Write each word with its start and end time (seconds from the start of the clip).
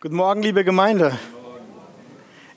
Guten 0.00 0.14
Morgen, 0.14 0.44
liebe 0.44 0.62
Gemeinde. 0.62 1.18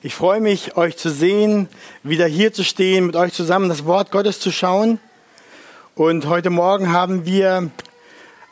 Ich 0.04 0.14
freue 0.14 0.40
mich, 0.40 0.78
euch 0.78 0.96
zu 0.96 1.10
sehen, 1.10 1.68
wieder 2.04 2.28
hier 2.28 2.54
zu 2.54 2.64
stehen, 2.64 3.08
mit 3.08 3.16
euch 3.16 3.34
zusammen 3.34 3.68
das 3.68 3.84
Wort 3.86 4.12
Gottes 4.12 4.40
zu 4.40 4.52
schauen. 4.52 5.00
Und 5.96 6.28
heute 6.28 6.52
Morgen 6.52 6.94
haben 6.94 7.26
wir 7.26 7.72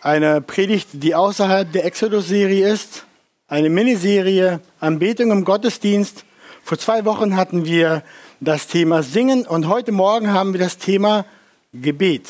eine 0.02 0.42
Predigt, 0.42 0.88
die 0.94 1.14
außerhalb 1.14 1.72
der 1.72 1.86
Exodus-Serie 1.86 2.68
ist, 2.68 3.06
eine 3.48 3.70
Miniserie 3.70 4.60
Anbetung 4.80 5.30
im 5.30 5.46
Gottesdienst. 5.46 6.26
Vor 6.64 6.80
zwei 6.80 7.06
Wochen 7.06 7.36
hatten 7.36 7.66
wir 7.66 8.02
das 8.40 8.66
Thema 8.66 9.04
Singen 9.04 9.46
und 9.46 9.68
heute 9.68 9.92
Morgen 9.92 10.34
haben 10.34 10.54
wir 10.54 10.60
das 10.60 10.80
Thema 10.80 11.26
Gebet. 11.74 12.28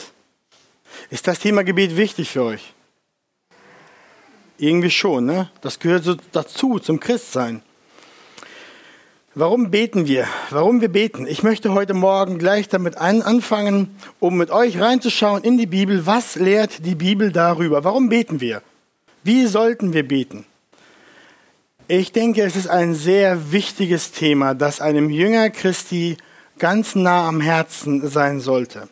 Ist 1.10 1.26
das 1.26 1.40
Thema 1.40 1.64
Gebet 1.64 1.96
wichtig 1.96 2.30
für 2.30 2.44
euch? 2.44 2.74
Irgendwie 4.60 4.92
schon, 4.92 5.26
ne? 5.26 5.50
Das 5.62 5.80
gehört 5.80 6.04
so 6.04 6.16
dazu, 6.34 6.80
zum 6.80 7.00
Christsein. 7.00 7.62
Warum 9.34 9.72
beten 9.72 10.06
wir? 10.06 10.28
Warum 10.50 10.82
wir 10.82 10.90
beten? 10.90 11.28
Ich 11.28 11.44
möchte 11.44 11.74
heute 11.74 11.94
Morgen 11.94 12.40
gleich 12.40 12.68
damit 12.68 12.98
anfangen, 12.98 13.96
um 14.20 14.36
mit 14.36 14.52
euch 14.52 14.82
reinzuschauen 14.82 15.44
in 15.44 15.58
die 15.58 15.66
Bibel. 15.66 16.06
Was 16.06 16.36
lehrt 16.36 16.86
die 16.86 16.96
Bibel 16.96 17.32
darüber? 17.32 17.86
Warum 17.86 18.10
beten 18.10 18.42
wir? 18.42 18.62
Wie 19.24 19.46
sollten 19.46 19.94
wir 19.94 20.06
beten? 20.06 20.46
Ich 21.88 22.12
denke, 22.12 22.44
es 22.44 22.58
ist 22.58 22.68
ein 22.68 22.96
sehr 22.96 23.54
wichtiges 23.54 24.12
Thema, 24.12 24.56
das 24.56 24.82
einem 24.82 25.10
Jünger 25.10 25.52
Christi 25.52 26.18
ganz 26.58 26.96
nah 26.96 27.30
am 27.30 27.40
Herzen 27.40 28.10
sein 28.10 28.42
sollte. 28.42 28.90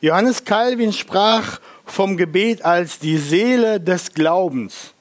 Johannes 0.00 0.44
Calvin 0.44 0.92
sprach 0.92 1.60
vom 1.86 2.16
Gebet 2.16 2.62
als 2.62 2.98
die 2.98 3.16
Seele 3.16 3.80
des 3.80 4.12
Glaubens. 4.12 4.92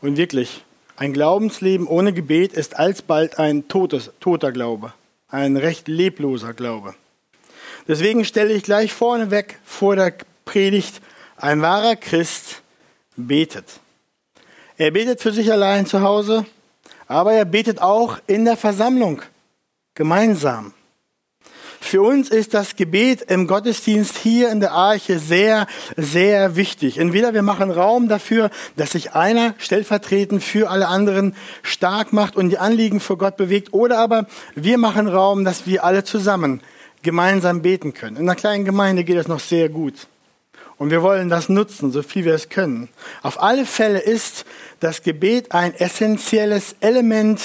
Und 0.00 0.16
wirklich, 0.16 0.64
ein 0.96 1.12
Glaubensleben 1.12 1.86
ohne 1.86 2.12
Gebet 2.12 2.54
ist 2.54 2.76
alsbald 2.76 3.38
ein 3.38 3.68
totes, 3.68 4.10
toter 4.18 4.50
Glaube, 4.50 4.92
ein 5.28 5.56
recht 5.56 5.88
lebloser 5.88 6.54
Glaube. 6.54 6.94
Deswegen 7.86 8.24
stelle 8.24 8.52
ich 8.52 8.64
gleich 8.64 8.92
vorneweg 8.92 9.60
vor 9.64 9.94
der 9.94 10.14
Predigt, 10.44 11.00
ein 11.36 11.60
wahrer 11.60 11.96
Christ 11.96 12.62
betet. 13.16 13.80
Er 14.78 14.90
betet 14.90 15.20
für 15.20 15.32
sich 15.32 15.52
allein 15.52 15.86
zu 15.86 16.00
Hause, 16.00 16.46
aber 17.06 17.34
er 17.34 17.44
betet 17.44 17.80
auch 17.80 18.18
in 18.26 18.44
der 18.44 18.56
Versammlung, 18.56 19.22
gemeinsam. 19.94 20.72
Für 21.86 22.02
uns 22.02 22.30
ist 22.30 22.52
das 22.52 22.74
Gebet 22.74 23.22
im 23.30 23.46
Gottesdienst 23.46 24.18
hier 24.18 24.50
in 24.50 24.58
der 24.58 24.72
Arche 24.72 25.20
sehr, 25.20 25.68
sehr 25.96 26.56
wichtig. 26.56 26.98
Entweder 26.98 27.32
wir 27.32 27.42
machen 27.42 27.70
Raum 27.70 28.08
dafür, 28.08 28.50
dass 28.74 28.90
sich 28.90 29.12
einer 29.12 29.54
stellvertretend 29.58 30.42
für 30.42 30.68
alle 30.68 30.88
anderen 30.88 31.36
stark 31.62 32.12
macht 32.12 32.34
und 32.34 32.50
die 32.50 32.58
Anliegen 32.58 32.98
vor 32.98 33.18
Gott 33.18 33.36
bewegt, 33.36 33.72
oder 33.72 34.00
aber 34.00 34.26
wir 34.56 34.78
machen 34.78 35.06
Raum, 35.06 35.44
dass 35.44 35.68
wir 35.68 35.84
alle 35.84 36.02
zusammen 36.02 36.60
gemeinsam 37.04 37.62
beten 37.62 37.94
können. 37.94 38.16
In 38.16 38.22
einer 38.24 38.34
kleinen 38.34 38.64
Gemeinde 38.64 39.04
geht 39.04 39.18
es 39.18 39.28
noch 39.28 39.38
sehr 39.38 39.68
gut. 39.68 40.08
Und 40.78 40.90
wir 40.90 41.02
wollen 41.02 41.28
das 41.28 41.48
nutzen, 41.48 41.92
so 41.92 42.02
viel 42.02 42.24
wir 42.24 42.34
es 42.34 42.48
können. 42.48 42.88
Auf 43.22 43.40
alle 43.40 43.64
Fälle 43.64 44.00
ist 44.00 44.44
das 44.80 45.04
Gebet 45.04 45.52
ein 45.52 45.72
essentielles 45.72 46.74
Element 46.80 47.40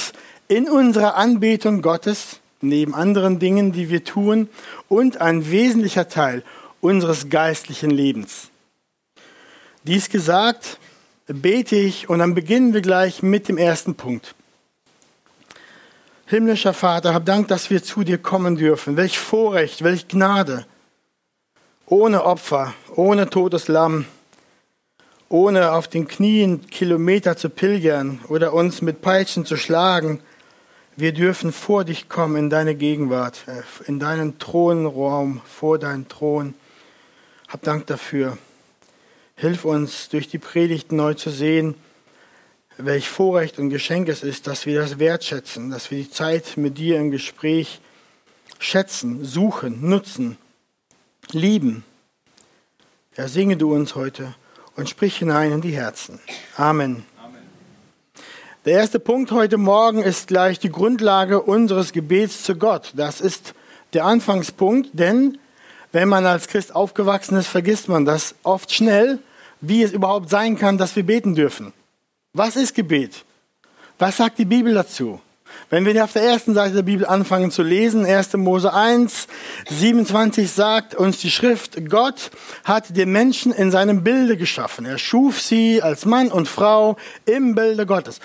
in 0.48 0.68
unserer 0.68 1.16
Anbetung 1.16 1.84
Gottes 1.84 2.41
neben 2.62 2.94
anderen 2.94 3.40
Dingen, 3.40 3.72
die 3.72 3.90
wir 3.90 4.04
tun, 4.04 4.50
und 4.88 5.22
ein 5.22 5.50
wesentlicher 5.50 6.08
Teil 6.08 6.44
unseres 6.80 7.30
geistlichen 7.30 7.92
Lebens. 7.92 8.50
Dies 9.84 10.10
gesagt, 10.10 10.80
bete 11.28 11.76
ich 11.76 12.10
und 12.10 12.20
dann 12.20 12.36
beginnen 12.36 12.74
wir 12.74 12.82
gleich 12.82 13.24
mit 13.24 13.48
dem 13.48 13.58
ersten 13.58 13.96
Punkt. 13.96 14.36
Himmlischer 16.26 16.74
Vater, 16.74 17.14
hab 17.14 17.26
Dank, 17.26 17.48
dass 17.50 17.70
wir 17.70 17.84
zu 17.84 18.04
dir 18.04 18.18
kommen 18.18 18.56
dürfen. 18.56 18.96
Welch 18.96 19.20
Vorrecht, 19.20 19.84
welch 19.84 20.08
Gnade. 20.08 20.66
Ohne 21.86 22.24
Opfer, 22.24 22.74
ohne 22.96 23.30
totes 23.30 23.68
Lamm, 23.68 24.06
ohne 25.28 25.74
auf 25.74 25.88
den 25.88 26.08
Knien 26.08 26.68
Kilometer 26.68 27.36
zu 27.36 27.50
pilgern 27.50 28.20
oder 28.30 28.54
uns 28.54 28.82
mit 28.82 29.02
Peitschen 29.02 29.46
zu 29.46 29.58
schlagen, 29.58 30.22
wir 30.96 31.14
dürfen 31.14 31.52
vor 31.52 31.84
dich 31.84 32.10
kommen 32.10 32.36
in 32.36 32.50
deine 32.50 32.76
Gegenwart, 32.76 33.46
in 33.88 34.00
deinen 34.00 34.40
Thronraum, 34.40 35.42
vor 35.46 35.80
deinen 35.80 36.08
Thron. 36.08 36.54
Hab 37.48 37.62
Dank 37.64 37.88
dafür. 37.88 38.38
Hilf 39.36 39.66
uns, 39.66 40.10
durch 40.10 40.28
die 40.28 40.38
Predigt 40.38 40.92
neu 40.92 41.14
zu 41.14 41.30
sehen, 41.30 41.76
welch 42.78 43.10
Vorrecht 43.10 43.60
und 43.60 43.70
Geschenk 43.70 44.08
es 44.10 44.24
ist, 44.24 44.48
dass 44.48 44.66
wir 44.66 44.80
das 44.80 45.00
wertschätzen, 45.00 45.70
dass 45.70 45.92
wir 45.92 45.98
die 45.98 46.12
Zeit 46.12 46.58
mit 46.58 46.78
dir 46.78 47.00
im 47.00 47.12
Gespräch 47.12 47.80
schätzen, 48.60 49.26
suchen, 49.26 49.90
nutzen, 49.90 50.38
lieben. 51.32 51.84
Ja, 53.18 53.28
singe 53.28 53.58
du 53.58 53.74
uns 53.74 53.96
heute 53.96 54.36
und 54.76 54.90
sprich 54.90 55.18
hinein 55.18 55.52
in 55.52 55.62
die 55.62 55.76
Herzen. 55.76 56.20
Amen. 56.56 57.06
Der 58.64 58.74
erste 58.74 59.00
Punkt 59.00 59.32
heute 59.32 59.58
Morgen 59.58 60.04
ist 60.04 60.28
gleich 60.28 60.60
die 60.60 60.70
Grundlage 60.70 61.42
unseres 61.42 61.94
Gebets 61.94 62.44
zu 62.44 62.56
Gott. 62.56 62.92
Das 62.96 63.20
ist 63.20 63.56
der 63.94 64.06
Anfangspunkt, 64.06 64.92
denn 64.94 65.40
wenn 65.92 66.08
man 66.08 66.28
als 66.28 66.48
Christ 66.48 66.76
aufgewachsen 66.76 67.40
ist, 67.40 67.48
vergisst 67.48 67.90
man 67.90 68.06
das 68.06 68.36
oft 68.44 68.72
schnell, 68.72 69.18
wie 69.62 69.82
es 69.82 69.94
überhaupt 69.94 70.30
sein 70.30 70.60
kann, 70.60 70.78
dass 70.78 70.96
wir 70.96 71.04
beten 71.04 71.34
dürfen. 71.34 71.74
Was 72.34 72.56
ist 72.56 72.76
Gebet? 72.76 73.26
Was 73.98 74.18
sagt 74.18 74.38
die 74.38 74.46
Bibel 74.46 74.76
dazu? 74.76 75.20
Wenn 75.72 75.84
wir 75.84 76.04
auf 76.04 76.14
der 76.14 76.22
ersten 76.22 76.54
Seite 76.54 76.76
der 76.76 76.84
Bibel 76.84 77.08
anfangen 77.08 77.50
zu 77.50 77.64
lesen, 77.64 78.06
1. 78.06 78.34
Mose 78.34 78.72
1, 78.72 79.28
27 79.72 80.52
sagt 80.52 80.94
uns 80.94 81.18
die 81.18 81.32
Schrift, 81.32 81.90
Gott 81.90 82.30
hat 82.64 82.96
den 82.96 83.12
Menschen 83.12 83.54
in 83.54 83.72
seinem 83.72 84.04
Bilde 84.04 84.38
geschaffen. 84.38 84.86
Er 84.86 85.00
schuf 85.00 85.42
sie 85.42 85.82
als 85.82 86.06
Mann 86.06 86.32
und 86.32 86.48
Frau 86.48 86.98
im 87.26 87.56
Bilde 87.56 87.88
Gottes. 87.88 88.20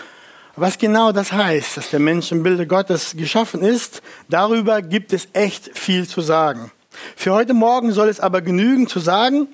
Was 0.58 0.78
genau 0.78 1.12
das 1.12 1.32
heißt, 1.32 1.76
dass 1.76 1.90
der 1.90 2.00
Mensch 2.00 2.32
im 2.32 2.42
Bilde 2.42 2.66
Gottes 2.66 3.14
geschaffen 3.14 3.60
ist, 3.60 4.00
darüber 4.30 4.80
gibt 4.80 5.12
es 5.12 5.28
echt 5.34 5.76
viel 5.78 6.08
zu 6.08 6.22
sagen. 6.22 6.72
Für 7.14 7.34
heute 7.34 7.52
Morgen 7.52 7.92
soll 7.92 8.08
es 8.08 8.20
aber 8.20 8.40
genügen 8.40 8.86
zu 8.86 8.98
sagen, 8.98 9.48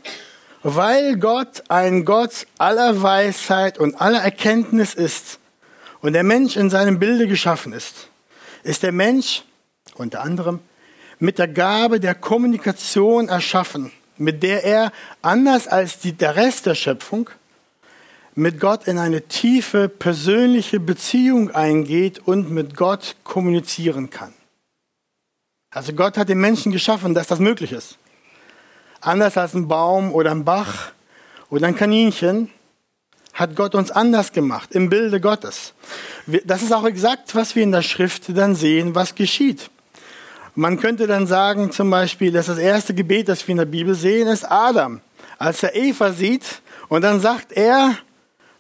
weil 0.63 1.17
Gott 1.17 1.65
ein 1.69 2.05
Gott 2.05 2.47
aller 2.57 3.03
Weisheit 3.03 3.79
und 3.79 4.01
aller 4.01 4.21
Erkenntnis 4.21 4.95
ist 4.95 5.41
und 6.03 6.13
der 6.13 6.23
Mensch 6.23 6.57
in 6.57 6.71
seinem 6.71 7.01
Bilde 7.01 7.27
geschaffen 7.27 7.73
ist, 7.73 8.09
ist 8.63 8.85
der 8.85 8.93
Mensch 8.93 9.43
unter 9.97 10.21
anderem 10.21 10.61
mit 11.19 11.41
der 11.41 11.49
Gabe 11.49 11.99
der 11.99 12.15
Kommunikation 12.15 13.29
erschaffen, 13.29 13.91
mit 14.19 14.45
der 14.45 14.63
er, 14.63 14.93
anders 15.21 15.67
als 15.67 15.99
die, 15.99 16.13
der 16.13 16.37
Rest 16.37 16.67
der 16.67 16.77
Schöpfung, 16.77 17.29
mit 18.35 18.61
Gott 18.61 18.87
in 18.89 18.99
eine 18.99 19.23
tiefe 19.23 19.89
persönliche 19.89 20.81
Beziehung 20.81 21.51
eingeht 21.51 22.21
und 22.27 22.51
mit 22.51 22.77
Gott 22.77 23.17
kommunizieren 23.25 24.11
kann. 24.11 24.33
Also 25.71 25.93
Gott 25.93 26.17
hat 26.17 26.29
den 26.29 26.41
Menschen 26.41 26.73
geschaffen, 26.73 27.15
dass 27.15 27.27
das 27.27 27.39
möglich 27.39 27.73
ist. 27.73 27.99
Anders 29.01 29.37
als 29.37 29.55
ein 29.55 29.69
Baum 29.69 30.13
oder 30.13 30.31
ein 30.31 30.45
Bach 30.45 30.93
oder 31.51 31.67
ein 31.67 31.77
Kaninchen 31.77 32.51
hat 33.33 33.57
Gott 33.57 33.75
uns 33.75 33.91
anders 33.91 34.33
gemacht, 34.33 34.73
im 34.73 34.91
Bilde 34.91 35.21
Gottes. 35.21 35.73
Das 36.45 36.63
ist 36.63 36.73
auch 36.73 36.85
exakt, 36.85 37.35
was 37.35 37.57
wir 37.57 37.63
in 37.63 37.73
der 37.73 37.83
Schrift 37.83 38.37
dann 38.37 38.55
sehen, 38.55 38.95
was 38.95 39.15
geschieht. 39.15 39.71
Man 40.55 40.79
könnte 40.79 41.07
dann 41.07 41.27
sagen, 41.27 41.73
zum 41.73 41.91
Beispiel, 41.91 42.31
dass 42.31 42.47
das 42.47 42.59
erste 42.59 42.95
Gebet, 42.95 43.29
das 43.29 43.47
wir 43.49 43.53
in 43.53 43.59
der 43.59 43.65
Bibel 43.65 43.95
sehen, 43.95 44.29
ist 44.29 44.45
Adam. 44.45 45.01
Als 45.39 45.63
er 45.63 45.75
Eva 45.75 46.13
sieht 46.13 46.61
und 46.89 47.03
dann 47.03 47.21
sagt 47.21 47.53
er, 47.53 47.97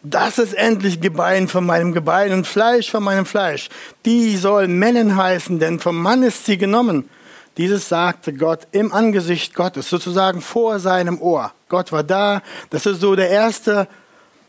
das 0.03 0.39
ist 0.39 0.55
endlich 0.55 1.01
Gebein 1.01 1.49
von 1.49 1.65
meinem 1.65 1.93
Gebein 1.93 2.33
und 2.33 2.47
Fleisch 2.47 2.91
von 2.91 3.03
meinem 3.03 3.27
Fleisch. 3.27 3.69
Die 4.05 4.37
soll 4.37 4.67
Männin 4.67 5.17
heißen, 5.17 5.59
denn 5.59 5.79
vom 5.79 6.01
Mann 6.01 6.23
ist 6.23 6.45
sie 6.45 6.59
genommen. 6.59 7.09
Dieses 7.57 7.89
sagte 7.89 8.33
Gott 8.33 8.67
im 8.73 8.93
Angesicht 8.93 9.55
Gottes, 9.55 9.89
sozusagen 9.89 10.41
vor 10.41 10.81
seinem 10.81 11.21
Ohr. 11.21 11.53
Gott 11.69 11.93
war 11.93 12.03
da. 12.03 12.43
Das 12.71 12.87
ist 12.87 13.01
so 13.01 13.15
der 13.15 13.29
erste, 13.29 13.87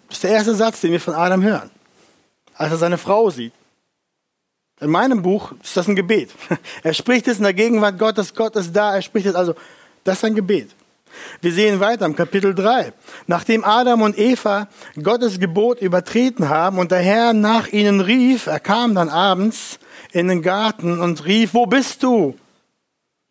das 0.07 0.17
ist 0.17 0.23
der 0.23 0.31
erste 0.31 0.55
Satz, 0.55 0.81
den 0.81 0.91
wir 0.91 1.01
von 1.01 1.13
Adam 1.13 1.43
hören. 1.43 1.69
Als 2.55 2.71
er 2.71 2.77
seine 2.77 2.97
Frau 2.97 3.29
sieht. 3.29 3.53
In 4.79 4.89
meinem 4.89 5.21
Buch 5.21 5.53
ist 5.61 5.77
das 5.77 5.87
ein 5.87 5.95
Gebet. 5.95 6.31
Er 6.83 6.93
spricht 6.93 7.27
es 7.27 7.37
in 7.37 7.43
der 7.43 7.53
Gegenwart 7.53 7.97
Gottes. 7.97 8.33
Gott 8.33 8.55
ist 8.55 8.75
da. 8.75 8.95
Er 8.95 9.01
spricht 9.01 9.25
es 9.25 9.35
also. 9.35 9.55
Das 10.03 10.17
ist 10.17 10.25
ein 10.25 10.35
Gebet. 10.35 10.71
Wir 11.41 11.51
sehen 11.51 11.79
weiter 11.79 12.05
im 12.05 12.15
Kapitel 12.15 12.55
3. 12.55 12.93
Nachdem 13.27 13.63
Adam 13.63 14.01
und 14.01 14.17
Eva 14.17 14.67
Gottes 15.01 15.39
Gebot 15.39 15.81
übertreten 15.81 16.49
haben 16.49 16.79
und 16.79 16.91
der 16.91 16.99
Herr 16.99 17.33
nach 17.33 17.67
ihnen 17.67 18.01
rief, 18.01 18.47
er 18.47 18.59
kam 18.59 18.95
dann 18.95 19.09
abends 19.09 19.79
in 20.11 20.27
den 20.27 20.41
Garten 20.41 20.99
und 20.99 21.25
rief, 21.25 21.53
wo 21.53 21.65
bist 21.65 22.03
du? 22.03 22.35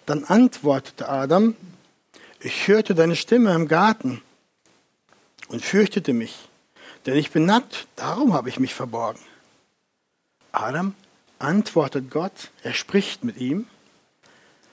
Dann 0.07 0.25
antwortete 0.25 1.09
Adam, 1.09 1.55
ich 2.41 2.67
hörte 2.67 2.95
deine 2.95 3.17
Stimme 3.17 3.55
im 3.55 3.69
Garten 3.69 4.21
und 5.49 5.65
fürchtete 5.65 6.13
mich, 6.13 6.49
denn 7.07 7.17
ich 7.17 7.31
bin 7.31 7.47
nackt, 7.47 7.87
darum 7.97 8.33
habe 8.33 8.49
ich 8.49 8.59
mich 8.59 8.75
verborgen. 8.75 9.21
Adam 10.51 10.95
antwortet 11.39 12.11
Gott, 12.11 12.51
er 12.63 12.75
spricht 12.75 13.25
mit 13.25 13.37
ihm, 13.37 13.67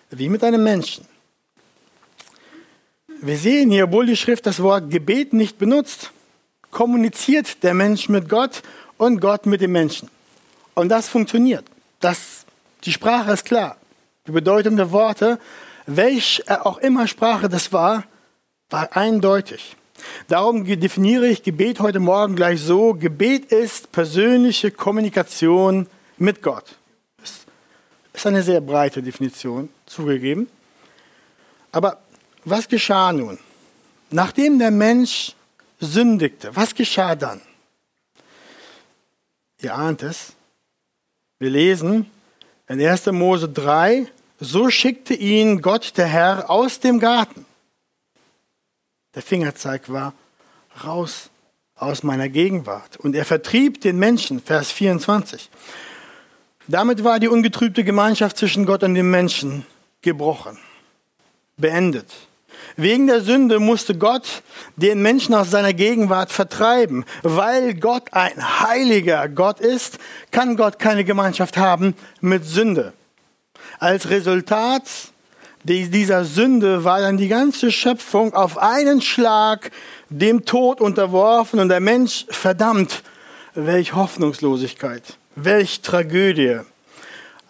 wie 0.09 0.29
mit 0.29 0.43
einem 0.43 0.63
Menschen. 0.63 1.05
Wir 3.21 3.37
sehen 3.37 3.69
hier, 3.69 3.83
obwohl 3.83 4.05
die 4.05 4.15
Schrift 4.15 4.45
das 4.45 4.63
Wort 4.63 4.89
Gebet 4.89 5.33
nicht 5.33 5.57
benutzt, 5.57 6.11
kommuniziert 6.71 7.63
der 7.63 7.73
Mensch 7.73 8.07
mit 8.07 8.29
Gott 8.29 8.61
und 8.97 9.19
Gott 9.19 9.45
mit 9.45 9.59
dem 9.59 9.73
Menschen. 9.73 10.09
Und 10.73 10.87
das 10.87 11.09
funktioniert. 11.09 11.65
Das, 11.99 12.45
die 12.85 12.93
Sprache 12.93 13.33
ist 13.33 13.43
klar. 13.43 13.75
Die 14.25 14.31
Bedeutung 14.31 14.77
der 14.77 14.91
Worte, 14.91 15.37
welch 15.85 16.49
auch 16.49 16.77
immer 16.77 17.07
Sprache 17.07 17.49
das 17.49 17.73
war, 17.73 18.05
war 18.69 18.95
eindeutig. 18.95 19.75
Darum 20.29 20.63
definiere 20.63 21.27
ich 21.27 21.43
Gebet 21.43 21.81
heute 21.81 21.99
Morgen 21.99 22.37
gleich 22.37 22.61
so. 22.61 22.93
Gebet 22.93 23.51
ist 23.51 23.91
persönliche 23.91 24.71
Kommunikation 24.71 25.87
mit 26.17 26.41
Gott. 26.41 26.77
Das 27.17 27.41
ist 28.13 28.27
eine 28.27 28.43
sehr 28.43 28.61
breite 28.61 29.03
Definition, 29.03 29.67
zugegeben. 29.85 30.47
Aber 31.73 31.99
was 32.45 32.67
geschah 32.67 33.11
nun? 33.11 33.37
Nachdem 34.11 34.59
der 34.59 34.71
Mensch 34.71 35.35
sündigte, 35.79 36.55
was 36.55 36.73
geschah 36.73 37.15
dann? 37.15 37.41
Ihr 39.61 39.75
ahnt 39.75 40.03
es. 40.03 40.33
Wir 41.37 41.49
lesen 41.49 42.09
in 42.67 42.81
1. 42.81 43.07
Mose 43.07 43.49
3, 43.49 44.07
so 44.39 44.69
schickte 44.69 45.13
ihn 45.13 45.61
Gott 45.61 45.97
der 45.97 46.07
Herr 46.07 46.49
aus 46.49 46.79
dem 46.79 46.99
Garten. 46.99 47.45
Der 49.15 49.21
Fingerzeig 49.21 49.89
war 49.89 50.13
raus 50.83 51.29
aus 51.75 52.03
meiner 52.03 52.29
Gegenwart. 52.29 52.97
Und 52.97 53.15
er 53.15 53.25
vertrieb 53.25 53.81
den 53.81 53.97
Menschen, 53.97 54.39
Vers 54.39 54.71
24. 54.71 55.49
Damit 56.67 57.03
war 57.03 57.19
die 57.19 57.27
ungetrübte 57.27 57.83
Gemeinschaft 57.83 58.37
zwischen 58.37 58.65
Gott 58.65 58.83
und 58.83 58.93
dem 58.93 59.09
Menschen 59.09 59.65
gebrochen, 60.01 60.57
beendet. 61.57 62.13
Wegen 62.75 63.07
der 63.07 63.21
Sünde 63.21 63.59
musste 63.59 63.95
Gott 63.95 64.43
den 64.75 65.01
Menschen 65.01 65.33
aus 65.35 65.51
seiner 65.51 65.73
Gegenwart 65.73 66.31
vertreiben. 66.31 67.05
Weil 67.23 67.73
Gott 67.73 68.13
ein 68.13 68.61
heiliger 68.61 69.27
Gott 69.29 69.59
ist, 69.59 69.99
kann 70.31 70.55
Gott 70.55 70.79
keine 70.79 71.03
Gemeinschaft 71.03 71.57
haben 71.57 71.95
mit 72.21 72.45
Sünde. 72.45 72.93
Als 73.79 74.09
Resultat 74.09 74.83
dieser 75.63 76.25
Sünde 76.25 76.83
war 76.83 77.01
dann 77.01 77.17
die 77.17 77.27
ganze 77.27 77.71
Schöpfung 77.71 78.33
auf 78.33 78.57
einen 78.57 79.01
Schlag 79.01 79.71
dem 80.09 80.45
Tod 80.45 80.81
unterworfen 80.81 81.59
und 81.59 81.69
der 81.69 81.79
Mensch 81.79 82.25
verdammt. 82.29 83.03
Welch 83.55 83.93
Hoffnungslosigkeit, 83.93 85.17
welch 85.35 85.81
Tragödie. 85.81 86.59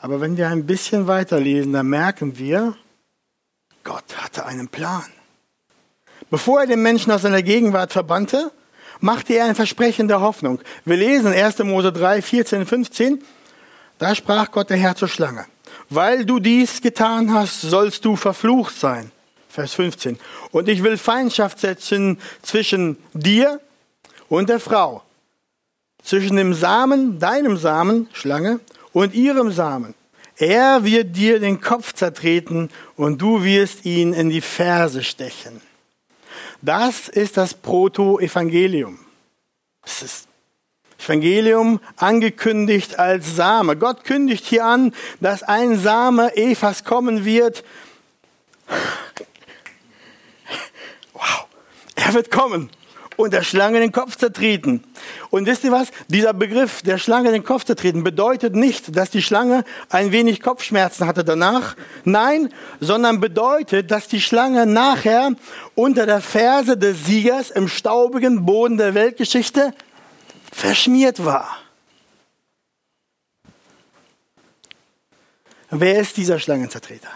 Aber 0.02 0.22
wenn 0.22 0.38
wir 0.38 0.48
ein 0.48 0.66
bisschen 0.66 1.08
weiterlesen, 1.08 1.74
dann 1.74 1.88
merken 1.88 2.38
wir, 2.38 2.76
Gott 3.90 4.18
hatte 4.18 4.46
einen 4.46 4.68
Plan. 4.68 5.06
Bevor 6.30 6.62
er 6.62 6.68
den 6.68 6.84
Menschen 6.84 7.12
aus 7.12 7.24
seiner 7.24 7.42
Gegenwart 7.42 7.92
verbannte, 7.92 8.52
machte 9.00 9.34
er 9.34 9.46
ein 9.46 9.56
Versprechen 9.56 10.08
der 10.08 10.22
Hoffnung. 10.22 10.60
Wir 10.86 10.96
lesen 10.96 11.34
1. 11.34 11.58
Mose 11.64 11.92
3, 11.92 12.22
14, 12.22 12.68
15. 12.68 13.24
Da 13.98 14.14
sprach 14.14 14.52
Gott 14.52 14.70
der 14.70 14.78
Herr 14.78 14.96
zur 14.96 15.08
Schlange. 15.08 15.48
Weil 15.90 16.24
du 16.24 16.40
dies 16.40 16.82
getan 16.82 17.34
hast, 17.34 17.62
sollst 17.62 18.06
du 18.06 18.16
verflucht 18.16 18.76
sein. 18.76 19.12
Vers 19.50 19.74
15. 19.74 20.20
Und 20.52 20.70
ich 20.70 20.84
will 20.84 20.96
Feindschaft 20.96 21.60
setzen 21.60 22.20
zwischen 22.44 22.96
dir 23.14 23.60
und 24.28 24.50
der 24.50 24.60
Frau, 24.60 25.02
zwischen 26.04 26.36
dem 26.36 26.54
Samen, 26.54 27.18
deinem 27.18 27.58
Samen, 27.58 28.08
Schlange, 28.14 28.60
und 28.94 29.16
ihrem 29.16 29.52
Samen. 29.52 29.96
Er 30.40 30.86
wird 30.86 31.18
dir 31.18 31.42
den 31.42 31.60
Kopf 31.60 31.94
zertreten 31.94 32.70
und 32.96 33.22
du 33.22 33.44
wirst 33.44 33.86
ihn 33.86 34.14
in 34.14 34.30
die 34.30 34.40
Ferse 34.40 35.04
stechen. 35.04 35.62
Das 36.62 37.10
ist 37.10 37.36
das 37.36 37.54
Proto-Evangelium. 37.54 39.00
Es 39.84 40.02
ist 40.02 40.28
Evangelium 40.98 41.82
angekündigt 41.98 43.00
als 43.00 43.36
Same. 43.36 43.76
Gott 43.76 44.06
kündigt 44.06 44.46
hier 44.46 44.64
an, 44.64 44.94
dass 45.20 45.44
ein 45.44 45.78
Same 45.78 46.36
Evas 46.38 46.86
kommen 46.86 47.26
wird. 47.26 47.66
Wow, 51.14 51.48
er 51.96 52.14
wird 52.14 52.32
kommen 52.32 52.70
und 53.20 53.34
der 53.34 53.44
Schlange 53.44 53.82
den 53.82 53.92
Kopf 53.92 54.16
zertreten. 54.16 54.82
Und 55.30 55.46
wisst 55.46 55.66
ihr 55.66 55.74
was? 55.74 55.90
Dieser 56.08 56.32
Begriff, 56.34 56.82
der 56.84 56.98
Schlange 56.98 57.34
den 57.34 57.44
Kopf 57.44 57.66
zertreten, 57.66 58.02
bedeutet 58.02 58.56
nicht, 58.56 58.96
dass 58.96 59.10
die 59.10 59.22
Schlange 59.22 59.66
ein 59.90 60.14
wenig 60.14 60.40
Kopfschmerzen 60.40 61.06
hatte 61.06 61.26
danach. 61.26 61.76
Nein, 62.06 62.48
sondern 62.80 63.20
bedeutet, 63.20 63.92
dass 63.92 64.08
die 64.08 64.22
Schlange 64.22 64.66
nachher 64.66 65.32
unter 65.76 66.06
der 66.06 66.22
Ferse 66.22 66.78
des 66.78 67.08
Siegers 67.08 67.52
im 67.52 67.68
staubigen 67.68 68.46
Boden 68.46 68.78
der 68.78 68.94
Weltgeschichte 68.94 69.74
verschmiert 70.54 71.26
war. 71.26 71.58
Wer 75.72 76.00
ist 76.00 76.16
dieser 76.16 76.40
Schlangenzertreter? 76.40 77.10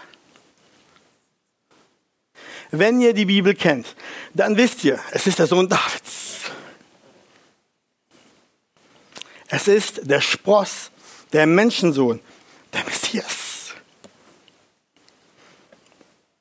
Wenn 2.78 3.00
ihr 3.00 3.14
die 3.14 3.26
Bibel 3.26 3.54
kennt, 3.54 3.94
dann 4.34 4.56
wisst 4.56 4.82
ihr, 4.82 4.98
es 5.12 5.28
ist 5.28 5.38
der 5.38 5.46
Sohn 5.46 5.68
Davids. 5.68 6.40
Es 9.46 9.68
ist 9.68 10.00
der 10.10 10.20
Spross, 10.20 10.90
der 11.32 11.46
Menschensohn, 11.46 12.20
der 12.72 12.84
Messias. 12.84 13.74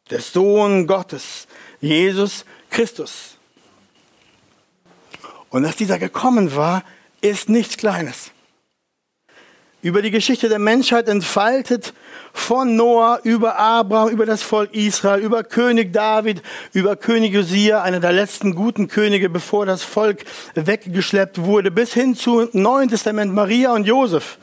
Der 0.09 0.21
Sohn 0.21 0.87
Gottes, 0.87 1.47
Jesus 1.79 2.45
Christus. 2.71 3.37
Und 5.49 5.63
dass 5.63 5.75
dieser 5.75 5.99
gekommen 5.99 6.55
war, 6.55 6.83
ist 7.21 7.47
nichts 7.47 7.77
Kleines 7.77 8.32
über 9.83 10.01
die 10.01 10.11
Geschichte 10.11 10.49
der 10.49 10.59
Menschheit 10.59 11.07
entfaltet, 11.09 11.93
von 12.31 12.75
Noah 12.75 13.19
über 13.23 13.59
Abraham, 13.59 14.09
über 14.09 14.25
das 14.25 14.41
Volk 14.41 14.73
Israel, 14.73 15.21
über 15.21 15.43
König 15.43 15.93
David, 15.93 16.41
über 16.71 16.95
König 16.95 17.33
Josia, 17.33 17.83
einer 17.83 17.99
der 17.99 18.13
letzten 18.13 18.55
guten 18.55 18.87
Könige, 18.87 19.29
bevor 19.29 19.65
das 19.67 19.83
Volk 19.83 20.23
weggeschleppt 20.55 21.43
wurde, 21.43 21.69
bis 21.69 21.93
hin 21.93 22.15
zu 22.15 22.47
Neuen 22.53 22.89
Testament 22.89 23.33
Maria 23.33 23.73
und 23.73 23.85
Josef, 23.85 24.37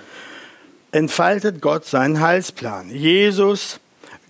entfaltet 0.92 1.60
Gott 1.60 1.86
seinen 1.86 2.20
Heilsplan. 2.20 2.90
Jesus, 2.90 3.80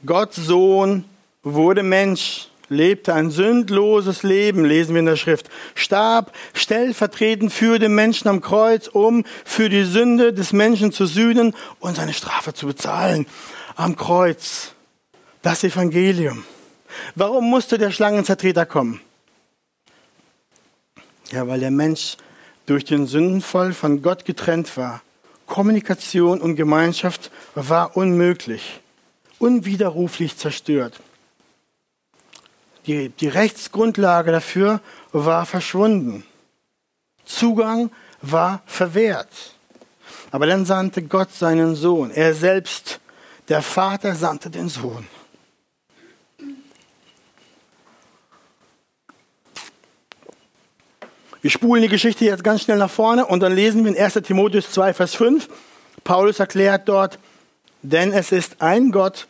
Gottes 0.07 0.47
Sohn, 0.47 1.05
wurde 1.43 1.83
Mensch 1.83 2.50
lebte 2.71 3.13
ein 3.13 3.31
sündloses 3.31 4.23
Leben, 4.23 4.65
lesen 4.65 4.95
wir 4.95 5.01
in 5.01 5.07
der 5.07 5.17
Schrift, 5.17 5.51
starb 5.75 6.33
stellvertretend 6.55 7.53
für 7.53 7.79
den 7.79 7.95
Menschen 7.95 8.29
am 8.29 8.41
Kreuz, 8.41 8.87
um 8.87 9.25
für 9.45 9.69
die 9.69 9.85
Sünde 9.85 10.33
des 10.33 10.55
Menschen 10.55 10.93
zu 10.93 11.05
sühnen 11.05 11.55
und 11.81 11.97
seine 11.97 12.15
Strafe 12.15 12.55
zu 12.55 12.67
bezahlen. 12.67 13.27
Am 13.77 13.97
Kreuz. 13.97 14.73
Das 15.43 15.65
Evangelium. 15.65 16.45
Warum 17.15 17.49
musste 17.49 17.79
der 17.79 17.91
Schlangenzertreter 17.91 18.67
kommen? 18.67 19.01
Ja, 21.31 21.47
weil 21.49 21.61
der 21.61 21.71
Mensch 21.71 22.17
durch 22.67 22.85
den 22.85 23.07
Sündenfall 23.07 23.73
von 23.73 24.03
Gott 24.03 24.25
getrennt 24.25 24.77
war. 24.77 25.03
Kommunikation 25.47 26.41
und 26.41 26.57
Gemeinschaft 26.57 27.31
war 27.55 27.97
unmöglich, 27.97 28.81
unwiderruflich 29.39 30.37
zerstört. 30.37 31.01
Die, 32.91 33.09
die 33.09 33.29
Rechtsgrundlage 33.29 34.33
dafür 34.33 34.81
war 35.13 35.47
verschwunden. 35.47 36.25
Zugang 37.25 37.93
war 38.21 38.63
verwehrt. 38.67 39.29
Aber 40.33 40.49
dann 40.49 40.65
sandte 40.65 41.03
Gott 41.03 41.33
seinen 41.33 41.77
Sohn. 41.77 42.11
Er 42.11 42.35
selbst, 42.35 42.99
der 43.49 43.63
Vater, 43.63 44.17
sandte 44.17 44.51
den 44.51 44.69
Sohn. 44.69 45.07
Wir 51.43 51.51
spulen 51.53 51.83
die 51.83 51.89
Geschichte 51.89 52.25
jetzt 52.25 52.43
ganz 52.43 52.63
schnell 52.63 52.79
nach 52.79 52.91
vorne 52.91 53.25
und 53.25 53.39
dann 53.39 53.55
lesen 53.55 53.85
wir 53.85 53.93
in 53.93 54.03
1 54.03 54.15
Timotheus 54.15 54.73
2, 54.73 54.95
Vers 54.95 55.15
5. 55.15 55.49
Paulus 56.03 56.41
erklärt 56.41 56.89
dort, 56.89 57.21
denn 57.83 58.13
es 58.13 58.33
ist 58.33 58.61
ein 58.61 58.91
Gott 58.91 59.29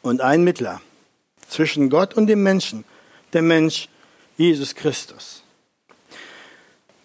und 0.00 0.22
ein 0.22 0.42
Mittler 0.42 0.80
zwischen 1.52 1.90
Gott 1.90 2.14
und 2.14 2.26
dem 2.26 2.42
Menschen, 2.42 2.84
der 3.32 3.42
Mensch 3.42 3.88
Jesus 4.36 4.74
Christus. 4.74 5.42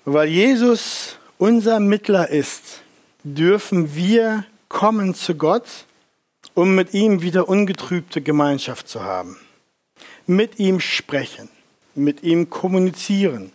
Weil 0.06 0.30
Jesus 0.30 1.18
unser 1.38 1.80
Mittler 1.80 2.30
ist, 2.30 2.82
dürfen 3.24 3.96
wir 3.96 4.46
kommen 4.70 5.14
zu 5.14 5.36
Gott, 5.36 5.68
um 6.54 6.76
mit 6.76 6.94
ihm 6.94 7.22
wieder 7.22 7.48
ungetrübte 7.50 8.22
Gemeinschaft 8.22 8.88
zu 8.88 9.04
haben. 9.04 9.38
Mit 10.26 10.60
ihm 10.60 10.80
sprechen, 10.80 11.50
mit 11.94 12.24
ihm 12.24 12.50
kommunizieren. 12.50 13.52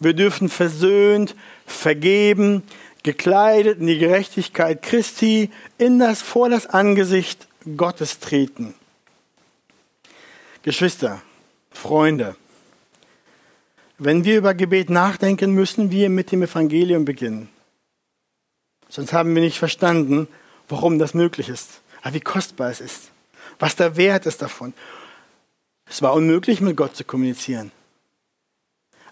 Wir 0.00 0.14
dürfen 0.14 0.48
versöhnt, 0.48 1.36
vergeben, 1.66 2.62
gekleidet 3.02 3.78
in 3.80 3.86
die 3.86 3.98
Gerechtigkeit 3.98 4.82
Christi 4.82 5.50
in 5.78 5.98
das, 5.98 6.22
vor 6.22 6.48
das 6.48 6.66
Angesicht 6.66 7.46
Gottes 7.76 8.18
treten. 8.18 8.74
Geschwister, 10.62 11.20
Freunde, 11.72 12.36
wenn 13.98 14.24
wir 14.24 14.38
über 14.38 14.54
Gebet 14.54 14.90
nachdenken, 14.90 15.52
müssen 15.52 15.90
wir 15.90 16.08
mit 16.08 16.30
dem 16.30 16.42
Evangelium 16.42 17.04
beginnen. 17.04 17.48
Sonst 18.88 19.12
haben 19.12 19.34
wir 19.34 19.42
nicht 19.42 19.58
verstanden, 19.58 20.28
warum 20.68 20.98
das 20.98 21.14
möglich 21.14 21.48
ist, 21.48 21.80
wie 22.10 22.20
kostbar 22.20 22.70
es 22.70 22.80
ist, 22.80 23.10
was 23.58 23.76
der 23.76 23.96
Wert 23.96 24.26
ist 24.26 24.42
davon. 24.42 24.72
Es 25.86 26.00
war 26.00 26.14
unmöglich, 26.14 26.60
mit 26.60 26.76
Gott 26.76 26.96
zu 26.96 27.04
kommunizieren. 27.04 27.72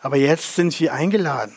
Aber 0.01 0.17
jetzt 0.17 0.55
sind 0.55 0.79
wir 0.81 0.93
eingeladen. 0.93 1.57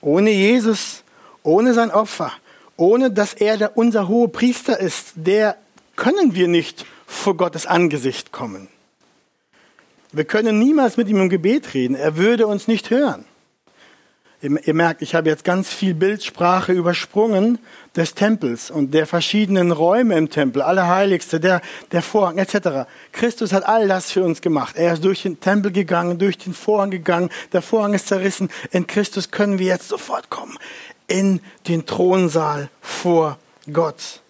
Ohne 0.00 0.30
Jesus, 0.30 1.02
ohne 1.42 1.74
sein 1.74 1.90
Opfer, 1.90 2.32
ohne 2.76 3.10
dass 3.10 3.34
er 3.34 3.76
unser 3.76 4.08
hohe 4.08 4.28
Priester 4.28 4.78
ist, 4.78 5.12
der 5.14 5.56
können 5.96 6.34
wir 6.34 6.48
nicht 6.48 6.86
vor 7.12 7.36
Gottes 7.36 7.66
Angesicht 7.66 8.32
kommen. 8.32 8.68
Wir 10.12 10.24
können 10.24 10.58
niemals 10.58 10.96
mit 10.96 11.08
ihm 11.08 11.20
im 11.20 11.28
Gebet 11.28 11.74
reden. 11.74 11.94
Er 11.94 12.16
würde 12.16 12.46
uns 12.46 12.68
nicht 12.68 12.90
hören. 12.90 13.24
Ihr 14.42 14.74
merkt, 14.74 15.02
ich 15.02 15.14
habe 15.14 15.28
jetzt 15.28 15.44
ganz 15.44 15.68
viel 15.68 15.94
Bildsprache 15.94 16.72
übersprungen 16.72 17.60
des 17.94 18.14
Tempels 18.14 18.72
und 18.72 18.92
der 18.92 19.06
verschiedenen 19.06 19.70
Räume 19.70 20.18
im 20.18 20.30
Tempel, 20.30 20.62
Allerheiligste, 20.62 21.38
der, 21.38 21.60
der 21.92 22.02
Vorhang 22.02 22.38
etc. 22.38 22.88
Christus 23.12 23.52
hat 23.52 23.64
all 23.64 23.86
das 23.86 24.10
für 24.10 24.24
uns 24.24 24.40
gemacht. 24.40 24.74
Er 24.76 24.94
ist 24.94 25.04
durch 25.04 25.22
den 25.22 25.38
Tempel 25.38 25.70
gegangen, 25.70 26.18
durch 26.18 26.38
den 26.38 26.54
Vorhang 26.54 26.90
gegangen, 26.90 27.30
der 27.52 27.62
Vorhang 27.62 27.94
ist 27.94 28.08
zerrissen. 28.08 28.50
In 28.72 28.88
Christus 28.88 29.30
können 29.30 29.60
wir 29.60 29.66
jetzt 29.66 29.88
sofort 29.88 30.28
kommen 30.28 30.58
in 31.06 31.40
den 31.68 31.86
Thronsaal 31.86 32.68
vor 32.80 33.38
Gott. 33.72 34.22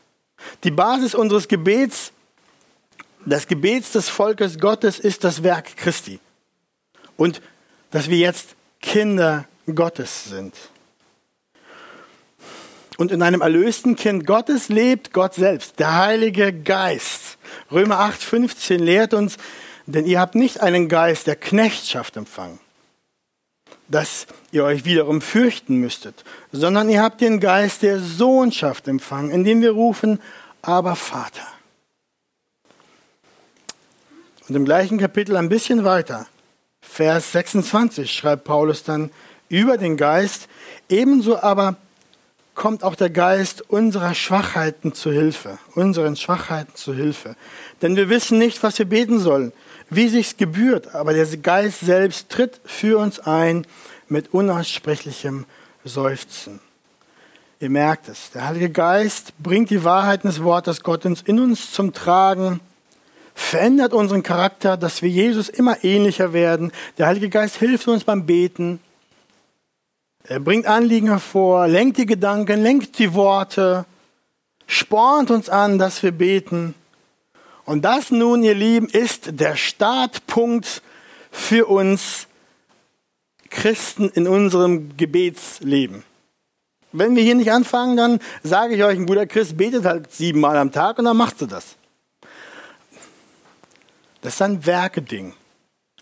Die 0.65 0.71
Basis 0.71 1.15
unseres 1.15 1.49
Gebets, 1.49 2.13
das 3.27 3.47
Gebets 3.47 3.93
des 3.93 4.09
Volkes 4.09 4.59
Gottes 4.59 4.99
ist 4.99 5.25
das 5.25 5.43
Werk 5.43 5.77
Christi. 5.77 6.21
Und 7.17 7.41
dass 7.91 8.09
wir 8.09 8.19
jetzt 8.19 8.57
Kinder 8.81 9.47
Gottes 9.73 10.25
sind. 10.25 10.55
Und 12.99 13.11
in 13.11 13.23
einem 13.23 13.41
erlösten 13.41 13.97
Kind 13.97 14.27
Gottes 14.27 14.69
lebt 14.69 15.13
Gott 15.13 15.35
selbst, 15.35 15.79
der 15.79 15.97
Heilige 15.97 16.53
Geist. 16.53 17.39
Römer 17.71 18.01
8, 18.01 18.23
15 18.23 18.81
lehrt 18.81 19.15
uns, 19.15 19.39
denn 19.87 20.07
ihr 20.07 20.21
habt 20.21 20.35
nicht 20.35 20.61
einen 20.61 20.89
Geist 20.89 21.27
der 21.27 21.37
Knechtschaft 21.37 22.17
empfangen, 22.17 22.59
dass 23.89 24.27
ihr 24.53 24.65
euch 24.65 24.85
wiederum 24.85 25.21
fürchten 25.21 25.77
müsstet, 25.77 26.25
sondern 26.53 26.89
ihr 26.89 27.03
habt 27.03 27.21
den 27.21 27.41
Geist 27.41 27.83
der 27.83 27.99
Sohnschaft 27.99 28.89
empfangen, 28.89 29.31
indem 29.31 29.63
wir 29.63 29.73
rufen, 29.73 30.21
aber 30.61 30.95
Vater. 30.95 31.52
Und 34.53 34.57
im 34.57 34.65
gleichen 34.67 34.99
Kapitel 34.99 35.37
ein 35.37 35.49
bisschen 35.49 35.83
weiter, 35.83 36.27
Vers 36.83 37.33
26, 37.33 38.13
schreibt 38.13 38.45
Paulus 38.45 38.85
dann, 38.85 39.09
über 39.49 39.79
den 39.79 39.97
Geist, 39.97 40.47
ebenso 40.91 41.41
aber 41.41 41.77
kommt 42.55 42.85
auch 42.85 42.95
der 42.95 43.09
Geist 43.09 43.63
unserer 43.71 44.15
Schwachheiten 44.15 44.93
zu 44.93 45.11
Hilfe, 45.11 45.59
unseren 45.75 46.17
Schwachheiten 46.17 46.75
zu 46.75 46.93
Hilfe. 46.93 47.35
Denn 47.81 47.97
wir 47.97 48.11
wissen 48.11 48.37
nicht, 48.37 48.63
was 48.63 48.79
wir 48.79 48.85
beten 48.85 49.21
sollen, 49.21 49.55
wie 49.89 50.09
sich's 50.09 50.37
gebührt, 50.37 50.95
aber 50.95 51.15
der 51.15 51.25
Geist 51.39 51.81
selbst 51.81 52.29
tritt 52.29 52.61
für 52.67 52.99
uns 52.99 53.21
ein 53.21 53.67
mit 54.11 54.35
unaussprechlichem 54.35 55.47
Seufzen. 55.83 56.61
Ihr 57.59 57.71
merkt 57.71 58.07
es, 58.11 58.33
der 58.33 58.49
Heilige 58.49 58.69
Geist 58.69 59.33
bringt 59.39 59.71
die 59.71 59.83
Wahrheiten 59.83 60.29
des 60.29 60.43
Wortes 60.43 60.83
Gottes 60.83 61.23
in 61.23 61.41
uns 61.41 61.73
zum 61.73 61.95
Tragen, 61.95 62.61
verändert 63.35 63.93
unseren 63.93 64.23
Charakter, 64.23 64.77
dass 64.77 65.03
wir 65.03 65.09
Jesus 65.09 65.49
immer 65.49 65.85
ähnlicher 65.85 66.33
werden. 66.33 66.73
Der 66.99 67.07
Heilige 67.07 67.29
Geist 67.29 67.57
hilft 67.57 67.89
uns 67.89 68.05
beim 68.05 68.27
Beten, 68.27 68.81
er 70.25 70.39
bringt 70.39 70.67
Anliegen 70.67 71.09
hervor, 71.09 71.67
lenkt 71.67 71.99
die 71.99 72.07
Gedanken, 72.07 72.63
lenkt 72.63 72.99
die 72.99 73.13
Worte, 73.15 73.87
spornt 74.67 75.31
uns 75.31 75.49
an, 75.49 75.79
dass 75.79 76.03
wir 76.03 76.13
beten. 76.13 76.75
Und 77.65 77.85
das 77.85 78.11
nun, 78.11 78.45
ihr 78.45 78.55
Lieben, 78.55 78.89
ist 78.89 79.41
der 79.41 79.57
Startpunkt 79.57 80.83
für 81.31 81.67
uns 81.67 82.29
Christen 83.51 84.11
in 84.11 84.29
unserem 84.29 84.97
Gebetsleben. 84.97 86.05
Wenn 86.93 87.17
wir 87.17 87.23
hier 87.23 87.35
nicht 87.35 87.51
anfangen, 87.51 87.97
dann 87.97 88.21
sage 88.43 88.75
ich 88.75 88.85
euch, 88.85 88.99
ein 88.99 89.07
guter 89.07 89.27
Christ 89.27 89.57
betet 89.57 89.85
halt 89.85 90.13
siebenmal 90.13 90.57
am 90.57 90.73
Tag 90.73 90.99
und 90.99 91.07
dann 91.07 91.17
macht 91.17 91.41
du 91.41 91.47
das. 91.47 91.77
Das 94.23 94.35
ist 94.35 94.43
ein 94.43 94.65
Werkeding. 94.65 95.35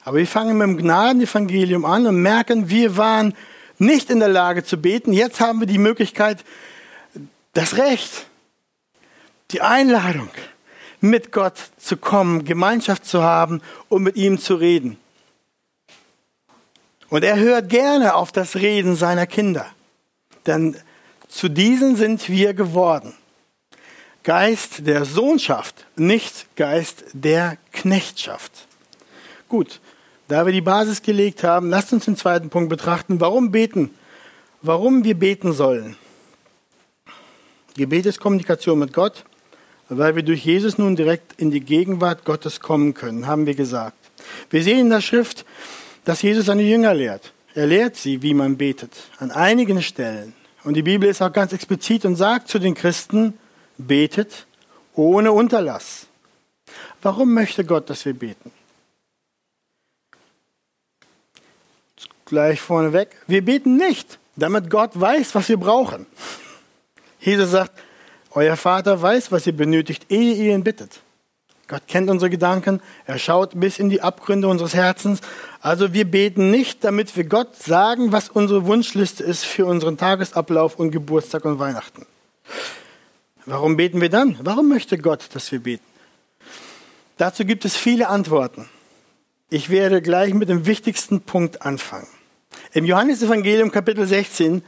Aber 0.05 0.19
wir 0.19 0.27
fangen 0.27 0.57
mit 0.57 0.69
dem 0.69 0.77
Gnadenevangelium 0.77 1.85
an 1.85 2.07
und 2.07 2.23
merken, 2.23 2.71
wir 2.71 2.97
waren 2.97 3.35
nicht 3.79 4.11
in 4.11 4.21
der 4.21 4.29
Lage 4.29 4.63
zu 4.63 4.81
beten. 4.81 5.13
Jetzt 5.13 5.41
haben 5.41 5.61
wir 5.61 5.67
die 5.67 5.79
Möglichkeit, 5.79 6.45
das 7.55 7.77
Recht, 7.77 8.27
die 9.51 9.63
Einladung, 9.63 10.31
mit 11.01 11.33
Gott 11.33 11.59
zu 11.79 11.97
kommen, 11.97 12.45
Gemeinschaft 12.45 13.07
zu 13.07 13.23
haben 13.23 13.63
und 13.89 14.03
mit 14.03 14.17
ihm 14.17 14.39
zu 14.39 14.55
reden. 14.55 14.99
Und 17.09 17.25
er 17.25 17.39
hört 17.39 17.71
gerne 17.71 18.15
auf 18.15 18.33
das 18.33 18.57
Reden 18.57 18.97
seiner 18.97 19.27
Kinder. 19.27 19.67
Denn 20.47 20.77
zu 21.27 21.49
diesen 21.49 21.97
sind 21.97 22.29
wir 22.29 22.53
geworden. 22.53 23.15
Geist 24.23 24.87
der 24.87 25.05
Sohnschaft, 25.07 25.87
nicht 25.97 26.55
Geist 26.57 27.05
der 27.15 27.57
Knechtschaft. 27.73 28.67
Gut, 29.49 29.81
da 30.29 30.45
wir 30.45 30.53
die 30.53 30.61
Basis 30.61 31.03
gelegt 31.03 31.43
haben, 31.43 31.71
lasst 31.71 31.93
uns 31.93 32.05
den 32.05 32.17
zweiten 32.17 32.51
Punkt 32.51 32.69
betrachten. 32.69 33.21
Warum 33.21 33.51
beten? 33.51 33.91
Warum 34.63 35.05
wir 35.05 35.15
beten 35.15 35.53
sollen. 35.53 35.97
Gebet 37.77 38.05
ist 38.05 38.21
Kommunikation 38.21 38.79
mit 38.79 38.93
Gott, 38.93 39.25
weil 39.89 40.15
wir 40.15 40.23
durch 40.23 40.45
Jesus 40.45 40.77
nun 40.77 40.97
direkt 40.97 41.41
in 41.41 41.51
die 41.51 41.61
Gegenwart 41.61 42.25
Gottes 42.25 42.61
kommen 42.61 42.93
können, 42.93 43.27
haben 43.27 43.47
wir 43.47 43.55
gesagt. 43.55 43.97
Wir 44.51 44.63
sehen 44.63 44.81
in 44.81 44.91
der 44.91 45.01
Schrift, 45.01 45.47
dass 46.05 46.21
Jesus 46.21 46.47
seine 46.47 46.63
Jünger 46.63 46.93
lehrt. 46.93 47.33
Er 47.55 47.67
lehrt 47.67 47.97
sie, 47.97 48.23
wie 48.23 48.35
man 48.35 48.57
betet, 48.57 48.93
an 49.19 49.31
einigen 49.31 49.83
Stellen. 49.83 50.35
Und 50.63 50.75
die 50.75 50.83
Bibel 50.83 51.09
ist 51.09 51.23
auch 51.23 51.33
ganz 51.33 51.53
explizit 51.53 52.05
und 52.05 52.17
sagt 52.17 52.49
zu 52.49 52.59
den 52.59 52.75
Christen, 52.75 53.35
betet 53.87 54.47
ohne 54.95 55.33
Unterlass. 55.33 56.07
Warum 57.03 57.33
möchte 57.35 57.65
Gott, 57.65 57.89
dass 57.91 58.05
wir 58.05 58.15
beten? 58.15 58.53
gleich 62.31 62.61
vorneweg, 62.61 63.09
wir 63.27 63.45
beten 63.45 63.77
nicht, 63.77 64.19
damit 64.37 64.71
Gott 64.71 64.99
weiß, 64.99 65.35
was 65.35 65.49
wir 65.49 65.59
brauchen. 65.59 66.07
Jesus 67.19 67.51
sagt, 67.51 67.73
euer 68.31 68.57
Vater 68.57 69.03
weiß, 69.03 69.33
was 69.33 69.47
ihr 69.47 69.53
benötigt, 69.53 70.07
ehe 70.09 70.35
ihr 70.35 70.55
ihn 70.55 70.65
bittet. 70.65 71.01
Gott 71.67 71.83
kennt 71.87 72.09
unsere 72.09 72.31
Gedanken, 72.31 72.81
er 73.05 73.19
schaut 73.19 73.59
bis 73.59 73.79
in 73.79 73.91
die 73.91 74.01
Abgründe 74.01 74.49
unseres 74.49 74.75
Herzens. 74.75 75.21
Also 75.61 75.93
wir 75.93 76.09
beten 76.09 76.51
nicht, 76.51 76.83
damit 76.85 77.17
wir 77.17 77.25
Gott 77.25 77.57
sagen, 77.57 78.13
was 78.13 78.29
unsere 78.29 78.65
Wunschliste 78.65 79.23
ist 79.23 79.45
für 79.45 79.67
unseren 79.67 79.97
Tagesablauf 79.97 80.77
und 80.77 80.93
Geburtstag 80.93 81.45
und 81.45 81.59
Weihnachten. 81.59 82.07
Warum 83.51 83.77
beten 83.77 84.01
wir 84.01 84.11
dann? 84.11 84.37
Warum 84.45 84.69
möchte 84.69 84.97
Gott, 84.97 85.29
dass 85.33 85.51
wir 85.51 85.59
beten? 85.59 85.83
Dazu 87.17 87.45
gibt 87.45 87.65
es 87.65 87.77
viele 87.77 88.07
Antworten. 88.07 88.69
Ich 89.51 89.71
werde 89.71 90.01
gleich 90.01 90.35
mit 90.35 90.49
dem 90.49 90.67
wichtigsten 90.67 91.23
Punkt 91.23 91.63
anfangen. 91.63 92.07
Im 92.75 92.85
Johannesevangelium 92.85 93.73
Kapitel 93.73 94.07
16 94.07 94.63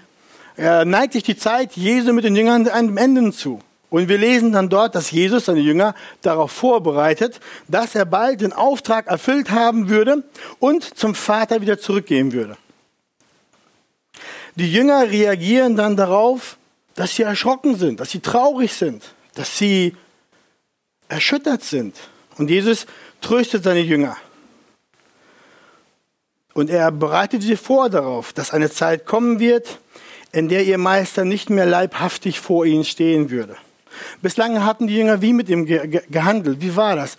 äh, 0.59 0.85
neigt 0.85 1.13
sich 1.13 1.23
die 1.23 1.37
Zeit 1.37 1.77
Jesu 1.77 2.13
mit 2.13 2.25
den 2.25 2.35
Jüngern 2.35 2.67
einem 2.67 2.97
Ende 2.97 3.31
zu. 3.31 3.61
Und 3.89 4.09
wir 4.09 4.19
lesen 4.19 4.51
dann 4.51 4.69
dort, 4.69 4.97
dass 4.97 5.13
Jesus 5.13 5.45
seine 5.45 5.61
Jünger 5.61 5.95
darauf 6.21 6.51
vorbereitet, 6.51 7.39
dass 7.69 7.95
er 7.95 8.05
bald 8.05 8.41
den 8.41 8.53
Auftrag 8.53 9.07
erfüllt 9.07 9.53
haben 9.53 9.91
würde 9.91 10.25
und 10.59 10.83
zum 10.83 11.15
Vater 11.15 11.61
wieder 11.61 11.79
zurückgehen 11.79 12.33
würde. 12.33 12.57
Die 14.57 14.73
Jünger 14.73 15.09
reagieren 15.09 15.77
dann 15.77 15.97
darauf, 15.97 16.57
dass 16.95 17.17
sie 17.17 17.23
erschrocken 17.23 17.77
sind, 17.77 18.01
dass 18.01 18.11
sie 18.11 18.21
traurig 18.21 18.73
sind, 18.73 19.15
dass 19.35 19.59
sie 19.59 19.97
erschüttert 21.09 21.63
sind. 21.63 21.97
Und 22.39 22.51
Jesus 22.51 22.87
tröstet 23.21 23.65
seine 23.65 23.81
Jünger. 23.81 24.17
Und 26.55 26.71
er 26.71 26.91
bereitet 26.91 27.43
sie 27.43 27.57
vor 27.57 27.89
darauf, 27.89 28.33
dass 28.33 28.53
eine 28.53 28.71
Zeit 28.71 29.07
kommen 29.07 29.39
wird, 29.39 29.79
in 30.33 30.49
der 30.49 30.65
ihr 30.65 30.79
Meister 30.79 31.25
nicht 31.25 31.51
mehr 31.51 31.67
leibhaftig 31.67 32.41
vor 32.41 32.65
ihnen 32.65 32.85
stehen 32.85 33.31
würde. 33.31 33.57
Bislang 34.23 34.65
hatten 34.65 34.87
die 34.87 34.97
Jünger 34.97 35.21
wie 35.23 35.33
mit 35.33 35.49
ihm 35.49 35.67
gehandelt. 35.67 36.61
Wie 36.61 36.77
war 36.77 36.97
das? 36.97 37.17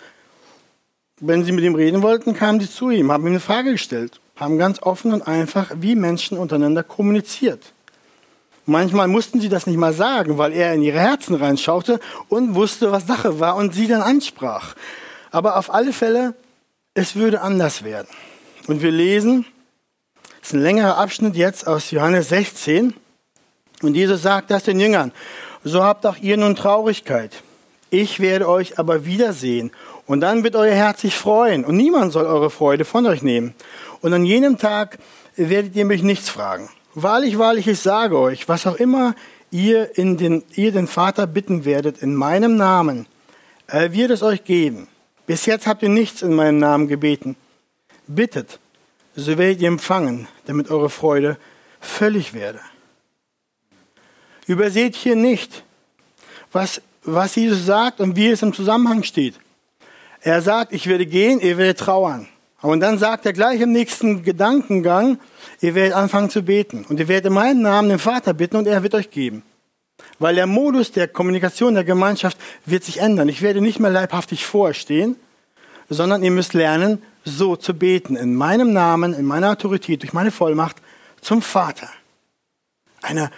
Wenn 1.20 1.46
sie 1.46 1.52
mit 1.52 1.64
ihm 1.64 1.76
reden 1.76 2.02
wollten, 2.02 2.36
kamen 2.36 2.60
sie 2.60 2.70
zu 2.70 2.90
ihm, 2.90 3.12
haben 3.12 3.24
ihm 3.24 3.34
eine 3.34 3.40
Frage 3.40 3.72
gestellt. 3.72 4.20
haben 4.36 4.58
ganz 4.58 4.82
offen 4.82 5.14
und 5.14 5.22
einfach 5.22 5.72
wie 5.76 5.96
Menschen 5.96 6.38
untereinander 6.40 6.84
kommuniziert. 6.84 7.73
Manchmal 8.66 9.10
mussten 9.10 9.42
sie 9.42 9.50
das 9.50 9.68
nicht 9.68 9.78
mal 9.78 9.94
sagen, 9.94 10.38
weil 10.38 10.54
er 10.54 10.74
in 10.74 10.82
ihre 10.82 11.00
Herzen 11.00 11.36
reinschaute 11.36 12.00
und 12.30 12.56
wusste, 12.56 12.92
was 12.92 13.06
Sache 13.06 13.40
war 13.40 13.58
und 13.58 13.74
sie 13.74 13.88
dann 13.88 14.02
ansprach. 14.02 14.76
Aber 15.32 15.58
auf 15.58 15.74
alle 15.74 15.92
Fälle, 15.92 16.34
es 16.94 17.16
würde 17.16 17.42
anders 17.42 17.84
werden. 17.84 18.08
Und 18.68 18.82
wir 18.82 18.92
lesen, 18.92 19.46
es 20.42 20.50
ist 20.50 20.54
ein 20.54 20.62
längerer 20.62 20.98
Abschnitt 20.98 21.36
jetzt 21.36 21.68
aus 21.68 21.92
Johannes 21.92 22.30
16. 22.30 22.94
Und 23.82 23.96
Jesus 23.96 24.22
sagt 24.22 24.52
das 24.52 24.64
den 24.64 24.80
Jüngern. 24.80 25.12
So 25.64 25.84
habt 25.84 26.06
auch 26.06 26.18
ihr 26.18 26.38
nun 26.38 26.56
Traurigkeit. 26.56 27.44
Ich 27.90 28.20
werde 28.20 28.48
euch 28.48 28.80
aber 28.80 29.06
wiedersehen. 29.06 29.72
Und 30.06 30.22
dann 30.22 30.44
wird 30.44 30.56
euer 30.56 30.74
Herz 30.74 31.02
sich 31.02 31.16
freuen. 31.16 31.66
Und 31.66 31.76
niemand 31.76 32.14
soll 32.14 32.26
eure 32.26 32.50
Freude 32.50 32.86
von 32.86 33.06
euch 33.08 33.22
nehmen. 33.22 33.56
Und 34.02 34.14
an 34.14 34.26
jenem 34.26 34.58
Tag 34.58 35.00
werdet 35.36 35.76
ihr 35.76 35.86
mich 35.86 36.04
nichts 36.04 36.30
fragen. 36.30 36.70
Wahrlich, 36.96 37.40
wahrlich, 37.40 37.68
ich 37.68 37.80
sage 37.80 38.18
euch, 38.20 38.48
was 38.48 38.68
auch 38.68 38.76
immer 38.76 39.16
ihr, 39.50 39.98
in 39.98 40.18
den, 40.18 40.44
ihr 40.56 40.72
den 40.72 40.88
Vater 40.88 41.26
bitten 41.26 41.66
werdet 41.66 42.00
in 42.00 42.16
meinem 42.16 42.56
Namen, 42.56 43.08
er 43.68 43.94
wird 43.94 44.12
es 44.12 44.22
euch 44.22 44.44
geben. 44.44 44.88
Bis 45.26 45.46
jetzt 45.46 45.66
habt 45.66 45.82
ihr 45.82 45.90
nichts 45.90 46.22
in 46.22 46.34
meinem 46.34 46.60
Namen 46.60 46.88
gebeten. 46.88 47.36
Bittet, 48.08 48.60
so 49.16 49.38
werdet 49.38 49.62
ihr 49.62 49.70
empfangen, 49.70 50.28
damit 50.46 50.70
eure 50.70 50.90
Freude 50.90 51.38
völlig 51.80 52.34
werde. 52.34 52.60
Überseht 54.46 54.96
hier 54.96 55.16
nicht, 55.16 55.64
was, 56.52 56.82
was 57.04 57.36
Jesus 57.36 57.66
sagt 57.66 58.02
und 58.02 58.16
wie 58.16 58.28
es 58.28 58.42
im 58.42 58.54
Zusammenhang 58.54 59.04
steht. 59.04 59.36
Er 60.22 60.42
sagt, 60.42 60.74
ich 60.74 60.88
werde 60.88 61.06
gehen, 61.06 61.40
ihr 61.40 61.58
werdet 61.58 61.80
trauern. 61.80 62.28
Und 62.64 62.80
dann 62.80 62.98
sagt 62.98 63.26
er 63.26 63.34
gleich 63.34 63.60
im 63.60 63.74
nächsten 63.74 64.24
Gedankengang, 64.24 65.20
ihr 65.60 65.76
werdet 65.76 65.98
anfangen 65.98 66.30
zu 66.30 66.44
beten. 66.44 66.86
Und 66.88 66.98
ihr 66.98 67.10
werdet 67.10 67.26
in 67.26 67.34
meinem 67.34 67.62
Namen 67.62 67.90
den 67.90 68.00
Vater 68.00 68.34
bitten 68.34 68.56
und 68.56 68.68
er 68.68 68.82
wird 68.84 68.96
euch 68.96 69.12
geben. 69.12 69.44
Weil 70.18 70.36
der 70.36 70.48
Modus 70.48 70.94
der 70.94 71.10
Kommunikation 71.10 71.74
der 71.74 71.84
Gemeinschaft 71.84 72.38
wird 72.66 72.86
sich 72.86 73.02
ändern. 73.02 73.28
Ich 73.28 73.42
werde 73.42 73.60
nicht 73.60 73.82
mehr 73.82 73.92
leibhaftig 73.92 74.46
vorstehen, 74.46 75.18
sondern 75.90 76.24
ihr 76.24 76.32
müsst 76.32 76.54
lernen, 76.54 77.04
so 77.26 77.58
zu 77.58 77.74
beten. 77.74 78.16
In 78.16 78.34
meinem 78.34 78.72
Namen, 78.72 79.14
in 79.14 79.26
meiner 79.26 79.52
Autorität, 79.52 80.02
durch 80.02 80.14
meine 80.14 80.32
Vollmacht 80.32 80.78
zum 81.20 81.42
Vater. 81.42 81.90
Eine, 83.02 83.30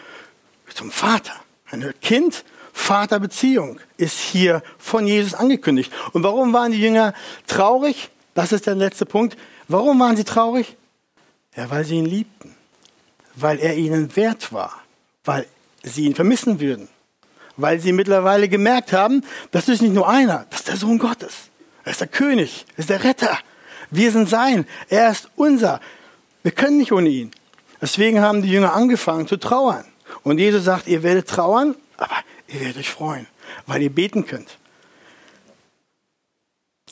zum 0.71 0.91
Vater. 0.91 1.33
Eine 1.71 1.93
Kind-Vater-Beziehung 1.93 3.79
ist 3.97 4.19
hier 4.19 4.61
von 4.77 5.07
Jesus 5.07 5.33
angekündigt. 5.33 5.91
Und 6.13 6.21
warum 6.21 6.53
waren 6.53 6.71
die 6.71 6.79
Jünger 6.81 7.15
traurig? 7.47 8.11
Das 8.35 8.51
ist 8.51 8.67
der 8.67 8.75
letzte 8.75 9.07
Punkt. 9.07 9.37
Warum 9.67 9.99
waren 9.99 10.15
sie 10.15 10.25
traurig? 10.25 10.77
Ja, 11.55 11.71
weil 11.71 11.85
sie 11.85 11.95
ihn 11.95 12.05
liebten. 12.05 12.53
Weil 13.33 13.59
er 13.59 13.75
ihnen 13.75 14.15
wert 14.15 14.53
war. 14.53 14.73
Weil 15.23 15.47
sie 15.81 16.05
ihn 16.05 16.13
vermissen 16.13 16.59
würden. 16.59 16.89
Weil 17.57 17.79
sie 17.79 17.93
mittlerweile 17.93 18.49
gemerkt 18.49 18.93
haben, 18.93 19.23
das 19.51 19.69
ist 19.69 19.81
nicht 19.81 19.93
nur 19.93 20.07
einer, 20.07 20.45
das 20.49 20.59
ist 20.59 20.67
der 20.67 20.77
Sohn 20.77 20.99
Gottes. 20.99 21.49
Er 21.85 21.91
ist 21.91 22.01
der 22.01 22.07
König, 22.07 22.65
er 22.75 22.79
ist 22.79 22.89
der 22.89 23.03
Retter. 23.03 23.39
Wir 23.89 24.11
sind 24.11 24.27
sein, 24.27 24.67
er 24.89 25.09
ist 25.11 25.29
unser. 25.37 25.79
Wir 26.43 26.51
können 26.51 26.77
nicht 26.77 26.91
ohne 26.91 27.07
ihn. 27.07 27.31
Deswegen 27.81 28.19
haben 28.19 28.41
die 28.41 28.49
Jünger 28.49 28.73
angefangen 28.73 29.27
zu 29.27 29.37
trauern. 29.37 29.85
Und 30.23 30.39
Jesus 30.39 30.65
sagt, 30.65 30.87
ihr 30.87 31.03
werdet 31.03 31.29
trauern, 31.29 31.75
aber 31.97 32.15
ihr 32.47 32.59
werdet 32.59 32.77
euch 32.77 32.89
freuen, 32.89 33.27
weil 33.65 33.81
ihr 33.81 33.89
beten 33.89 34.25
könnt. 34.25 34.57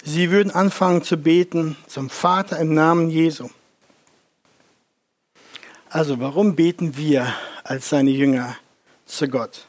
Sie 0.05 0.31
würden 0.31 0.51
anfangen 0.51 1.01
zu 1.01 1.15
beten 1.15 1.77
zum 1.87 2.09
Vater 2.09 2.59
im 2.59 2.73
Namen 2.73 3.09
Jesu. 3.09 3.49
Also 5.89 6.19
warum 6.19 6.57
beten 6.57 6.97
wir 6.97 7.33
als 7.63 7.87
seine 7.87 8.09
Jünger 8.09 8.57
zu 9.05 9.29
Gott? 9.29 9.65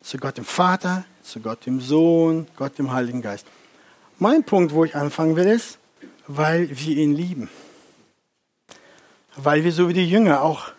Zu 0.00 0.18
Gott 0.18 0.36
dem 0.36 0.44
Vater, 0.44 1.04
zu 1.22 1.40
Gott 1.40 1.66
dem 1.66 1.80
Sohn, 1.80 2.46
Gott 2.54 2.78
dem 2.78 2.92
Heiligen 2.92 3.22
Geist. 3.22 3.44
Mein 4.20 4.44
Punkt, 4.44 4.72
wo 4.72 4.84
ich 4.84 4.94
anfangen 4.94 5.34
will, 5.34 5.48
ist, 5.48 5.78
weil 6.28 6.68
wir 6.70 6.96
ihn 6.96 7.12
lieben. 7.12 7.50
Weil 9.34 9.64
wir 9.64 9.72
so 9.72 9.88
wie 9.88 9.94
die 9.94 10.08
Jünger 10.08 10.42
auch 10.42 10.70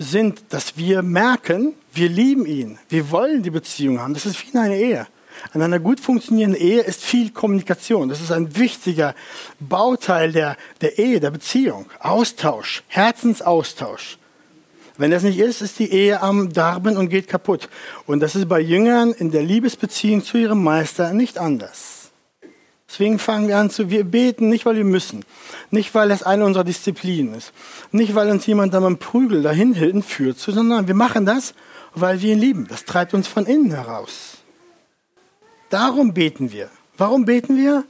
sind, 0.00 0.42
dass 0.48 0.76
wir 0.76 1.02
merken, 1.02 1.74
wir 1.92 2.08
lieben 2.08 2.46
ihn. 2.46 2.80
Wir 2.88 3.12
wollen 3.12 3.44
die 3.44 3.50
Beziehung 3.50 4.00
haben. 4.00 4.14
Das 4.14 4.26
ist 4.26 4.42
wie 4.42 4.50
in 4.50 4.58
einer 4.58 4.74
Ehe. 4.74 5.06
An 5.52 5.62
einer 5.62 5.78
gut 5.78 6.00
funktionierenden 6.00 6.60
Ehe 6.60 6.80
ist 6.80 7.02
viel 7.02 7.30
Kommunikation. 7.30 8.08
Das 8.08 8.20
ist 8.20 8.32
ein 8.32 8.56
wichtiger 8.56 9.14
Bauteil 9.60 10.32
der, 10.32 10.56
der 10.80 10.98
Ehe, 10.98 11.20
der 11.20 11.30
Beziehung. 11.30 11.86
Austausch, 12.00 12.82
Herzensaustausch. 12.88 14.18
Wenn 14.98 15.10
das 15.10 15.22
nicht 15.22 15.38
ist, 15.38 15.60
ist 15.60 15.78
die 15.78 15.92
Ehe 15.92 16.22
am 16.22 16.52
Darben 16.52 16.96
und 16.96 17.10
geht 17.10 17.28
kaputt. 17.28 17.68
Und 18.06 18.20
das 18.20 18.34
ist 18.34 18.48
bei 18.48 18.60
Jüngern 18.60 19.12
in 19.12 19.30
der 19.30 19.42
Liebesbeziehung 19.42 20.24
zu 20.24 20.38
ihrem 20.38 20.62
Meister 20.62 21.12
nicht 21.12 21.38
anders. 21.38 22.10
Deswegen 22.88 23.18
fangen 23.18 23.48
wir 23.48 23.58
an 23.58 23.68
zu, 23.68 23.90
wir 23.90 24.04
beten 24.04 24.48
nicht, 24.48 24.64
weil 24.64 24.76
wir 24.76 24.84
müssen. 24.84 25.24
Nicht, 25.70 25.94
weil 25.94 26.10
es 26.10 26.22
eine 26.22 26.44
unserer 26.44 26.64
Disziplinen 26.64 27.34
ist. 27.34 27.52
Nicht, 27.90 28.14
weil 28.14 28.30
uns 28.30 28.46
jemand 28.46 28.72
da 28.72 28.78
einem 28.78 28.98
Prügel 28.98 29.42
dahin 29.42 30.02
führt, 30.02 30.38
sondern 30.38 30.86
wir 30.86 30.94
machen 30.94 31.26
das, 31.26 31.54
weil 31.94 32.22
wir 32.22 32.32
ihn 32.32 32.38
lieben. 32.38 32.66
Das 32.68 32.84
treibt 32.84 33.12
uns 33.12 33.26
von 33.26 33.44
innen 33.46 33.72
heraus. 33.72 34.35
Darum 35.70 36.14
beten 36.14 36.52
wir. 36.52 36.70
Warum 36.96 37.24
beten 37.24 37.56
wir? 37.56 37.84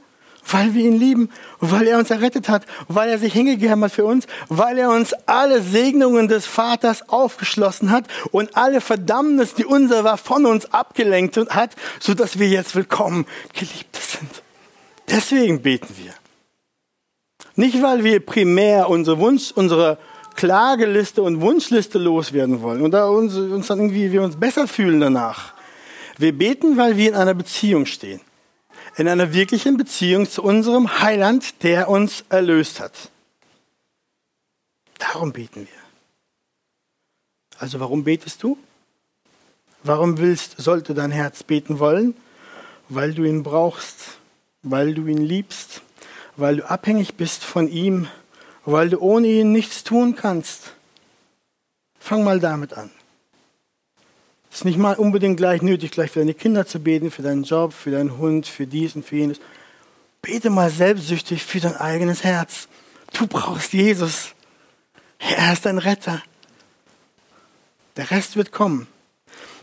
Weil 0.49 0.73
wir 0.73 0.85
ihn 0.85 0.97
lieben, 0.97 1.29
weil 1.59 1.87
er 1.87 1.97
uns 1.97 2.09
errettet 2.09 2.47
hat, 2.47 2.65
weil 2.87 3.09
er 3.09 3.19
sich 3.19 3.33
hingegeben 3.33 3.83
hat 3.83 3.91
für 3.91 4.05
uns, 4.05 4.27
weil 4.47 4.77
er 4.77 4.91
uns 4.91 5.13
alle 5.25 5.61
Segnungen 5.61 6.29
des 6.29 6.45
Vaters 6.45 7.09
aufgeschlossen 7.09 7.91
hat 7.91 8.05
und 8.31 8.55
alle 8.55 8.79
Verdammnis, 8.79 9.55
die 9.55 9.65
unser 9.65 10.05
war, 10.05 10.17
von 10.17 10.45
uns 10.45 10.73
abgelenkt 10.73 11.37
hat, 11.49 11.75
sodass 11.99 12.39
wir 12.39 12.47
jetzt 12.47 12.75
willkommen 12.75 13.25
Geliebte 13.53 13.99
sind. 13.99 14.41
Deswegen 15.09 15.61
beten 15.61 15.95
wir. 15.97 16.13
Nicht, 17.55 17.81
weil 17.81 18.03
wir 18.03 18.25
primär 18.25 18.89
unsere 18.89 19.19
Wunsch, 19.19 19.51
unsere 19.53 19.97
Klageliste 20.35 21.23
und 21.23 21.41
Wunschliste 21.41 21.97
loswerden 21.97 22.61
wollen 22.61 22.83
und 22.83 22.91
da 22.91 23.07
uns, 23.07 23.35
uns 23.35 23.67
dann 23.67 23.79
irgendwie 23.79 24.11
wir 24.11 24.21
uns 24.21 24.37
besser 24.37 24.67
fühlen 24.67 25.01
danach. 25.01 25.56
Wir 26.17 26.35
beten, 26.35 26.77
weil 26.77 26.97
wir 26.97 27.09
in 27.09 27.15
einer 27.15 27.33
Beziehung 27.33 27.85
stehen. 27.85 28.21
In 28.95 29.07
einer 29.07 29.33
wirklichen 29.33 29.77
Beziehung 29.77 30.27
zu 30.29 30.43
unserem 30.43 31.01
Heiland, 31.01 31.63
der 31.63 31.89
uns 31.89 32.25
erlöst 32.29 32.79
hat. 32.79 33.11
Darum 34.97 35.31
beten 35.31 35.61
wir. 35.61 35.77
Also 37.59 37.79
warum 37.79 38.03
betest 38.03 38.41
du? 38.41 38.57
Warum 39.83 40.17
willst, 40.17 40.55
sollte 40.57 40.93
dein 40.95 41.11
Herz 41.11 41.43
beten 41.43 41.79
wollen? 41.79 42.15
Weil 42.89 43.13
du 43.13 43.23
ihn 43.23 43.43
brauchst, 43.43 44.17
weil 44.63 44.95
du 44.95 45.05
ihn 45.05 45.21
liebst, 45.21 45.81
weil 46.35 46.57
du 46.57 46.69
abhängig 46.69 47.15
bist 47.15 47.43
von 47.43 47.67
ihm, 47.67 48.07
weil 48.65 48.89
du 48.89 48.99
ohne 48.99 49.27
ihn 49.27 49.51
nichts 49.51 49.83
tun 49.83 50.15
kannst. 50.15 50.73
Fang 51.99 52.23
mal 52.23 52.39
damit 52.39 52.73
an. 52.73 52.89
Ist 54.57 54.65
nicht 54.65 54.79
mal 54.79 54.95
unbedingt 54.95 55.37
gleich 55.37 55.61
nötig, 55.61 55.91
gleich 55.91 56.09
für 56.09 56.17
deine 56.17 56.33
Kinder 56.33 56.65
zu 56.65 56.79
beten, 56.79 57.11
für 57.11 57.21
deinen 57.21 57.43
Job, 57.43 57.73
für 57.73 57.91
deinen 57.91 58.17
Hund, 58.17 58.47
für 58.47 58.65
dies 58.65 58.95
und 58.95 59.05
für 59.05 59.17
jenes. 59.17 59.39
Bete 60.23 60.49
mal 60.49 60.71
selbstsüchtig 60.71 61.43
für 61.43 61.59
dein 61.59 61.75
eigenes 61.75 62.23
Herz. 62.23 62.67
Du 63.13 63.27
brauchst 63.27 63.73
Jesus. 63.73 64.33
Er 65.19 65.53
ist 65.53 65.67
dein 65.67 65.77
Retter. 65.77 66.23
Der 67.97 68.09
Rest 68.09 68.35
wird 68.35 68.51
kommen. 68.51 68.87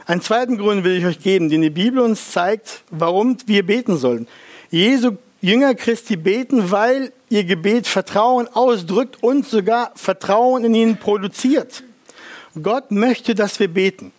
Einen 0.06 0.20
zweiten 0.20 0.58
Grund 0.58 0.84
will 0.84 0.96
ich 0.96 1.06
euch 1.06 1.18
geben, 1.18 1.48
den 1.48 1.62
die 1.62 1.70
Bibel 1.70 1.98
uns 1.98 2.30
zeigt, 2.30 2.84
warum 2.90 3.36
wir 3.46 3.66
beten 3.66 3.96
sollen. 3.96 4.28
Jesu 4.70 5.16
Jünger 5.40 5.74
Christi 5.74 6.14
beten, 6.14 6.70
weil 6.70 7.12
ihr 7.30 7.42
Gebet 7.42 7.88
Vertrauen 7.88 8.46
ausdrückt 8.46 9.24
und 9.24 9.44
sogar 9.44 9.90
Vertrauen 9.96 10.64
in 10.64 10.76
ihn 10.76 10.98
produziert. 10.98 11.82
Gott 12.62 12.92
möchte, 12.92 13.34
dass 13.34 13.58
wir 13.58 13.66
beten 13.66 14.12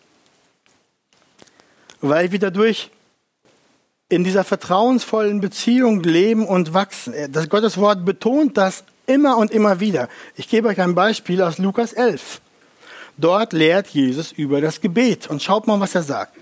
weil 2.01 2.31
wir 2.31 2.39
dadurch 2.39 2.91
in 4.09 4.23
dieser 4.23 4.43
vertrauensvollen 4.43 5.41
Beziehung 5.41 6.03
leben 6.03 6.47
und 6.47 6.73
wachsen. 6.73 7.13
Das 7.31 7.49
Gottes 7.49 7.77
Wort 7.77 8.05
betont 8.05 8.57
das 8.57 8.83
immer 9.07 9.37
und 9.37 9.51
immer 9.51 9.79
wieder. 9.79 10.09
Ich 10.35 10.47
gebe 10.47 10.67
euch 10.67 10.79
ein 10.79 10.95
Beispiel 10.95 11.41
aus 11.41 11.57
Lukas 11.57 11.93
11. 11.93 12.41
Dort 13.17 13.53
lehrt 13.53 13.87
Jesus 13.87 14.31
über 14.31 14.61
das 14.61 14.81
Gebet 14.81 15.27
und 15.27 15.41
schaut 15.41 15.67
mal, 15.67 15.79
was 15.79 15.95
er 15.95 16.03
sagt. 16.03 16.35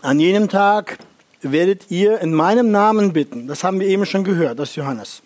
An 0.00 0.20
jenem 0.20 0.48
Tag 0.48 0.98
werdet 1.40 1.90
ihr 1.90 2.20
in 2.20 2.34
meinem 2.34 2.70
Namen 2.70 3.12
bitten. 3.12 3.46
Das 3.46 3.64
haben 3.64 3.80
wir 3.80 3.86
eben 3.86 4.06
schon 4.06 4.24
gehört 4.24 4.60
aus 4.60 4.74
Johannes. 4.74 5.22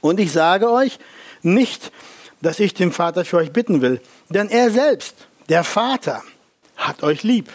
Und 0.00 0.20
ich 0.20 0.32
sage 0.32 0.70
euch 0.70 0.98
nicht, 1.42 1.92
dass 2.40 2.60
ich 2.60 2.74
den 2.74 2.92
Vater 2.92 3.24
für 3.24 3.38
euch 3.38 3.52
bitten 3.52 3.82
will, 3.82 4.00
denn 4.28 4.48
er 4.48 4.70
selbst, 4.70 5.14
der 5.48 5.64
Vater, 5.64 6.22
hat 6.80 7.02
euch 7.02 7.22
lieb. 7.22 7.48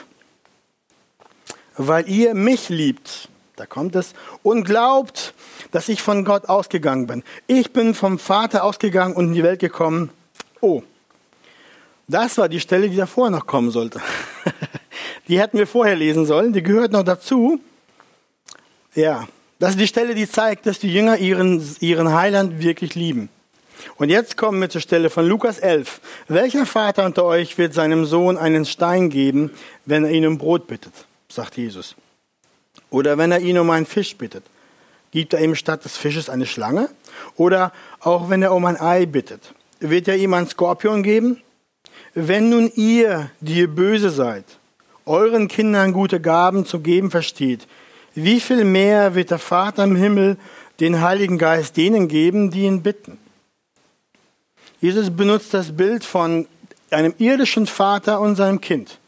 Weil 1.77 2.09
ihr 2.09 2.33
mich 2.33 2.69
liebt 2.69 3.29
da 3.55 3.65
kommt 3.65 3.95
es, 3.95 4.13
und 4.43 4.63
glaubt, 4.63 5.33
dass 5.71 5.89
ich 5.89 6.01
von 6.01 6.25
Gott 6.25 6.49
ausgegangen 6.49 7.07
bin. 7.07 7.23
Ich 7.47 7.71
bin 7.71 7.93
vom 7.93 8.19
Vater 8.19 8.63
ausgegangen 8.63 9.15
und 9.15 9.27
in 9.27 9.33
die 9.33 9.43
Welt 9.43 9.59
gekommen. 9.59 10.09
Oh, 10.61 10.83
das 12.07 12.37
war 12.37 12.49
die 12.49 12.59
Stelle, 12.59 12.89
die 12.89 12.97
davor 12.97 13.29
noch 13.29 13.47
kommen 13.47 13.71
sollte. 13.71 14.01
die 15.27 15.39
hätten 15.39 15.57
wir 15.57 15.67
vorher 15.67 15.95
lesen 15.95 16.25
sollen, 16.25 16.53
die 16.53 16.63
gehört 16.63 16.91
noch 16.91 17.03
dazu. 17.03 17.59
Ja, 18.93 19.27
das 19.59 19.71
ist 19.71 19.79
die 19.79 19.87
Stelle, 19.87 20.15
die 20.15 20.29
zeigt, 20.29 20.65
dass 20.65 20.79
die 20.79 20.93
Jünger 20.93 21.17
ihren, 21.17 21.63
ihren 21.79 22.13
Heiland 22.13 22.61
wirklich 22.61 22.95
lieben. 22.95 23.29
Und 23.97 24.09
jetzt 24.09 24.37
kommen 24.37 24.59
wir 24.61 24.69
zur 24.69 24.81
Stelle 24.81 25.09
von 25.09 25.27
Lukas 25.27 25.59
11. 25.59 26.01
Welcher 26.27 26.65
Vater 26.65 27.05
unter 27.05 27.23
euch 27.23 27.57
wird 27.57 27.73
seinem 27.73 28.05
Sohn 28.05 28.37
einen 28.37 28.65
Stein 28.65 29.09
geben, 29.09 29.51
wenn 29.85 30.05
er 30.05 30.11
ihn 30.11 30.25
um 30.25 30.37
Brot 30.37 30.67
bittet? 30.67 30.93
sagt 31.27 31.57
Jesus. 31.57 31.95
Oder 32.89 33.17
wenn 33.17 33.31
er 33.31 33.39
ihn 33.39 33.57
um 33.57 33.69
einen 33.69 33.85
Fisch 33.85 34.15
bittet, 34.15 34.43
gibt 35.11 35.33
er 35.33 35.41
ihm 35.41 35.55
statt 35.55 35.85
des 35.85 35.97
Fisches 35.97 36.29
eine 36.29 36.45
Schlange? 36.45 36.89
Oder 37.35 37.71
auch 37.99 38.29
wenn 38.29 38.41
er 38.41 38.53
um 38.53 38.65
ein 38.65 38.79
Ei 38.79 39.05
bittet, 39.05 39.53
wird 39.79 40.07
er 40.07 40.17
ihm 40.17 40.33
einen 40.33 40.47
Skorpion 40.47 41.03
geben? 41.03 41.41
Wenn 42.13 42.49
nun 42.49 42.71
ihr, 42.75 43.29
die 43.41 43.59
ihr 43.59 43.67
böse 43.67 44.09
seid, 44.09 44.45
euren 45.05 45.47
Kindern 45.47 45.93
gute 45.93 46.19
Gaben 46.19 46.65
zu 46.65 46.79
geben 46.79 47.11
versteht, 47.11 47.67
wie 48.13 48.39
viel 48.39 48.63
mehr 48.63 49.15
wird 49.15 49.31
der 49.31 49.39
Vater 49.39 49.83
im 49.83 49.95
Himmel 49.95 50.37
den 50.79 51.01
Heiligen 51.01 51.37
Geist 51.37 51.75
denen 51.77 52.07
geben, 52.07 52.51
die 52.51 52.63
ihn 52.63 52.81
bitten? 52.81 53.17
Jesus 54.81 55.09
benutzt 55.09 55.53
das 55.53 55.75
Bild 55.75 56.03
von 56.03 56.47
einem 56.91 57.13
irdischen 57.17 57.67
Vater 57.67 58.19
und 58.19 58.35
seinem 58.35 58.61
Kind. 58.61 58.99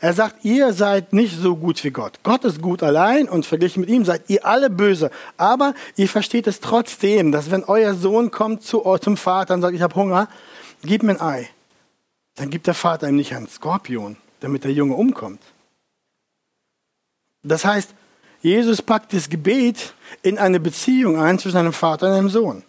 Er 0.00 0.12
sagt, 0.12 0.44
ihr 0.44 0.72
seid 0.72 1.12
nicht 1.12 1.36
so 1.36 1.56
gut 1.56 1.82
wie 1.82 1.90
Gott. 1.90 2.20
Gott 2.22 2.44
ist 2.44 2.62
gut 2.62 2.84
allein 2.84 3.28
und 3.28 3.46
verglichen 3.46 3.80
mit 3.80 3.90
ihm 3.90 4.04
seid 4.04 4.22
ihr 4.28 4.46
alle 4.46 4.70
böse. 4.70 5.10
Aber 5.36 5.74
ihr 5.96 6.08
versteht 6.08 6.46
es 6.46 6.60
trotzdem, 6.60 7.32
dass 7.32 7.50
wenn 7.50 7.64
euer 7.64 7.94
Sohn 7.94 8.30
kommt 8.30 8.62
zu, 8.62 8.82
zum 9.00 9.16
Vater 9.16 9.54
und 9.54 9.62
sagt, 9.62 9.74
ich 9.74 9.82
habe 9.82 9.96
Hunger, 9.96 10.28
gib 10.84 11.02
mir 11.02 11.12
ein 11.12 11.20
Ei. 11.20 11.50
Dann 12.36 12.50
gibt 12.50 12.68
der 12.68 12.74
Vater 12.74 13.08
ihm 13.08 13.16
nicht 13.16 13.34
einen 13.34 13.48
Skorpion, 13.48 14.16
damit 14.38 14.62
der 14.62 14.72
Junge 14.72 14.94
umkommt. 14.94 15.42
Das 17.42 17.64
heißt, 17.64 17.92
Jesus 18.40 18.80
packt 18.80 19.12
das 19.12 19.28
Gebet 19.28 19.94
in 20.22 20.38
eine 20.38 20.60
Beziehung 20.60 21.20
ein 21.20 21.40
zwischen 21.40 21.56
einem 21.56 21.72
Vater 21.72 22.06
und 22.06 22.12
einem 22.12 22.28
Sohn. 22.28 22.62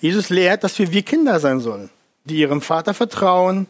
Jesus 0.00 0.30
lehrt, 0.30 0.64
dass 0.64 0.78
wir 0.78 0.92
wie 0.92 1.02
Kinder 1.02 1.40
sein 1.40 1.60
sollen 1.60 1.90
die 2.26 2.40
ihrem 2.40 2.60
Vater 2.60 2.94
vertrauen, 2.94 3.66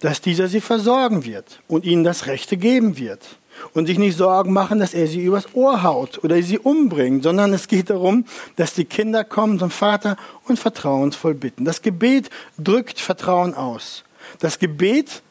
dass 0.00 0.20
dieser 0.20 0.48
sie 0.48 0.60
versorgen 0.60 1.24
wird 1.24 1.60
und 1.68 1.84
ihnen 1.84 2.04
das 2.04 2.26
Rechte 2.26 2.56
geben 2.56 2.98
wird. 2.98 3.38
Und 3.74 3.86
sich 3.86 3.98
nicht 3.98 4.16
Sorgen 4.16 4.52
machen, 4.52 4.78
dass 4.78 4.94
er 4.94 5.06
sie 5.06 5.22
übers 5.22 5.54
Ohr 5.54 5.82
haut 5.82 6.24
oder 6.24 6.42
sie 6.42 6.58
umbringt, 6.58 7.22
sondern 7.22 7.52
es 7.52 7.68
geht 7.68 7.90
darum, 7.90 8.24
dass 8.56 8.72
die 8.72 8.86
Kinder 8.86 9.24
kommen 9.24 9.58
zum 9.58 9.70
Vater 9.70 10.16
und 10.48 10.58
vertrauensvoll 10.58 11.34
bitten. 11.34 11.66
Das 11.66 11.82
Gebet 11.82 12.30
drückt 12.58 12.98
Vertrauen 12.98 13.54
aus. 13.54 14.04
Das 14.40 14.58
Gebet 14.58 15.22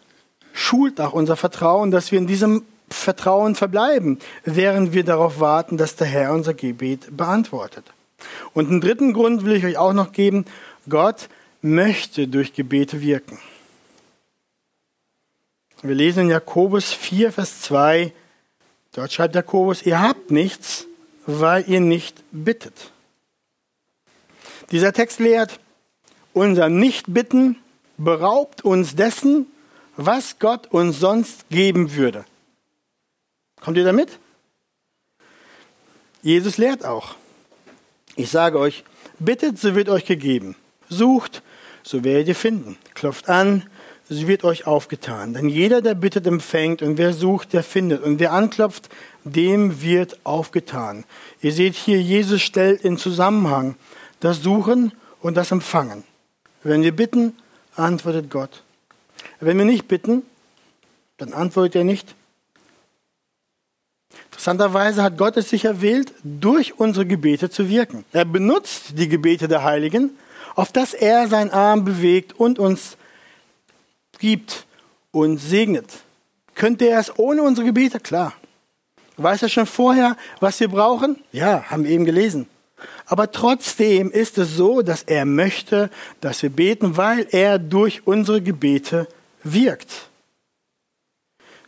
schult 0.54 1.02
auch 1.02 1.14
unser 1.14 1.36
Vertrauen, 1.36 1.90
dass 1.90 2.12
wir 2.12 2.20
in 2.20 2.28
diesem 2.28 2.64
Vertrauen 2.92 3.56
verbleiben, 3.56 4.20
während 4.46 4.94
wir 4.94 5.04
darauf 5.04 5.40
warten, 5.40 5.78
dass 5.78 5.96
der 5.96 6.08
Herr 6.08 6.32
unser 6.32 6.54
Gebet 6.54 7.18
beantwortet. 7.18 7.86
Und 8.54 8.70
einen 8.70 8.82
dritten 8.82 9.14
Grund 9.14 9.46
will 9.46 9.54
ich 9.54 9.66
euch 9.66 9.78
auch 9.78 9.94
noch 9.94 10.12
geben. 10.12 10.46
Gott 10.90 11.30
möchte 11.62 12.28
durch 12.28 12.54
Gebete 12.54 13.02
wirken. 13.02 13.40
Wir 15.84 15.96
lesen 15.96 16.24
in 16.24 16.30
Jakobus 16.30 16.92
4, 16.94 17.32
Vers 17.32 17.62
2, 17.62 18.14
dort 18.94 19.12
schreibt 19.12 19.34
Jakobus, 19.34 19.82
ihr 19.82 20.00
habt 20.00 20.30
nichts, 20.30 20.86
weil 21.26 21.68
ihr 21.68 21.80
nicht 21.80 22.24
bittet. 22.32 22.92
Dieser 24.70 24.94
Text 24.94 25.20
lehrt, 25.20 25.60
unser 26.34 26.70
Nichtbitten 26.70 27.58
beraubt 27.98 28.64
uns 28.64 28.96
dessen, 28.96 29.48
was 29.98 30.38
Gott 30.38 30.68
uns 30.68 31.00
sonst 31.00 31.50
geben 31.50 31.96
würde. 31.96 32.26
Kommt 33.60 33.78
ihr 33.78 33.84
damit? 33.84 34.20
Jesus 36.22 36.58
lehrt 36.58 36.86
auch. 36.86 37.16
Ich 38.16 38.30
sage 38.30 38.60
euch, 38.60 38.84
bittet, 39.20 39.60
so 39.60 39.76
wird 39.76 39.90
euch 39.90 40.06
gegeben. 40.06 40.56
Sucht, 40.90 41.42
so 41.84 42.04
werdet 42.04 42.28
ihr 42.28 42.36
finden. 42.36 42.78
Klopft 42.94 43.30
an, 43.30 43.64
so 44.10 44.28
wird 44.28 44.44
euch 44.44 44.68
aufgetan. 44.68 45.34
Denn 45.34 45.48
jeder, 45.48 45.82
der 45.82 45.96
bittet, 45.96 46.28
empfängt 46.28 46.82
und 46.82 46.98
wer 46.98 47.14
sucht, 47.14 47.54
der 47.54 47.64
findet. 47.64 48.04
Und 48.04 48.20
wer 48.20 48.34
anklopft, 48.34 48.90
dem 49.24 49.82
wird 49.82 50.20
aufgetan. 50.26 51.06
Ihr 51.42 51.54
seht 51.54 51.76
hier, 51.76 52.02
Jesus 52.02 52.42
stellt 52.42 52.82
in 52.82 52.98
Zusammenhang 52.98 53.76
das 54.20 54.42
Suchen 54.42 54.92
und 55.22 55.38
das 55.38 55.52
Empfangen. 55.52 56.04
Wenn 56.64 56.84
wir 56.84 56.96
bitten, 56.96 57.34
antwortet 57.76 58.30
Gott. 58.30 58.64
Wenn 59.40 59.58
wir 59.58 59.66
nicht 59.66 59.88
bitten, 59.88 60.24
dann 61.18 61.34
antwortet 61.34 61.76
er 61.76 61.84
nicht. 61.84 62.16
Interessanterweise 64.42 65.04
hat 65.04 65.20
Gott 65.20 65.38
es 65.38 65.52
sich 65.52 65.66
erwählt, 65.66 66.14
durch 66.24 66.80
unsere 66.80 67.06
Gebete 67.06 67.52
zu 67.52 67.70
wirken. 67.70 68.06
Er 68.12 68.26
benutzt 68.26 68.98
die 68.98 69.08
Gebete 69.08 69.48
der 69.48 69.64
Heiligen, 69.64 70.18
auf 70.56 70.72
dass 70.72 70.96
er 70.96 71.28
seinen 71.28 71.52
Arm 71.52 71.86
bewegt 71.86 72.34
und 72.40 72.58
uns 72.58 72.98
gibt 74.18 74.66
und 75.12 75.38
segnet. 75.38 75.86
Könnte 76.56 76.88
er 76.88 77.00
es 77.00 77.20
ohne 77.20 77.44
unsere 77.44 77.68
Gebete? 77.68 78.00
Klar. 78.00 78.34
Weiß 79.16 79.44
er 79.44 79.50
schon 79.50 79.68
vorher, 79.68 80.18
was 80.40 80.60
wir 80.60 80.70
brauchen? 80.70 81.18
Ja, 81.32 81.62
haben 81.70 81.84
wir 81.84 81.92
eben 81.92 82.06
gelesen. 82.06 82.48
Aber 83.06 83.32
trotzdem 83.32 84.10
ist 84.10 84.40
es 84.40 84.56
so, 84.58 84.82
dass 84.82 85.04
er 85.04 85.26
möchte, 85.26 85.92
dass 86.20 86.42
wir 86.42 86.50
beten, 86.50 86.98
weil 86.98 87.28
er 87.30 87.60
durch 87.60 88.08
unsere 88.08 88.42
Gebete 88.42 89.08
wirkt. 89.44 90.10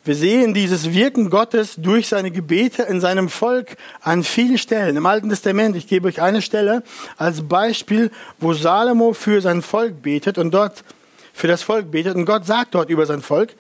Wir 0.06 0.16
sehen 0.16 0.54
dieses 0.54 0.92
Wirken 0.92 1.30
Gottes 1.30 1.76
durch 1.78 2.10
seine 2.10 2.30
Gebete 2.30 2.84
in 2.84 3.00
seinem 3.00 3.30
Volk 3.30 3.78
an 4.02 4.26
vielen 4.26 4.58
Stellen. 4.58 4.98
Im 4.98 5.06
Alten 5.06 5.30
Testament, 5.30 5.78
ich 5.78 5.88
gebe 5.88 6.10
euch 6.10 6.22
eine 6.22 6.42
Stelle 6.42 6.84
als 7.16 7.48
Beispiel, 7.48 8.12
wo 8.38 8.54
Salomo 8.54 9.14
für 9.14 9.40
sein 9.40 9.62
Volk 9.62 10.02
betet 10.02 10.38
und 10.38 10.54
dort 10.54 10.84
für 11.32 11.48
das 11.48 11.64
Volk 11.64 11.90
betet 11.90 12.16
und 12.16 12.26
Gott 12.26 12.46
sagt 12.46 12.76
dort 12.76 12.90
über 12.90 13.06
sein 13.06 13.22
Volk, 13.22 13.56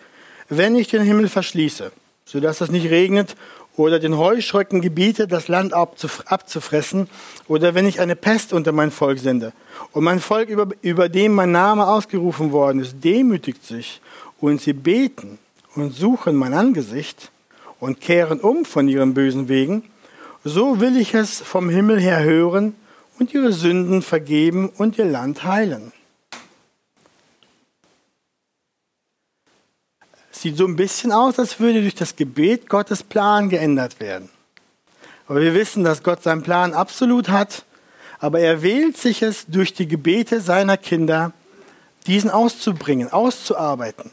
wenn 0.49 0.75
ich 0.75 0.89
den 0.89 1.01
Himmel 1.01 1.29
verschließe, 1.29 1.93
sodass 2.25 2.59
es 2.59 2.71
nicht 2.71 2.89
regnet 2.89 3.37
oder 3.77 3.99
den 3.99 4.17
Heuschrecken 4.17 4.81
gebiete, 4.81 5.29
das 5.29 5.47
Land 5.47 5.73
abzufressen, 5.73 7.09
oder 7.47 7.73
wenn 7.73 7.87
ich 7.87 8.01
eine 8.01 8.17
Pest 8.17 8.51
unter 8.51 8.73
mein 8.73 8.91
Volk 8.91 9.17
sende 9.19 9.53
und 9.93 10.03
mein 10.03 10.19
Volk, 10.19 10.49
über, 10.49 10.67
über 10.81 11.07
dem 11.07 11.35
mein 11.35 11.53
Name 11.53 11.87
ausgerufen 11.87 12.51
worden 12.51 12.81
ist, 12.81 13.01
demütigt 13.01 13.65
sich 13.65 14.01
und 14.41 14.59
sie 14.59 14.73
beten 14.73 15.39
und 15.75 15.91
suchen 15.91 16.35
mein 16.35 16.53
Angesicht 16.53 17.31
und 17.79 18.01
kehren 18.01 18.39
um 18.39 18.65
von 18.65 18.87
ihren 18.87 19.13
bösen 19.13 19.49
Wegen, 19.49 19.83
so 20.43 20.79
will 20.79 20.97
ich 20.97 21.13
es 21.13 21.41
vom 21.41 21.69
Himmel 21.69 21.99
her 21.99 22.23
hören 22.23 22.75
und 23.19 23.33
ihre 23.33 23.53
Sünden 23.53 24.01
vergeben 24.01 24.69
und 24.69 24.97
ihr 24.97 25.05
Land 25.05 25.43
heilen. 25.43 25.91
Sieht 30.31 30.57
so 30.57 30.65
ein 30.65 30.75
bisschen 30.75 31.11
aus, 31.11 31.39
als 31.39 31.59
würde 31.59 31.81
durch 31.81 31.95
das 31.95 32.15
Gebet 32.15 32.67
Gottes 32.67 33.03
Plan 33.03 33.49
geändert 33.49 33.99
werden. 33.99 34.29
Aber 35.27 35.41
wir 35.41 35.53
wissen, 35.53 35.83
dass 35.83 36.03
Gott 36.03 36.21
seinen 36.21 36.43
Plan 36.43 36.73
absolut 36.73 37.29
hat, 37.29 37.63
aber 38.19 38.39
er 38.39 38.61
wählt 38.61 38.97
sich 38.97 39.21
es 39.21 39.45
durch 39.47 39.73
die 39.73 39.87
Gebete 39.87 40.41
seiner 40.41 40.77
Kinder, 40.77 41.31
diesen 42.07 42.29
auszubringen, 42.29 43.11
auszuarbeiten. 43.11 44.11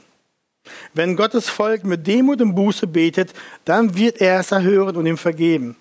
Wenn 0.94 1.16
Gottes 1.16 1.48
Volk 1.48 1.84
mit 1.84 2.06
Demut 2.06 2.40
und 2.40 2.54
Buße 2.54 2.86
betet, 2.86 3.32
dann 3.64 3.96
wird 3.96 4.20
er 4.20 4.40
es 4.40 4.52
erhören 4.52 4.96
und 4.96 5.06
ihm 5.06 5.18
vergeben. 5.18 5.76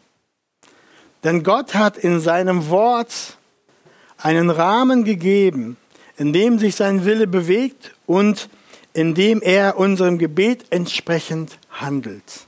Denn 1.24 1.44
Gott 1.44 1.76
hat 1.76 1.98
in 1.98 2.20
seinem 2.20 2.70
Wort 2.70 3.38
einen 4.18 4.50
Rahmen 4.50 5.04
gegeben, 5.04 5.78
in 6.18 6.34
dem 6.34 6.60
sich 6.60 6.76
sein 6.76 7.06
Wille 7.06 7.28
bewegt 7.28 7.96
und 8.06 8.50
in 8.94 9.14
dem 9.14 9.42
er 9.42 9.78
unserem 9.78 10.18
Gebet 10.18 10.66
entsprechend 10.70 11.58
handelt. 11.72 12.48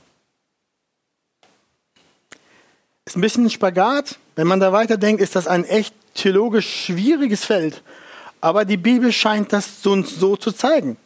Ist 3.04 3.16
ein 3.16 3.20
bisschen 3.20 3.46
ein 3.46 3.50
Spagat. 3.50 4.18
Wenn 4.36 4.46
man 4.46 4.60
da 4.60 4.72
weiterdenkt, 4.72 5.20
ist 5.20 5.36
das 5.36 5.46
ein 5.46 5.64
echt 5.64 5.94
theologisch 6.14 6.86
schwieriges 6.86 7.44
Feld. 7.44 7.82
Aber 8.40 8.64
die 8.64 8.76
Bibel 8.76 9.12
scheint 9.12 9.52
das 9.52 9.84
uns 9.86 10.16
so 10.16 10.36
zu 10.36 10.52
zeigen. 10.52 10.96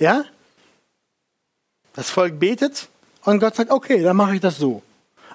Ja? 0.00 0.24
Das 1.94 2.10
Volk 2.10 2.38
betet 2.38 2.88
und 3.24 3.40
Gott 3.40 3.54
sagt, 3.54 3.70
okay, 3.70 4.02
dann 4.02 4.16
mache 4.16 4.34
ich 4.34 4.40
das 4.40 4.58
so. 4.58 4.82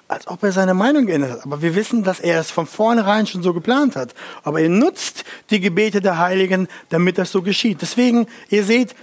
Als 0.08 0.26
ob 0.26 0.42
er 0.42 0.52
seine 0.52 0.72
Meinung 0.72 1.06
geändert 1.06 1.32
hat. 1.32 1.44
Aber 1.44 1.60
wir 1.60 1.74
wissen, 1.74 2.02
dass 2.02 2.18
er 2.18 2.40
es 2.40 2.50
von 2.50 2.66
vornherein 2.66 3.26
schon 3.26 3.42
so 3.42 3.52
geplant 3.52 3.94
hat. 3.94 4.14
Aber 4.42 4.60
er 4.60 4.70
nutzt 4.70 5.24
die 5.50 5.60
Gebete 5.60 6.00
der 6.00 6.18
Heiligen, 6.18 6.66
damit 6.88 7.18
das 7.18 7.30
so 7.30 7.42
geschieht. 7.42 7.82
Deswegen, 7.82 8.26
ihr 8.48 8.64
seht, 8.64 8.94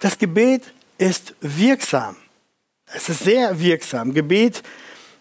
das 0.00 0.18
Gebet 0.18 0.72
ist 0.96 1.34
wirksam. 1.40 2.16
Es 2.86 3.08
ist 3.08 3.24
sehr 3.24 3.60
wirksam. 3.60 4.14
Gebet, 4.14 4.62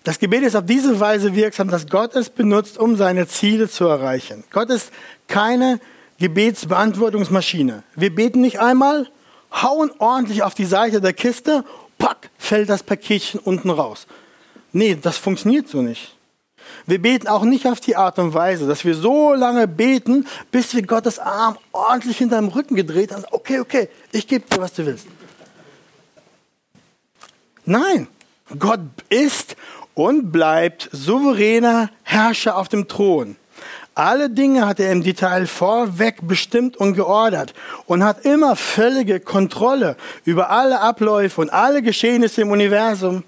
das 0.04 0.18
Gebet 0.18 0.44
ist 0.44 0.56
auf 0.56 0.66
diese 0.66 1.00
Weise 1.00 1.36
wirksam, 1.36 1.70
dass 1.70 1.88
Gott 1.88 2.16
es 2.16 2.30
benutzt, 2.30 2.78
um 2.78 2.96
seine 2.96 3.28
Ziele 3.28 3.70
zu 3.70 3.86
erreichen. 3.86 4.46
Gott 4.52 4.70
ist 4.70 4.92
keine 5.28 5.80
Gebetsbeantwortungsmaschine. 6.20 7.84
Wir 7.96 8.16
beten 8.16 8.42
nicht 8.42 8.60
einmal, 8.60 9.10
hauen 9.52 9.92
ordentlich 10.00 10.44
auf 10.44 10.54
die 10.54 10.66
Seite 10.66 11.02
der 11.02 11.14
Kiste, 11.14 11.64
pack, 11.98 12.30
fällt 12.38 12.70
das 12.70 12.84
Paketchen 12.84 13.40
unten 13.40 13.70
raus. 13.70 14.08
Nee, 14.72 14.98
das 15.02 15.18
funktioniert 15.18 15.68
so 15.68 15.82
nicht. 15.82 16.16
Wir 16.86 17.02
beten 17.02 17.28
auch 17.28 17.44
nicht 17.44 17.68
auf 17.68 17.80
die 17.80 17.96
Art 17.96 18.18
und 18.20 18.34
Weise, 18.34 18.68
dass 18.68 18.86
wir 18.86 18.96
so 18.96 19.34
lange 19.34 19.68
beten, 19.68 20.26
bis 20.52 20.74
wir 20.74 20.84
Gottes 20.84 21.20
Arm 21.20 21.58
ordentlich 21.72 22.18
hinter 22.18 22.38
dem 22.38 22.48
Rücken 22.48 22.76
gedreht 22.76 23.12
haben. 23.12 23.26
Okay, 23.32 23.60
okay, 23.60 23.90
ich 24.12 24.28
gebe 24.28 24.46
dir, 24.48 24.62
was 24.62 24.74
du 24.74 24.86
willst. 24.86 25.08
Nein, 27.66 28.08
Gott 28.58 28.80
ist 29.10 29.56
und 29.94 30.32
bleibt 30.32 30.90
souveräner 30.92 31.90
Herrscher 32.04 32.58
auf 32.58 32.70
dem 32.70 32.88
Thron. 32.88 33.36
Alle 33.94 34.30
Dinge 34.30 34.66
hat 34.66 34.80
er 34.80 34.92
im 34.92 35.04
Detail 35.04 35.48
vorweg 35.48 36.20
bestimmt 36.22 36.78
und 36.78 36.94
geordert 36.94 37.54
und 37.86 38.04
hat 38.04 38.24
immer 38.26 38.56
völlige 38.56 39.20
Kontrolle 39.20 39.98
über 40.24 40.50
alle 40.50 40.80
Abläufe 40.80 41.42
und 41.42 41.50
alle 41.50 41.82
Geschehnisse 41.82 42.42
im 42.42 42.52
Universum 42.52 43.24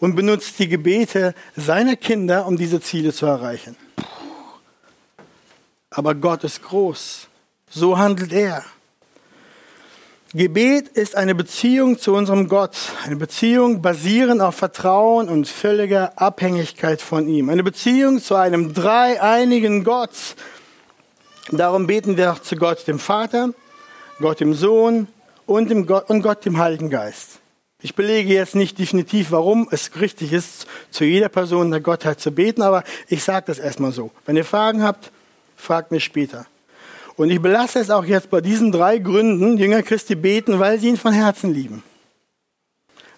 und 0.00 0.16
benutzt 0.16 0.58
die 0.58 0.66
Gebete 0.66 1.34
seiner 1.54 1.94
Kinder, 1.94 2.46
um 2.46 2.56
diese 2.56 2.80
Ziele 2.80 3.12
zu 3.12 3.26
erreichen. 3.26 3.76
Aber 5.90 6.14
Gott 6.16 6.42
ist 6.42 6.62
groß. 6.62 7.28
So 7.70 7.96
handelt 7.96 8.32
er. 8.32 8.64
Gebet 10.34 10.88
ist 10.88 11.14
eine 11.14 11.34
Beziehung 11.34 11.98
zu 11.98 12.14
unserem 12.14 12.48
Gott, 12.48 12.74
eine 13.04 13.16
Beziehung 13.16 13.82
basierend 13.82 14.40
auf 14.40 14.54
Vertrauen 14.54 15.28
und 15.28 15.46
völliger 15.46 16.12
Abhängigkeit 16.16 17.02
von 17.02 17.28
ihm, 17.28 17.50
eine 17.50 17.62
Beziehung 17.62 18.18
zu 18.18 18.36
einem 18.36 18.72
dreieinigen 18.72 19.84
Gott. 19.84 20.36
Darum 21.50 21.86
beten 21.86 22.16
wir 22.16 22.32
auch 22.32 22.38
zu 22.38 22.56
Gott, 22.56 22.88
dem 22.88 22.98
Vater, 22.98 23.52
Gott, 24.20 24.40
dem 24.40 24.54
Sohn 24.54 25.06
und, 25.44 25.68
dem 25.68 25.84
Gott, 25.84 26.08
und 26.08 26.22
Gott, 26.22 26.46
dem 26.46 26.56
Heiligen 26.56 26.88
Geist. 26.88 27.40
Ich 27.82 27.94
belege 27.94 28.32
jetzt 28.32 28.54
nicht 28.54 28.78
definitiv, 28.78 29.32
warum 29.32 29.68
es 29.70 30.00
richtig 30.00 30.32
ist, 30.32 30.66
zu 30.90 31.04
jeder 31.04 31.28
Person 31.28 31.70
der 31.70 31.80
Gottheit 31.80 32.20
zu 32.20 32.30
beten, 32.30 32.62
aber 32.62 32.84
ich 33.06 33.22
sage 33.22 33.44
das 33.48 33.58
erstmal 33.58 33.92
so. 33.92 34.10
Wenn 34.24 34.36
ihr 34.36 34.46
Fragen 34.46 34.82
habt, 34.82 35.12
fragt 35.56 35.90
mich 35.90 36.04
später. 36.04 36.46
Und 37.16 37.30
ich 37.30 37.40
belasse 37.40 37.78
es 37.80 37.90
auch 37.90 38.04
jetzt 38.04 38.30
bei 38.30 38.40
diesen 38.40 38.72
drei 38.72 38.98
Gründen, 38.98 39.58
Jünger 39.58 39.82
Christi 39.82 40.14
beten, 40.14 40.58
weil 40.58 40.78
sie 40.78 40.88
ihn 40.88 40.96
von 40.96 41.12
Herzen 41.12 41.52
lieben, 41.52 41.82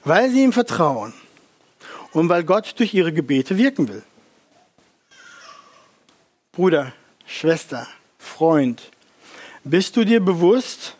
weil 0.04 0.30
sie 0.30 0.42
ihm 0.42 0.52
vertrauen 0.52 1.12
und 2.12 2.28
weil 2.28 2.44
Gott 2.44 2.74
durch 2.78 2.92
ihre 2.94 3.12
Gebete 3.12 3.56
wirken 3.56 3.88
will. 3.88 4.02
Bruder, 6.52 6.92
Schwester, 7.26 7.86
Freund, 8.18 8.90
bist 9.64 9.96
du 9.96 10.04
dir 10.04 10.20
bewusst, 10.20 10.96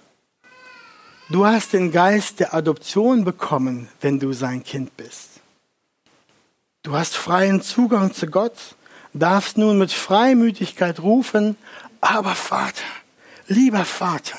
du 1.30 1.46
hast 1.46 1.72
den 1.72 1.92
Geist 1.92 2.40
der 2.40 2.54
Adoption 2.54 3.24
bekommen, 3.24 3.88
wenn 4.00 4.18
du 4.18 4.32
sein 4.32 4.64
Kind 4.64 4.96
bist. 4.96 5.30
Du 6.82 6.92
hast 6.94 7.16
freien 7.16 7.62
Zugang 7.62 8.12
zu 8.12 8.26
Gott, 8.26 8.76
darfst 9.12 9.56
nun 9.56 9.78
mit 9.78 9.92
Freimütigkeit 9.92 11.00
rufen, 11.00 11.56
aber 12.04 12.34
Vater, 12.34 12.84
lieber 13.48 13.84
Vater, 13.84 14.38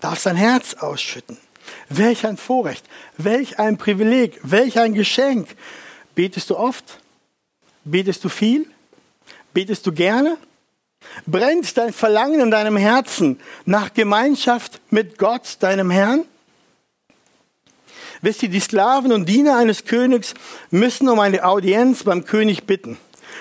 darf 0.00 0.20
sein 0.20 0.36
Herz 0.36 0.74
ausschütten. 0.74 1.36
Welch 1.88 2.26
ein 2.26 2.36
Vorrecht, 2.36 2.84
welch 3.16 3.58
ein 3.58 3.76
Privileg, 3.76 4.38
welch 4.42 4.78
ein 4.78 4.94
Geschenk. 4.94 5.48
Betest 6.14 6.50
du 6.50 6.56
oft? 6.56 6.98
Betest 7.84 8.24
du 8.24 8.28
viel? 8.28 8.66
Betest 9.52 9.86
du 9.86 9.92
gerne? 9.92 10.36
Brennt 11.26 11.76
dein 11.76 11.92
Verlangen 11.92 12.40
in 12.40 12.50
deinem 12.50 12.76
Herzen 12.76 13.40
nach 13.64 13.92
Gemeinschaft 13.92 14.80
mit 14.90 15.18
Gott, 15.18 15.56
deinem 15.60 15.90
Herrn? 15.90 16.24
Wisst 18.22 18.42
ihr, 18.42 18.48
die 18.48 18.60
Sklaven 18.60 19.12
und 19.12 19.28
Diener 19.28 19.56
eines 19.56 19.86
Königs 19.86 20.34
müssen 20.70 21.08
um 21.08 21.18
eine 21.18 21.44
Audienz 21.44 22.04
beim 22.04 22.24
König 22.24 22.64
bitten. 22.64 22.98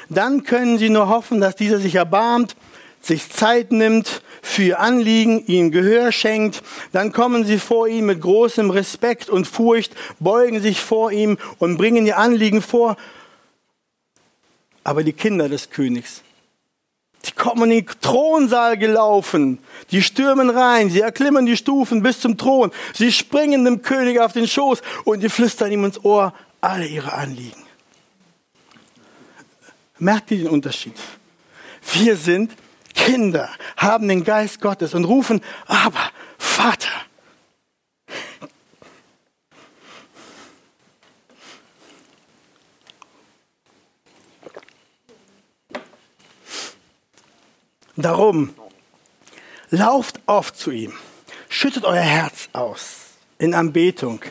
Dann 0.07 0.43
können 0.43 0.77
sie 0.77 0.89
nur 0.89 1.09
hoffen, 1.09 1.41
dass 1.41 1.55
dieser 1.55 1.79
sich 1.79 1.95
erbarmt 1.95 2.55
sich 3.01 3.29
Zeit 3.29 3.71
nimmt 3.71 4.21
für 4.41 4.63
ihr 4.63 4.79
Anliegen, 4.79 5.45
ihnen 5.47 5.71
Gehör 5.71 6.11
schenkt, 6.11 6.63
dann 6.91 7.11
kommen 7.11 7.45
sie 7.45 7.59
vor 7.59 7.87
ihm 7.87 8.07
mit 8.07 8.21
großem 8.21 8.69
Respekt 8.69 9.29
und 9.29 9.45
Furcht, 9.45 9.93
beugen 10.19 10.61
sich 10.61 10.79
vor 10.79 11.11
ihm 11.11 11.37
und 11.59 11.77
bringen 11.77 12.05
ihr 12.05 12.17
Anliegen 12.17 12.61
vor. 12.61 12.97
Aber 14.83 15.03
die 15.03 15.13
Kinder 15.13 15.49
des 15.49 15.69
Königs, 15.69 16.23
die 17.25 17.31
kommen 17.31 17.71
in 17.71 17.85
den 17.85 18.01
Thronsaal 18.01 18.77
gelaufen, 18.77 19.59
die 19.91 20.01
stürmen 20.01 20.49
rein, 20.49 20.89
sie 20.89 21.01
erklimmen 21.01 21.45
die 21.45 21.57
Stufen 21.57 22.01
bis 22.01 22.21
zum 22.21 22.37
Thron, 22.37 22.71
sie 22.93 23.11
springen 23.11 23.65
dem 23.65 23.81
König 23.81 24.19
auf 24.19 24.33
den 24.33 24.47
Schoß 24.47 24.81
und 25.03 25.21
die 25.21 25.29
flüstern 25.29 25.71
ihm 25.71 25.85
ins 25.85 26.03
Ohr 26.03 26.33
alle 26.61 26.87
ihre 26.87 27.13
Anliegen. 27.13 27.63
Merkt 29.99 30.31
ihr 30.31 30.37
den 30.37 30.47
Unterschied? 30.47 30.95
Wir 31.93 32.15
sind 32.15 32.53
Kinder 32.99 33.49
haben 33.77 34.07
den 34.07 34.23
Geist 34.23 34.61
Gottes 34.61 34.93
und 34.93 35.05
rufen, 35.05 35.41
aber 35.67 36.11
Vater. 36.37 36.89
Darum, 47.95 48.53
lauft 49.69 50.19
auf 50.25 50.53
zu 50.53 50.71
ihm, 50.71 50.93
schüttet 51.49 51.83
euer 51.83 52.01
Herz 52.01 52.47
aus 52.53 53.11
in 53.37 53.53
Anbetung, 53.53 54.21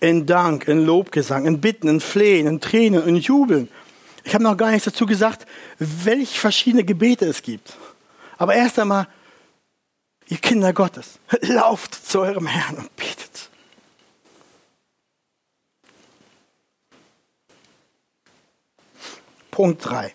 in 0.00 0.26
Dank, 0.26 0.68
in 0.68 0.84
Lobgesang, 0.84 1.46
in 1.46 1.60
Bitten, 1.60 1.88
in 1.88 2.00
Flehen, 2.00 2.46
in 2.46 2.60
Tränen, 2.60 3.06
in 3.06 3.16
Jubeln. 3.16 3.68
Ich 4.24 4.34
habe 4.34 4.44
noch 4.44 4.56
gar 4.56 4.70
nichts 4.70 4.84
dazu 4.84 5.06
gesagt, 5.06 5.46
welche 5.78 6.38
verschiedene 6.38 6.84
Gebete 6.84 7.26
es 7.26 7.42
gibt. 7.42 7.76
Aber 8.38 8.54
erst 8.54 8.78
einmal, 8.78 9.06
ihr 10.26 10.38
Kinder 10.38 10.72
Gottes, 10.72 11.18
lauft 11.40 11.94
zu 11.94 12.20
eurem 12.20 12.46
Herrn 12.46 12.78
und 12.78 12.96
betet. 12.96 13.50
Punkt 19.50 19.84
3. 19.84 20.14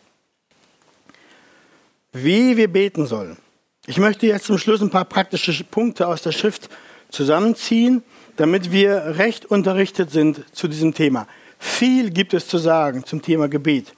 Wie 2.11 2.57
wir 2.57 2.71
beten 2.71 3.05
sollen. 3.05 3.37
Ich 3.85 3.99
möchte 3.99 4.25
jetzt 4.25 4.45
zum 4.45 4.57
Schluss 4.57 4.81
ein 4.81 4.89
paar 4.89 5.05
praktische 5.05 5.63
Punkte 5.63 6.07
aus 6.07 6.23
der 6.23 6.31
Schrift 6.31 6.69
zusammenziehen, 7.09 8.03
damit 8.35 8.71
wir 8.71 9.17
recht 9.17 9.45
unterrichtet 9.45 10.11
sind 10.11 10.43
zu 10.55 10.67
diesem 10.67 10.93
Thema. 10.93 11.27
Viel 11.59 12.09
gibt 12.09 12.33
es 12.33 12.47
zu 12.47 12.57
sagen 12.57 13.05
zum 13.05 13.21
Thema 13.21 13.47
Gebet. 13.47 13.93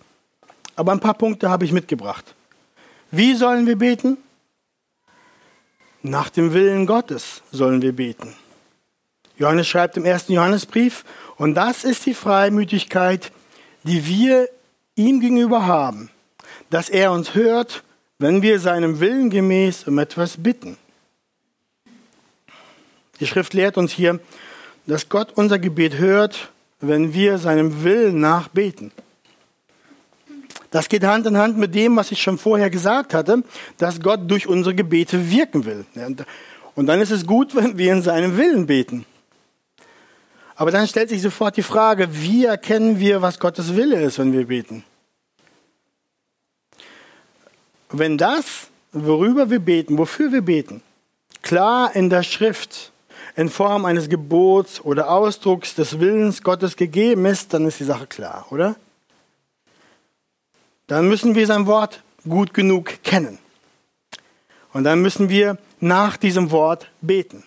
Aber 0.75 0.91
ein 0.91 0.99
paar 0.99 1.13
Punkte 1.13 1.49
habe 1.49 1.65
ich 1.65 1.71
mitgebracht. 1.71 2.36
Wie 3.11 3.33
sollen 3.33 3.65
wir 3.65 3.77
beten? 3.77 4.17
Nach 6.01 6.29
dem 6.29 6.53
Willen 6.53 6.85
Gottes 6.85 7.41
sollen 7.51 7.81
wir 7.81 7.93
beten. 7.93 8.35
Johannes 9.37 9.67
schreibt 9.67 9.97
im 9.97 10.05
ersten 10.05 10.33
Johannesbrief, 10.33 11.05
und 11.37 11.55
das 11.55 11.83
ist 11.83 12.05
die 12.05 12.13
Freimütigkeit, 12.13 13.31
die 13.83 14.05
wir 14.05 14.49
ihm 14.95 15.21
gegenüber 15.21 15.65
haben, 15.65 16.09
dass 16.69 16.89
er 16.89 17.11
uns 17.11 17.33
hört, 17.33 17.83
wenn 18.19 18.41
wir 18.41 18.59
seinem 18.59 18.99
Willen 18.99 19.29
gemäß 19.29 19.85
um 19.87 19.97
etwas 19.97 20.35
bitten. 20.37 20.77
Die 23.19 23.27
Schrift 23.27 23.53
lehrt 23.53 23.77
uns 23.77 23.91
hier, 23.91 24.19
dass 24.85 25.09
Gott 25.09 25.31
unser 25.35 25.59
Gebet 25.59 25.97
hört, 25.97 26.49
wenn 26.81 27.13
wir 27.13 27.37
seinem 27.37 27.83
Willen 27.83 28.19
nachbeten. 28.19 28.91
Das 30.71 30.88
geht 30.88 31.03
Hand 31.03 31.25
in 31.25 31.38
Hand 31.38 31.58
mit 31.58 31.73
dem, 31.73 31.95
was 31.95 32.12
ich 32.12 32.21
schon 32.21 32.38
vorher 32.38 32.69
gesagt 32.69 33.13
hatte, 33.13 33.43
dass 33.77 34.01
Gott 34.01 34.29
durch 34.29 34.47
unsere 34.47 34.75
Gebete 34.75 35.32
wirken 35.32 35.65
will. 35.65 35.86
Und 36.75 36.86
dann 36.86 37.01
ist 37.01 37.12
es 37.12 37.25
gut, 37.25 37.55
wenn 37.55 37.77
wir 37.77 37.91
in 37.91 38.01
seinem 38.01 38.38
Willen 38.38 38.67
beten. 38.67 39.05
Aber 40.55 40.71
dann 40.71 40.88
stellt 40.88 41.10
sich 41.10 41.21
sofort 41.21 41.55
die 41.55 41.63
Frage, 41.63 42.10
wie 42.12 42.45
erkennen 42.45 42.99
wir, 42.99 43.21
was 43.21 43.39
Gottes 43.39 43.75
Wille 43.75 44.01
ist, 44.01 44.19
wenn 44.19 44.34
wir 44.34 44.47
beten? 44.47 44.84
Wenn 47.91 48.17
das, 48.17 48.67
worüber 48.91 49.49
wir 49.49 49.60
beten, 49.60 49.97
wofür 49.97 50.32
wir 50.32 50.41
beten, 50.41 50.84
klar 51.41 51.95
in 51.95 52.10
der 52.10 52.23
Schrift 52.23 52.91
in 53.36 53.49
Form 53.49 53.86
eines 53.86 54.10
Gebots 54.10 54.82
oder 54.82 55.10
Ausdrucks 55.10 55.75
des 55.75 55.99
Willens 55.99 56.43
Gottes 56.43 56.75
gegeben 56.75 57.25
ist, 57.25 57.53
dann 57.53 57.65
ist 57.65 57.79
die 57.79 57.86
Sache 57.86 58.05
klar, 58.05 58.45
oder? 58.49 58.75
Dann 60.89 61.08
müssen 61.08 61.36
wir 61.36 61.45
sein 61.47 61.67
Wort 61.67 62.04
gut 62.28 62.54
genug 62.54 63.04
kennen. 63.04 63.38
Und 64.73 64.84
dann 64.84 65.02
müssen 65.02 65.30
wir 65.30 65.58
nach 65.80 66.17
diesem 66.17 66.52
Wort 66.52 66.91
beten. 67.02 67.43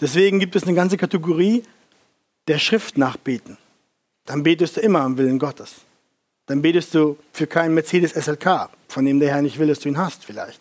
Deswegen 0.00 0.38
gibt 0.38 0.54
es 0.54 0.62
eine 0.62 0.74
ganze 0.74 0.96
Kategorie 0.96 1.64
der 2.48 2.58
Schrift 2.58 2.96
nachbeten, 2.98 3.58
dann 4.26 4.42
betest 4.42 4.76
du 4.76 4.80
immer 4.80 5.00
am 5.00 5.18
Willen 5.18 5.38
Gottes. 5.38 5.76
Dann 6.46 6.62
betest 6.62 6.94
du 6.94 7.16
für 7.32 7.46
keinen 7.46 7.74
Mercedes 7.74 8.12
SLK, 8.12 8.68
von 8.88 9.04
dem 9.04 9.20
der 9.20 9.30
Herr 9.30 9.42
nicht 9.42 9.58
will, 9.58 9.68
dass 9.68 9.80
du 9.80 9.88
ihn 9.88 9.98
hast 9.98 10.24
vielleicht. 10.24 10.60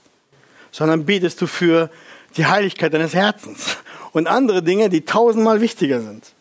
Sondern 0.71 1.05
betest 1.05 1.41
du 1.41 1.47
für 1.47 1.89
die 2.37 2.45
Heiligkeit 2.45 2.93
deines 2.93 3.15
Herzens 3.15 3.77
und 4.11 4.27
andere 4.27 4.61
Dinge, 4.61 4.89
die 4.89 5.01
tausendmal 5.01 5.61
wichtiger 5.61 6.01
sind. 6.01 6.33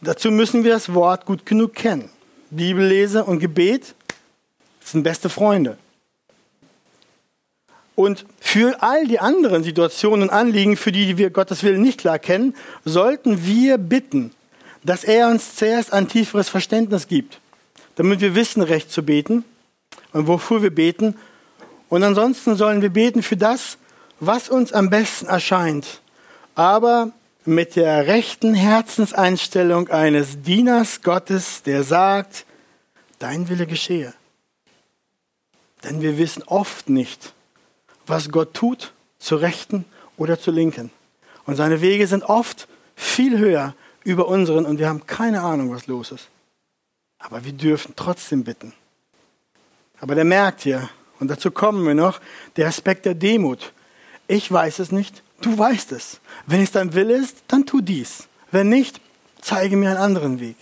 Dazu 0.00 0.30
müssen 0.30 0.64
wir 0.64 0.72
das 0.72 0.94
Wort 0.94 1.26
gut 1.26 1.44
genug 1.44 1.74
kennen. 1.74 2.08
Bibellese 2.50 3.24
und 3.24 3.40
Gebet 3.40 3.94
sind 4.84 5.02
beste 5.02 5.28
Freunde. 5.28 5.78
Und 7.94 8.24
für 8.40 8.82
all 8.82 9.06
die 9.06 9.20
anderen 9.20 9.62
Situationen 9.62 10.28
und 10.28 10.34
Anliegen, 10.34 10.76
für 10.76 10.92
die 10.92 11.18
wir 11.18 11.30
Gottes 11.30 11.62
Willen 11.62 11.82
nicht 11.82 12.00
klar 12.00 12.18
kennen, 12.18 12.54
sollten 12.84 13.44
wir 13.44 13.78
bitten, 13.78 14.32
dass 14.82 15.04
er 15.04 15.28
uns 15.28 15.56
zuerst 15.56 15.92
ein 15.92 16.08
tieferes 16.08 16.48
Verständnis 16.48 17.06
gibt, 17.06 17.40
damit 17.96 18.20
wir 18.20 18.34
wissen, 18.34 18.62
recht 18.62 18.90
zu 18.90 19.02
beten 19.02 19.44
und 20.12 20.26
wofür 20.26 20.62
wir 20.62 20.74
beten. 20.74 21.16
Und 21.88 22.02
ansonsten 22.02 22.56
sollen 22.56 22.80
wir 22.80 22.90
beten 22.90 23.22
für 23.22 23.36
das, 23.36 23.76
was 24.20 24.48
uns 24.48 24.72
am 24.72 24.88
besten 24.88 25.26
erscheint, 25.26 26.00
aber 26.54 27.12
mit 27.44 27.76
der 27.76 28.06
rechten 28.06 28.54
Herzenseinstellung 28.54 29.88
eines 29.88 30.42
Dieners 30.42 31.02
Gottes, 31.02 31.62
der 31.62 31.82
sagt, 31.82 32.46
dein 33.18 33.48
Wille 33.48 33.66
geschehe. 33.66 34.14
Denn 35.84 36.00
wir 36.00 36.18
wissen 36.18 36.42
oft 36.44 36.88
nicht, 36.88 37.32
was 38.06 38.30
Gott 38.30 38.54
tut, 38.54 38.92
zur 39.18 39.40
Rechten 39.40 39.84
oder 40.16 40.38
zur 40.38 40.54
Linken. 40.54 40.90
Und 41.46 41.56
seine 41.56 41.80
Wege 41.80 42.06
sind 42.06 42.24
oft 42.24 42.68
viel 42.94 43.38
höher 43.38 43.74
über 44.04 44.28
unseren 44.28 44.66
und 44.66 44.78
wir 44.78 44.88
haben 44.88 45.06
keine 45.06 45.42
Ahnung, 45.42 45.72
was 45.72 45.86
los 45.86 46.12
ist. 46.12 46.28
Aber 47.18 47.44
wir 47.44 47.52
dürfen 47.52 47.94
trotzdem 47.96 48.44
bitten. 48.44 48.72
Aber 50.00 50.14
der 50.14 50.24
merkt 50.24 50.62
hier, 50.62 50.88
und 51.20 51.28
dazu 51.28 51.52
kommen 51.52 51.86
wir 51.86 51.94
noch, 51.94 52.20
der 52.56 52.66
Aspekt 52.66 53.04
der 53.04 53.14
Demut. 53.14 53.72
Ich 54.26 54.50
weiß 54.50 54.80
es 54.80 54.90
nicht, 54.90 55.22
du 55.40 55.56
weißt 55.56 55.92
es. 55.92 56.20
Wenn 56.46 56.62
es 56.62 56.72
dein 56.72 56.94
Wille 56.94 57.14
ist, 57.14 57.44
dann 57.46 57.64
tu 57.64 57.80
dies. 57.80 58.26
Wenn 58.50 58.68
nicht, 58.68 59.00
zeige 59.40 59.76
mir 59.76 59.90
einen 59.90 59.98
anderen 59.98 60.40
Weg. 60.40 60.56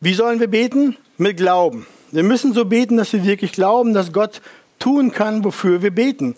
Wie 0.00 0.14
sollen 0.14 0.40
wir 0.40 0.48
beten? 0.48 0.96
Mit 1.18 1.38
Glauben. 1.38 1.86
Wir 2.12 2.22
müssen 2.22 2.52
so 2.52 2.66
beten, 2.66 2.96
dass 2.96 3.12
wir 3.12 3.24
wirklich 3.24 3.52
glauben, 3.52 3.94
dass 3.94 4.12
Gott 4.12 4.42
tun 4.78 5.12
kann, 5.12 5.44
wofür 5.44 5.82
wir 5.82 5.90
beten. 5.90 6.36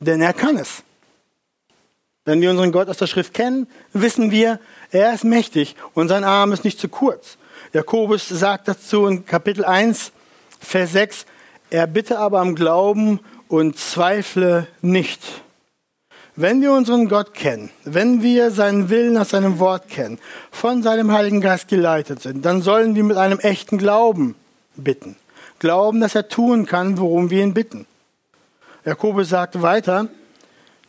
Denn 0.00 0.20
er 0.20 0.32
kann 0.32 0.56
es. 0.56 0.82
Wenn 2.24 2.40
wir 2.40 2.50
unseren 2.50 2.72
Gott 2.72 2.88
aus 2.88 2.98
der 2.98 3.06
Schrift 3.06 3.34
kennen, 3.34 3.68
wissen 3.92 4.32
wir, 4.32 4.58
er 4.90 5.14
ist 5.14 5.22
mächtig 5.22 5.76
und 5.94 6.08
sein 6.08 6.24
Arm 6.24 6.52
ist 6.52 6.64
nicht 6.64 6.80
zu 6.80 6.88
kurz. 6.88 7.38
Jakobus 7.72 8.28
sagt 8.28 8.66
dazu 8.66 9.06
in 9.06 9.24
Kapitel 9.26 9.64
1, 9.64 10.10
Vers 10.58 10.92
6, 10.92 11.26
er 11.70 11.86
bitte 11.86 12.18
aber 12.18 12.40
am 12.40 12.56
Glauben 12.56 13.20
und 13.46 13.78
zweifle 13.78 14.66
nicht. 14.82 15.20
Wenn 16.38 16.60
wir 16.60 16.72
unseren 16.72 17.08
Gott 17.08 17.32
kennen, 17.32 17.70
wenn 17.84 18.22
wir 18.22 18.50
seinen 18.50 18.90
Willen 18.90 19.16
aus 19.16 19.30
seinem 19.30 19.58
Wort 19.58 19.88
kennen, 19.88 20.18
von 20.50 20.82
seinem 20.82 21.10
Heiligen 21.10 21.40
Geist 21.40 21.68
geleitet 21.68 22.20
sind, 22.20 22.44
dann 22.44 22.60
sollen 22.60 22.94
wir 22.94 23.04
mit 23.04 23.16
einem 23.16 23.38
echten 23.38 23.78
Glauben 23.78 24.34
bitten. 24.76 25.16
Glauben, 25.58 26.00
dass 26.00 26.14
er 26.14 26.28
tun 26.28 26.66
kann, 26.66 26.98
worum 26.98 27.30
wir 27.30 27.42
ihn 27.42 27.54
bitten. 27.54 27.86
Jakobus 28.84 29.30
sagt 29.30 29.62
weiter, 29.62 30.08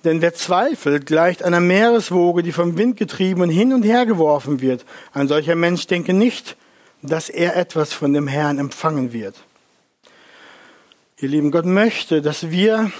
denn 0.03 0.21
wer 0.21 0.33
zweifelt, 0.33 1.05
gleicht 1.05 1.43
einer 1.43 1.61
Meereswoge, 1.61 2.43
die 2.43 2.51
vom 2.51 2.77
Wind 2.77 2.97
getrieben 2.97 3.41
und 3.41 3.49
hin 3.49 3.73
und 3.73 3.83
her 3.83 4.05
geworfen 4.05 4.59
wird. 4.59 4.85
Ein 5.13 5.29
solcher 5.29 5.55
Mensch 5.55 5.87
denke 5.87 6.13
nicht, 6.13 6.57
dass 7.01 7.29
er 7.29 7.55
etwas 7.55 7.93
von 7.93 8.11
dem 8.11 8.27
Herrn 8.27 8.59
empfangen 8.59 9.13
wird. 9.13 9.35
Ihr 11.19 11.29
Lieben, 11.29 11.51
Gott 11.51 11.65
möchte, 11.65 12.21
dass 12.21 12.51
wir 12.51 12.91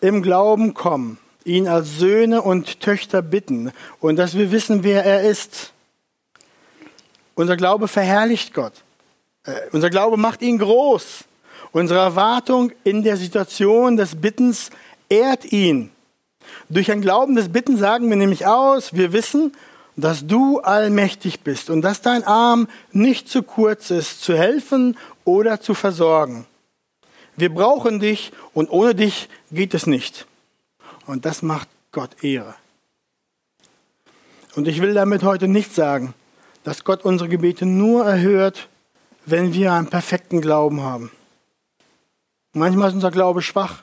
im 0.00 0.20
Glauben 0.20 0.74
kommen, 0.74 1.18
ihn 1.46 1.68
als 1.68 1.98
Söhne 1.98 2.42
und 2.42 2.80
Töchter 2.80 3.22
bitten 3.22 3.72
und 4.00 4.16
dass 4.16 4.36
wir 4.36 4.50
wissen, 4.50 4.84
wer 4.84 5.04
er 5.04 5.22
ist. 5.22 5.72
Unser 7.34 7.56
Glaube 7.56 7.88
verherrlicht 7.88 8.54
Gott. 8.54 8.74
Äh, 9.44 9.52
unser 9.72 9.90
Glaube 9.90 10.16
macht 10.16 10.42
ihn 10.42 10.58
groß. 10.58 11.24
Unsere 11.72 12.00
Erwartung 12.00 12.72
in 12.84 13.02
der 13.02 13.16
Situation 13.16 13.96
des 13.96 14.20
Bittens 14.20 14.70
ehrt 15.08 15.50
ihn. 15.52 15.90
Durch 16.68 16.90
ein 16.90 17.00
Glauben 17.00 17.34
des 17.34 17.50
Bitten 17.50 17.76
sagen 17.76 18.08
wir 18.10 18.16
nämlich 18.16 18.46
aus, 18.46 18.94
wir 18.94 19.12
wissen, 19.12 19.52
dass 19.96 20.26
du 20.26 20.60
allmächtig 20.60 21.40
bist 21.40 21.70
und 21.70 21.82
dass 21.82 22.00
dein 22.00 22.24
Arm 22.24 22.68
nicht 22.92 23.28
zu 23.28 23.42
kurz 23.42 23.90
ist, 23.90 24.22
zu 24.22 24.36
helfen 24.36 24.96
oder 25.24 25.60
zu 25.60 25.74
versorgen. 25.74 26.46
Wir 27.36 27.52
brauchen 27.52 28.00
dich 28.00 28.32
und 28.52 28.70
ohne 28.70 28.94
dich 28.94 29.28
geht 29.50 29.74
es 29.74 29.86
nicht. 29.86 30.26
Und 31.06 31.24
das 31.24 31.42
macht 31.42 31.68
Gott 31.90 32.22
Ehre. 32.22 32.54
Und 34.54 34.68
ich 34.68 34.80
will 34.80 34.94
damit 34.94 35.22
heute 35.22 35.48
nicht 35.48 35.74
sagen, 35.74 36.14
dass 36.64 36.84
Gott 36.84 37.04
unsere 37.04 37.28
Gebete 37.28 37.66
nur 37.66 38.04
erhört, 38.04 38.68
wenn 39.24 39.54
wir 39.54 39.72
einen 39.72 39.88
perfekten 39.88 40.40
Glauben 40.40 40.82
haben. 40.82 41.10
Manchmal 42.52 42.88
ist 42.88 42.94
unser 42.94 43.10
Glaube 43.10 43.42
schwach 43.42 43.82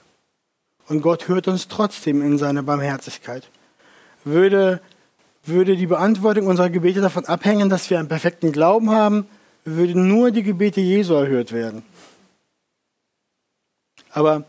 und 0.87 1.01
Gott 1.01 1.27
hört 1.27 1.47
uns 1.47 1.67
trotzdem 1.67 2.21
in 2.21 2.37
seiner 2.37 2.63
Barmherzigkeit. 2.63 3.49
Würde, 4.23 4.81
würde 5.43 5.75
die 5.75 5.87
Beantwortung 5.87 6.47
unserer 6.47 6.69
Gebete 6.69 7.01
davon 7.01 7.25
abhängen, 7.25 7.69
dass 7.69 7.89
wir 7.89 7.99
einen 7.99 8.07
perfekten 8.07 8.51
Glauben 8.51 8.91
haben, 8.91 9.27
würden 9.65 10.07
nur 10.07 10.31
die 10.31 10.43
Gebete 10.43 10.81
Jesu 10.81 11.13
erhört 11.15 11.51
werden. 11.51 11.83
Aber 14.11 14.45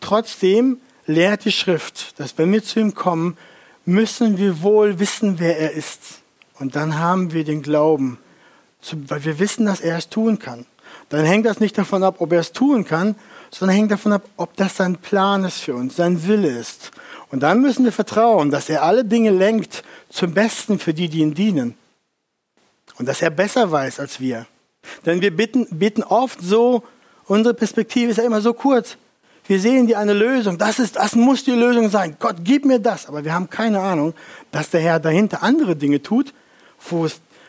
trotzdem 0.00 0.80
lehrt 1.06 1.44
die 1.44 1.52
Schrift, 1.52 2.18
dass 2.18 2.38
wenn 2.38 2.52
wir 2.52 2.62
zu 2.62 2.80
ihm 2.80 2.94
kommen, 2.94 3.36
müssen 3.84 4.38
wir 4.38 4.62
wohl 4.62 4.98
wissen, 4.98 5.38
wer 5.38 5.58
er 5.58 5.72
ist. 5.72 6.22
Und 6.58 6.76
dann 6.76 6.98
haben 6.98 7.32
wir 7.32 7.44
den 7.44 7.62
Glauben, 7.62 8.18
weil 8.92 9.24
wir 9.24 9.38
wissen, 9.38 9.66
dass 9.66 9.80
er 9.80 9.98
es 9.98 10.08
tun 10.08 10.38
kann. 10.38 10.66
Dann 11.08 11.24
hängt 11.24 11.46
das 11.46 11.60
nicht 11.60 11.76
davon 11.76 12.02
ab, 12.04 12.16
ob 12.18 12.32
er 12.32 12.40
es 12.40 12.52
tun 12.52 12.84
kann, 12.84 13.16
sondern 13.50 13.76
hängt 13.76 13.90
davon 13.90 14.12
ab, 14.12 14.22
ob 14.36 14.56
das 14.56 14.76
sein 14.76 14.96
Plan 14.96 15.44
ist 15.44 15.60
für 15.60 15.74
uns, 15.74 15.96
sein 15.96 16.26
Wille 16.26 16.48
ist. 16.48 16.90
Und 17.30 17.40
dann 17.42 17.60
müssen 17.60 17.84
wir 17.84 17.92
vertrauen, 17.92 18.50
dass 18.50 18.68
er 18.68 18.82
alle 18.82 19.04
Dinge 19.04 19.30
lenkt 19.30 19.82
zum 20.08 20.32
Besten 20.32 20.78
für 20.78 20.94
die, 20.94 21.08
die 21.08 21.20
ihm 21.20 21.34
dienen. 21.34 21.74
Und 22.98 23.06
dass 23.06 23.22
er 23.22 23.30
besser 23.30 23.70
weiß 23.70 24.00
als 24.00 24.20
wir. 24.20 24.46
Denn 25.06 25.20
wir 25.20 25.34
bitten, 25.34 25.66
bitten 25.70 26.02
oft 26.02 26.40
so, 26.40 26.82
Unsere 27.26 27.54
Perspektive 27.54 28.10
ist 28.10 28.16
ja 28.16 28.24
immer 28.24 28.40
so 28.40 28.52
kurz. 28.52 28.96
Wir 29.44 29.60
sehen 29.60 29.86
die 29.86 29.96
eine 29.96 30.12
Lösung. 30.12 30.56
Das 30.58 30.78
ist, 30.78 30.96
das 30.96 31.16
muss 31.16 31.44
die 31.44 31.52
Lösung 31.52 31.90
sein. 31.90 32.16
Gott, 32.18 32.36
gib 32.44 32.64
mir 32.64 32.78
das. 32.78 33.06
Aber 33.06 33.24
wir 33.24 33.34
haben 33.34 33.50
keine 33.50 33.80
Ahnung, 33.80 34.14
dass 34.50 34.70
der 34.70 34.80
Herr 34.80 35.00
dahinter 35.00 35.42
andere 35.42 35.74
Dinge 35.74 36.00
tut, 36.02 36.32
wo 36.88 37.08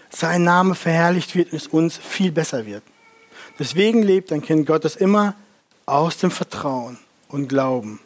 sein 0.09 0.43
Name 0.43 0.75
verherrlicht 0.75 1.35
wird 1.35 1.51
und 1.51 1.57
es 1.57 1.67
uns 1.67 1.97
viel 1.97 2.31
besser 2.31 2.65
wird. 2.65 2.83
Deswegen 3.59 4.01
lebt 4.01 4.31
ein 4.31 4.41
Kind 4.41 4.65
Gottes 4.65 4.95
immer 4.95 5.35
aus 5.85 6.17
dem 6.17 6.31
Vertrauen 6.31 6.97
und 7.27 7.47
Glauben. 7.47 7.99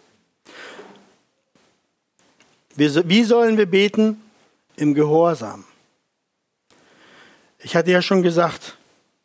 Wie 2.76 3.24
sollen 3.24 3.58
wir 3.58 3.66
beten? 3.66 4.22
Im 4.76 4.94
Gehorsam. 4.94 5.64
Ich 7.60 7.76
hatte 7.76 7.90
ja 7.90 8.04
schon 8.04 8.22
gesagt, 8.22 8.78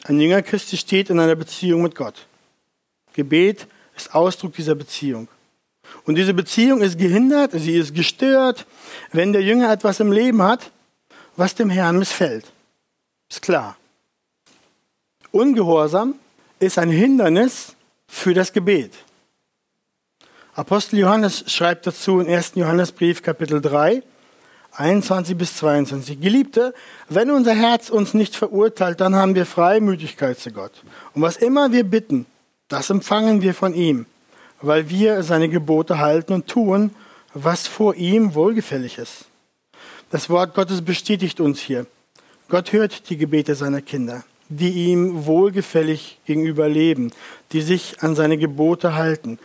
ein 0.04 0.18
Jünger 0.18 0.40
Christi 0.40 0.78
steht 0.78 1.10
in 1.10 1.20
einer 1.20 1.34
Beziehung 1.34 1.82
mit 1.82 1.94
Gott. 1.94 2.26
Gebet 3.12 3.66
ist 3.96 4.14
Ausdruck 4.14 4.54
dieser 4.54 4.74
Beziehung. 4.74 5.28
Und 6.04 6.16
diese 6.16 6.34
Beziehung 6.34 6.80
ist 6.80 6.98
gehindert, 6.98 7.52
sie 7.54 7.76
ist 7.76 7.94
gestört, 7.94 8.66
wenn 9.12 9.32
der 9.32 9.42
Jünger 9.42 9.70
etwas 9.72 10.00
im 10.00 10.12
Leben 10.12 10.42
hat, 10.42 10.70
was 11.36 11.54
dem 11.54 11.70
Herrn 11.70 11.98
missfällt. 11.98 12.50
Ist 13.28 13.42
klar. 13.42 13.76
Ungehorsam 15.30 16.14
ist 16.58 16.78
ein 16.78 16.90
Hindernis 16.90 17.74
für 18.06 18.34
das 18.34 18.52
Gebet. 18.52 18.92
Apostel 20.54 20.98
Johannes 20.98 21.44
schreibt 21.50 21.86
dazu 21.86 22.20
in 22.20 22.28
1. 22.28 22.52
Johannesbrief 22.56 23.22
Kapitel 23.22 23.60
3, 23.62 24.02
21 24.72 25.36
bis 25.36 25.56
22. 25.56 26.20
Geliebte, 26.20 26.74
wenn 27.08 27.30
unser 27.30 27.54
Herz 27.54 27.88
uns 27.88 28.12
nicht 28.12 28.36
verurteilt, 28.36 29.00
dann 29.00 29.16
haben 29.16 29.34
wir 29.34 29.46
Freimütigkeit 29.46 30.38
zu 30.38 30.50
Gott. 30.50 30.82
Und 31.14 31.22
was 31.22 31.38
immer 31.38 31.72
wir 31.72 31.84
bitten, 31.84 32.26
das 32.72 32.90
empfangen 32.90 33.42
wir 33.42 33.54
von 33.54 33.74
ihm, 33.74 34.06
weil 34.62 34.88
wir 34.88 35.22
seine 35.22 35.48
Gebote 35.48 35.98
halten 35.98 36.32
und 36.32 36.46
tun, 36.46 36.90
was 37.34 37.66
vor 37.66 37.94
ihm 37.94 38.34
wohlgefällig 38.34 38.98
ist. 38.98 39.26
Das 40.10 40.30
Wort 40.30 40.54
Gottes 40.54 40.82
bestätigt 40.82 41.40
uns 41.40 41.60
hier. 41.60 41.86
Gott 42.48 42.72
hört 42.72 43.08
die 43.10 43.16
Gebete 43.16 43.54
seiner 43.54 43.82
Kinder, 43.82 44.24
die 44.48 44.70
ihm 44.70 45.26
wohlgefällig 45.26 46.18
gegenüber 46.26 46.68
leben, 46.68 47.12
die 47.52 47.60
sich 47.60 48.02
an 48.02 48.14
seine 48.14 48.38
Gebote 48.38 48.94
halten. 48.94 49.38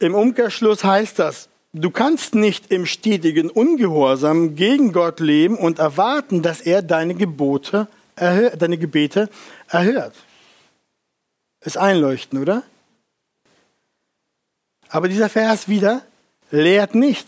Im 0.00 0.14
Umkehrschluss 0.14 0.84
heißt 0.84 1.18
das, 1.18 1.48
du 1.72 1.90
kannst 1.90 2.34
nicht 2.34 2.70
im 2.70 2.86
stetigen 2.86 3.50
Ungehorsam 3.50 4.56
gegen 4.56 4.92
Gott 4.92 5.20
leben 5.20 5.56
und 5.56 5.78
erwarten, 5.78 6.42
dass 6.42 6.60
er 6.60 6.82
deine 6.82 7.14
Gebote, 7.14 7.88
deine 8.16 8.78
Gebete 8.78 9.28
erhört. 9.68 10.14
Ist 11.64 11.78
einleuchten, 11.78 12.40
oder? 12.40 12.62
Aber 14.88 15.08
dieser 15.08 15.28
Vers 15.28 15.68
wieder 15.68 16.02
lehrt 16.50 16.94
nicht, 16.94 17.26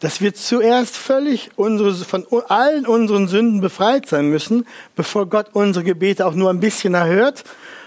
dass 0.00 0.20
wir 0.20 0.34
zuerst 0.34 0.96
völlig 0.96 1.50
unsere, 1.56 1.94
von 1.94 2.26
allen 2.48 2.86
unseren 2.86 3.28
Sünden 3.28 3.60
befreit 3.60 4.06
sein 4.08 4.28
müssen, 4.28 4.66
bevor 4.94 5.26
Gott 5.26 5.50
unsere 5.52 5.84
Gebete 5.84 6.26
auch 6.26 6.34
nur 6.34 6.50
ein 6.50 6.60
bisschen 6.60 6.94
erhört. 6.94 7.44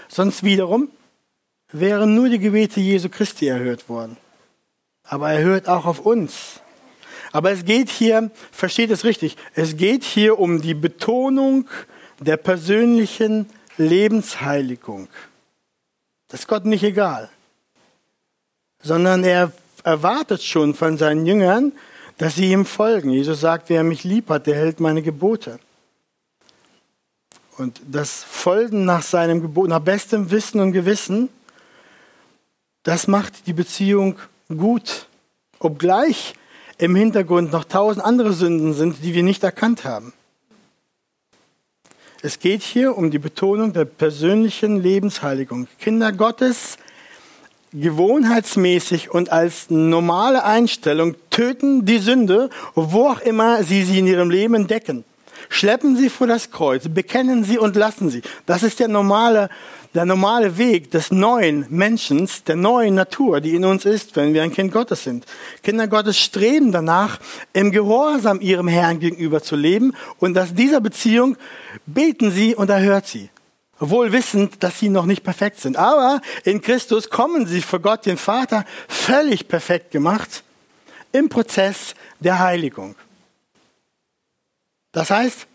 Sonst 0.08 0.42
wiederum 0.42 0.88
wären 1.72 2.14
nur 2.14 2.28
die 2.28 2.38
Gebete 2.38 2.80
Jesu 2.80 3.08
Christi 3.08 3.46
erhört 3.46 3.88
worden. 3.88 4.16
Aber 5.04 5.30
er 5.30 5.42
hört 5.42 5.68
auch 5.68 5.84
auf 5.84 6.00
uns. 6.00 6.60
Aber 7.32 7.52
es 7.52 7.64
geht 7.64 7.90
hier, 7.90 8.30
versteht 8.50 8.90
es 8.90 9.04
richtig, 9.04 9.36
es 9.54 9.76
geht 9.76 10.04
hier 10.04 10.38
um 10.38 10.62
die 10.62 10.74
Betonung 10.74 11.68
der 12.18 12.36
persönlichen 12.36 13.46
Lebensheiligung. 13.76 15.08
Das 16.30 16.40
ist 16.40 16.46
Gott 16.46 16.64
nicht 16.64 16.84
egal, 16.84 17.28
sondern 18.82 19.24
er 19.24 19.52
erwartet 19.82 20.42
schon 20.42 20.74
von 20.74 20.96
seinen 20.96 21.26
Jüngern, 21.26 21.72
dass 22.18 22.36
sie 22.36 22.52
ihm 22.52 22.64
folgen. 22.64 23.10
Jesus 23.10 23.40
sagt, 23.40 23.68
wer 23.68 23.82
mich 23.82 24.04
lieb 24.04 24.30
hat, 24.30 24.46
der 24.46 24.54
hält 24.54 24.78
meine 24.78 25.02
Gebote. 25.02 25.58
Und 27.58 27.80
das 27.86 28.22
Folgen 28.22 28.84
nach 28.84 29.02
seinem 29.02 29.42
Gebot, 29.42 29.68
nach 29.68 29.80
bestem 29.80 30.30
Wissen 30.30 30.60
und 30.60 30.72
Gewissen, 30.72 31.28
das 32.84 33.08
macht 33.08 33.46
die 33.46 33.52
Beziehung 33.52 34.18
gut, 34.48 35.08
obgleich 35.58 36.34
im 36.78 36.94
Hintergrund 36.94 37.52
noch 37.52 37.64
tausend 37.64 38.04
andere 38.04 38.32
Sünden 38.32 38.72
sind, 38.72 39.02
die 39.02 39.14
wir 39.14 39.22
nicht 39.22 39.42
erkannt 39.42 39.84
haben. 39.84 40.12
Es 42.22 42.38
geht 42.38 42.60
hier 42.60 42.98
um 42.98 43.10
die 43.10 43.18
Betonung 43.18 43.72
der 43.72 43.86
persönlichen 43.86 44.82
Lebensheiligung. 44.82 45.68
Kinder 45.78 46.12
Gottes 46.12 46.76
gewohnheitsmäßig 47.72 49.10
und 49.10 49.32
als 49.32 49.70
normale 49.70 50.44
Einstellung 50.44 51.14
töten 51.30 51.86
die 51.86 51.96
Sünde, 51.96 52.50
wo 52.74 53.08
auch 53.08 53.20
immer 53.20 53.62
sie 53.64 53.84
sie 53.84 54.00
in 54.00 54.06
ihrem 54.06 54.28
Leben 54.28 54.54
entdecken. 54.54 55.04
Schleppen 55.48 55.96
sie 55.96 56.10
vor 56.10 56.26
das 56.26 56.50
Kreuz, 56.50 56.88
bekennen 56.88 57.42
sie 57.42 57.56
und 57.56 57.74
lassen 57.74 58.10
sie. 58.10 58.20
Das 58.44 58.62
ist 58.62 58.80
der 58.80 58.88
normale 58.88 59.48
der 59.94 60.04
normale 60.04 60.56
Weg 60.56 60.90
des 60.92 61.10
neuen 61.10 61.66
Menschen, 61.68 62.28
der 62.46 62.56
neuen 62.56 62.94
Natur, 62.94 63.40
die 63.40 63.54
in 63.54 63.64
uns 63.64 63.84
ist, 63.84 64.14
wenn 64.14 64.34
wir 64.34 64.42
ein 64.42 64.52
Kind 64.52 64.72
Gottes 64.72 65.02
sind. 65.02 65.26
Kinder 65.62 65.88
Gottes 65.88 66.18
streben 66.18 66.70
danach, 66.70 67.18
im 67.52 67.72
Gehorsam 67.72 68.40
ihrem 68.40 68.68
Herrn 68.68 69.00
gegenüber 69.00 69.42
zu 69.42 69.56
leben 69.56 69.94
und 70.18 70.38
aus 70.38 70.54
dieser 70.54 70.80
Beziehung 70.80 71.36
beten 71.86 72.30
sie 72.30 72.54
und 72.54 72.70
erhört 72.70 73.06
sie. 73.06 73.30
Wohl 73.80 74.12
wissend, 74.12 74.62
dass 74.62 74.78
sie 74.78 74.90
noch 74.90 75.06
nicht 75.06 75.24
perfekt 75.24 75.58
sind. 75.58 75.78
Aber 75.78 76.20
in 76.44 76.60
Christus 76.60 77.08
kommen 77.08 77.46
sie 77.46 77.62
vor 77.62 77.80
Gott, 77.80 78.04
den 78.04 78.18
Vater, 78.18 78.66
völlig 78.88 79.48
perfekt 79.48 79.90
gemacht 79.90 80.44
im 81.12 81.28
Prozess 81.28 81.94
der 82.20 82.38
Heiligung. 82.38 82.94
Das 84.92 85.10
heißt, 85.10 85.46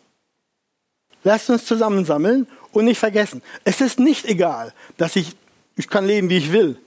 lasst 1.24 1.50
uns 1.50 1.66
zusammensammeln 1.66 2.48
und 2.76 2.86
nicht 2.86 3.00
vergessen, 3.00 3.42
es 3.64 3.82
ist 3.82 4.00
nicht 4.00 4.26
egal, 4.26 4.74
dass 4.98 5.16
ich, 5.16 5.36
ich 5.76 5.88
kann 5.88 6.06
leben, 6.06 6.30
wie 6.30 6.38
ich 6.38 6.52
will. 6.52 6.78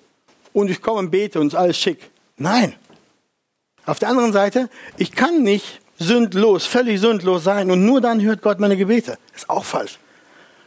Und 0.52 0.70
ich 0.70 0.82
komme 0.82 0.98
und 0.98 1.10
bete 1.10 1.40
und 1.40 1.48
ist 1.48 1.54
alles 1.54 1.78
schick. 1.78 2.10
Nein. 2.36 2.74
Auf 3.86 3.98
der 3.98 4.10
anderen 4.10 4.32
Seite, 4.32 4.68
ich 4.98 5.12
kann 5.12 5.42
nicht 5.42 5.80
sündlos, 5.98 6.66
völlig 6.66 7.00
sündlos 7.00 7.42
sein 7.42 7.70
und 7.70 7.84
nur 7.84 8.00
dann 8.00 8.20
hört 8.20 8.42
Gott 8.42 8.60
meine 8.60 8.76
Gebete. 8.76 9.18
Ist 9.34 9.48
auch 9.48 9.64
falsch. 9.64 9.98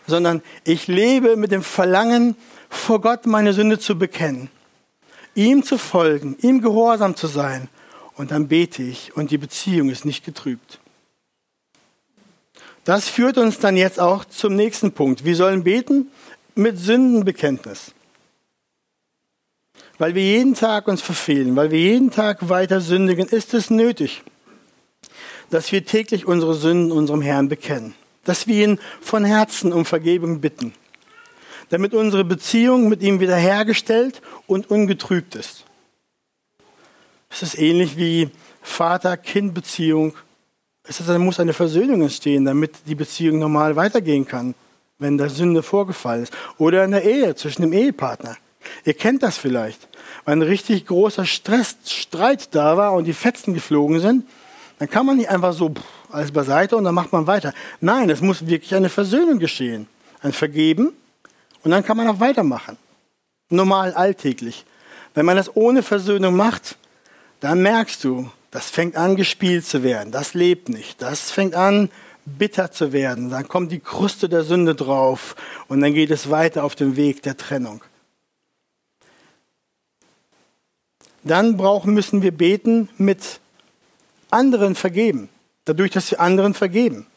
Sondern 0.08 0.42
ich 0.64 0.88
lebe 0.88 1.36
mit 1.36 1.52
dem 1.52 1.62
Verlangen, 1.62 2.36
vor 2.70 3.00
Gott 3.00 3.28
meine 3.28 3.54
Sünde 3.54 3.78
zu 3.78 3.98
bekennen, 3.98 4.50
ihm 5.36 5.64
zu 5.64 5.78
folgen, 5.78 6.36
ihm 6.42 6.62
gehorsam 6.62 7.16
zu 7.16 7.28
sein. 7.28 7.70
Und 8.16 8.32
dann 8.32 8.48
bete 8.48 8.82
ich 8.82 9.16
und 9.16 9.30
die 9.30 9.38
Beziehung 9.38 9.90
ist 9.90 10.04
nicht 10.04 10.26
getrübt. 10.26 10.81
Das 12.84 13.08
führt 13.08 13.38
uns 13.38 13.60
dann 13.60 13.78
jetzt 13.78 14.00
auch 14.00 14.26
zum 14.26 14.56
nächsten 14.56 14.92
Punkt. 14.92 15.24
Wir 15.24 15.36
sollen 15.36 15.64
beten 15.64 16.12
mit 16.56 16.80
Sündenbekenntnis. 16.80 17.94
Weil 19.98 20.16
wir 20.16 20.24
jeden 20.24 20.56
Tag 20.56 20.88
uns 20.88 21.02
verfehlen, 21.02 21.56
weil 21.56 21.70
wir 21.70 21.80
jeden 21.80 22.10
Tag 22.10 22.50
weiter 22.50 22.82
sündigen, 22.82 23.28
ist 23.28 23.54
es 23.54 23.70
nötig, 23.70 24.24
dass 25.52 25.72
wir 25.72 25.86
täglich 25.86 26.26
unsere 26.26 26.56
Sünden 26.56 26.92
unserem 26.92 27.22
Herrn 27.22 27.50
bekennen. 27.50 27.94
Dass 28.24 28.48
wir 28.48 28.64
ihn 28.64 28.80
von 29.00 29.26
Herzen 29.26 29.74
um 29.74 29.86
Vergebung 29.86 30.42
bitten. 30.42 30.74
Damit 31.70 31.94
unsere 31.94 32.24
Beziehung 32.24 32.90
mit 32.90 33.04
ihm 33.04 33.20
wiederhergestellt 33.20 34.22
und 34.48 34.70
ungetrübt 34.72 35.36
ist. 35.36 35.66
Es 37.30 37.44
ist 37.44 37.58
ähnlich 37.58 37.96
wie 37.96 38.30
Vater-Kind-Beziehung 38.62 40.16
es 40.84 41.00
muss 41.08 41.40
eine 41.40 41.54
Versöhnung 41.54 42.02
entstehen, 42.02 42.46
damit 42.46 42.74
die 42.88 42.96
Beziehung 42.96 43.40
normal 43.40 43.76
weitergehen 43.76 44.28
kann, 44.28 44.56
wenn 45.00 45.18
da 45.18 45.30
Sünde 45.30 45.64
vorgefallen 45.64 46.24
ist. 46.24 46.34
Oder 46.58 46.84
in 46.84 46.92
der 46.92 47.04
Ehe 47.04 47.36
zwischen 47.36 47.62
dem 47.62 47.74
Ehepartner. 47.74 48.38
Ihr 48.86 48.94
kennt 48.94 49.24
das 49.24 49.38
vielleicht. 49.38 49.88
Wenn 50.26 50.40
ein 50.40 50.48
richtig 50.48 50.86
großer 50.86 51.26
Stress, 51.26 51.78
Streit 51.86 52.54
da 52.54 52.78
war 52.78 52.94
und 52.94 53.06
die 53.06 53.14
Fetzen 53.14 53.54
geflogen 53.54 54.00
sind, 54.00 54.26
dann 54.80 54.90
kann 54.90 55.06
man 55.06 55.18
nicht 55.18 55.30
einfach 55.30 55.54
so 55.54 55.74
alles 56.12 56.32
beiseite 56.32 56.76
und 56.76 56.84
dann 56.84 56.96
macht 56.96 57.12
man 57.12 57.28
weiter. 57.28 57.54
Nein, 57.80 58.10
es 58.10 58.22
muss 58.22 58.46
wirklich 58.48 58.74
eine 58.76 58.90
Versöhnung 58.90 59.40
geschehen. 59.40 59.88
Ein 60.22 60.34
Vergeben 60.34 60.94
und 61.64 61.72
dann 61.72 61.84
kann 61.84 61.98
man 61.98 62.08
auch 62.08 62.20
weitermachen. 62.20 62.78
Normal, 63.50 63.94
alltäglich. 63.94 64.66
Wenn 65.14 65.26
man 65.26 65.38
das 65.38 65.56
ohne 65.56 65.84
Versöhnung 65.84 66.36
macht, 66.36 66.78
dann 67.40 67.62
merkst 67.62 68.04
du, 68.04 68.30
das 68.52 68.70
fängt 68.70 68.98
an, 68.98 69.16
gespielt 69.16 69.66
zu 69.66 69.82
werden. 69.82 70.12
Das 70.12 70.34
lebt 70.34 70.68
nicht. 70.68 71.02
Das 71.02 71.32
fängt 71.32 71.56
an, 71.56 71.90
bitter 72.26 72.72
zu 72.72 72.92
werden. 72.92 73.30
Dann 73.30 73.48
kommt 73.48 73.72
die 73.72 73.80
Kruste 73.80 74.28
der 74.28 74.44
Sünde 74.44 74.76
drauf 74.76 75.36
und 75.70 75.80
dann 75.80 75.94
geht 75.94 76.12
es 76.12 76.30
weiter 76.30 76.66
auf 76.66 76.76
dem 76.76 76.98
Weg 76.98 77.24
der 77.24 77.38
Trennung. 77.38 77.82
Dann 81.24 81.56
brauchen, 81.56 81.94
müssen 81.94 82.22
wir 82.22 82.32
beten 82.32 82.90
mit 82.98 83.40
anderen 84.30 84.76
vergeben. 84.76 85.30
Dadurch, 85.66 85.92
dass 85.92 86.12
wir 86.12 86.20
anderen 86.20 86.54
vergeben. 86.54 87.08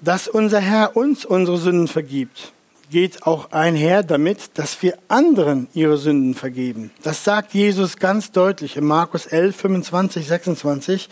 Dass 0.00 0.26
unser 0.26 0.60
Herr 0.60 0.96
uns 0.96 1.24
unsere 1.24 1.58
Sünden 1.58 1.88
vergibt 1.88 2.52
geht 2.90 3.24
auch 3.24 3.52
einher 3.52 4.02
damit, 4.02 4.50
dass 4.54 4.82
wir 4.82 4.98
anderen 5.08 5.68
ihre 5.74 5.98
Sünden 5.98 6.34
vergeben. 6.34 6.90
Das 7.02 7.24
sagt 7.24 7.54
Jesus 7.54 7.96
ganz 7.96 8.32
deutlich 8.32 8.76
in 8.76 8.84
Markus 8.84 9.26
11, 9.26 9.56
25, 9.56 10.26
26. 10.26 11.08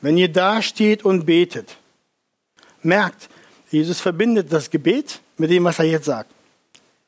Wenn 0.00 0.16
ihr 0.16 0.32
da 0.32 0.62
steht 0.62 1.04
und 1.04 1.26
betet, 1.26 1.76
merkt, 2.82 3.28
Jesus 3.70 4.00
verbindet 4.00 4.52
das 4.52 4.70
Gebet 4.70 5.20
mit 5.38 5.50
dem, 5.50 5.64
was 5.64 5.78
er 5.78 5.86
jetzt 5.86 6.06
sagt. 6.06 6.30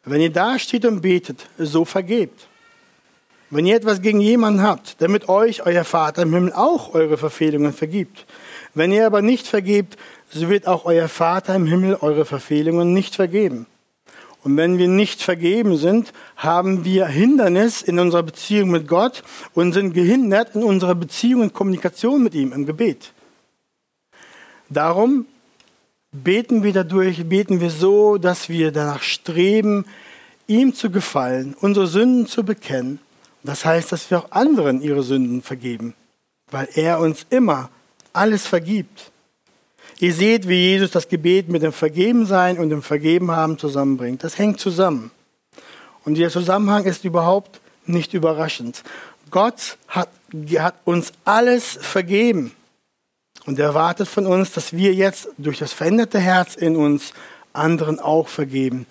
Wenn 0.05 0.21
ihr 0.21 0.33
da 0.33 0.59
steht 0.59 0.85
und 0.85 1.01
betet, 1.01 1.47
so 1.59 1.85
vergebt. 1.85 2.47
Wenn 3.51 3.67
ihr 3.67 3.77
etwas 3.77 4.03
gegen 4.03 4.21
jemanden 4.21 4.63
habt, 4.63 5.01
damit 5.01 5.29
euch 5.29 5.65
euer 5.67 5.85
Vater 5.85 6.23
im 6.23 6.33
Himmel 6.33 6.53
auch 6.53 6.95
eure 6.95 7.17
Verfehlungen 7.17 7.73
vergibt. 7.73 8.27
Wenn 8.75 8.93
ihr 8.93 9.07
aber 9.07 9.23
nicht 9.23 9.47
vergebt, 9.47 9.97
so 10.31 10.49
wird 10.49 10.67
auch 10.67 10.85
euer 10.85 11.09
Vater 11.09 11.55
im 11.55 11.67
Himmel 11.67 11.97
eure 12.01 12.25
Verfehlungen 12.25 12.93
nicht 12.93 13.15
vergeben. 13.15 13.67
Und 14.47 14.57
wenn 14.57 14.78
wir 14.78 14.86
nicht 14.86 15.22
vergeben 15.22 15.76
sind, 15.76 16.12
haben 16.36 16.84
wir 16.84 17.09
Hindernis 17.09 17.82
in 17.82 17.99
unserer 17.99 18.22
Beziehung 18.22 18.70
mit 18.70 18.86
Gott 18.86 19.24
und 19.55 19.72
sind 19.72 19.92
gehindert 19.92 20.55
in 20.55 20.62
unserer 20.62 20.94
Beziehung 20.94 21.40
und 21.40 21.53
Kommunikation 21.53 22.22
mit 22.22 22.36
ihm 22.36 22.53
im 22.53 22.64
Gebet. 22.64 23.12
Darum 24.68 25.26
beten 26.12 26.62
wir 26.62 26.72
dadurch, 26.72 27.28
beten 27.28 27.61
wir 27.61 27.70
so, 27.70 28.18
dass 28.18 28.49
wir 28.49 28.70
danach 28.70 29.03
streben, 29.03 29.84
ihm 30.47 30.74
zu 30.74 30.90
gefallen, 30.90 31.57
unsere 31.61 31.88
Sünden 31.88 32.28
zu 32.28 32.44
bekennen. 32.44 33.01
Das 33.42 33.64
heißt, 33.64 33.90
dass 33.90 34.09
wir 34.12 34.20
auch 34.20 34.30
anderen 34.30 34.80
ihre 34.80 35.03
Sünden 35.03 35.42
vergeben, 35.42 35.92
weil 36.53 36.68
er 36.76 37.01
uns 37.01 37.26
immer 37.30 37.68
alles 38.12 38.47
vergibt. 38.47 39.11
Ihr 39.99 40.12
seht, 40.12 40.47
wie 40.49 40.72
Jesus 40.72 40.90
das 40.90 41.09
Gebet 41.09 41.49
mit 41.49 41.62
dem 41.62 41.72
Vergebensein 41.72 42.59
und 42.59 42.68
dem 42.68 42.82
Vergebenhaben 42.82 43.59
zusammenbringt. 43.59 44.22
Das 44.22 44.38
hängt 44.38 44.61
zusammen. 44.61 45.11
Und 46.05 46.14
dieser 46.14 46.30
Zusammenhang 46.30 46.84
ist 46.84 47.05
überhaupt 47.05 47.61
nicht 47.86 48.12
überraschend. 48.14 48.82
Gott 49.30 49.78
hat, 49.88 50.11
hat 50.59 50.74
uns 50.84 51.12
alles 51.24 51.78
vergeben. 51.80 52.53
Und 53.47 53.59
er 53.59 53.66
erwartet 53.66 54.09
von 54.09 54.26
uns, 54.26 54.53
dass 54.53 54.72
wir 54.72 54.92
jetzt 54.92 55.28
durch 55.38 55.59
das 55.59 55.72
veränderte 55.72 56.18
Herz 56.18 56.57
in 56.57 56.76
uns 56.76 57.12
anderen 57.53 57.99
auch 57.99 58.28
vergeben. 58.28 58.86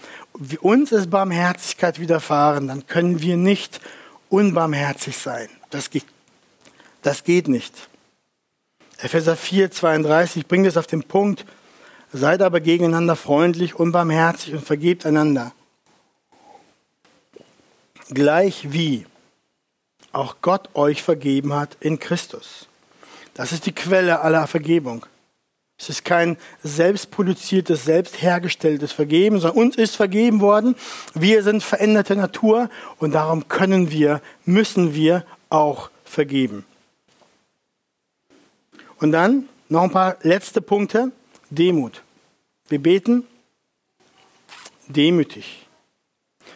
Uns 0.62 0.92
ist 0.92 1.10
Barmherzigkeit 1.10 2.00
widerfahren, 2.00 2.68
dann 2.68 2.88
können 2.88 3.22
wir 3.22 3.38
nicht 3.38 3.80
unbarmherzig 4.30 5.18
sein. 5.18 5.50
Das 5.70 5.90
geht, 5.90 6.06
das 7.02 7.24
geht 7.24 7.48
nicht. 7.48 7.90
Epheser 8.98 9.36
4, 9.36 9.72
32 9.72 10.48
bringt 10.48 10.68
es 10.68 10.78
auf 10.78 10.88
den 10.88 11.04
Punkt, 11.04 11.46
seid 12.14 12.42
aber 12.42 12.62
gegeneinander 12.62 13.16
freundlich, 13.16 13.76
unbarmherzig 13.76 14.54
und 14.54 14.66
vergebt 14.66 15.06
einander. 15.06 15.52
Gleich 18.10 18.72
wie 18.72 19.06
auch 20.14 20.38
Gott 20.42 20.70
euch 20.76 21.04
vergeben 21.04 21.54
hat 21.54 21.76
in 21.80 22.00
Christus. 22.00 22.68
Das 23.34 23.52
ist 23.52 23.66
die 23.66 23.74
Quelle 23.74 24.22
aller 24.22 24.48
Vergebung. 24.48 25.06
Es 25.78 25.90
ist 25.90 26.06
kein 26.06 26.38
selbstproduziertes, 26.64 27.84
selbst 27.84 28.22
hergestelltes 28.22 28.94
Vergeben, 28.94 29.40
sondern 29.40 29.62
uns 29.62 29.76
ist 29.76 29.98
vergeben 29.98 30.40
worden. 30.40 30.76
Wir 31.14 31.44
sind 31.44 31.62
veränderte 31.64 32.16
Natur 32.16 32.70
und 32.98 33.14
darum 33.14 33.50
können 33.50 33.92
wir, 33.92 34.22
müssen 34.46 34.94
wir 34.94 35.26
auch 35.50 35.90
vergeben. 36.06 36.64
Und 39.06 39.12
dann 39.12 39.48
noch 39.70 39.84
ein 39.84 39.92
paar 39.92 40.18
letzte 40.24 40.62
Punkte. 40.62 41.12
Demut. 41.52 42.02
Wir 42.70 42.82
beten 42.82 43.24
demütig. 44.88 45.68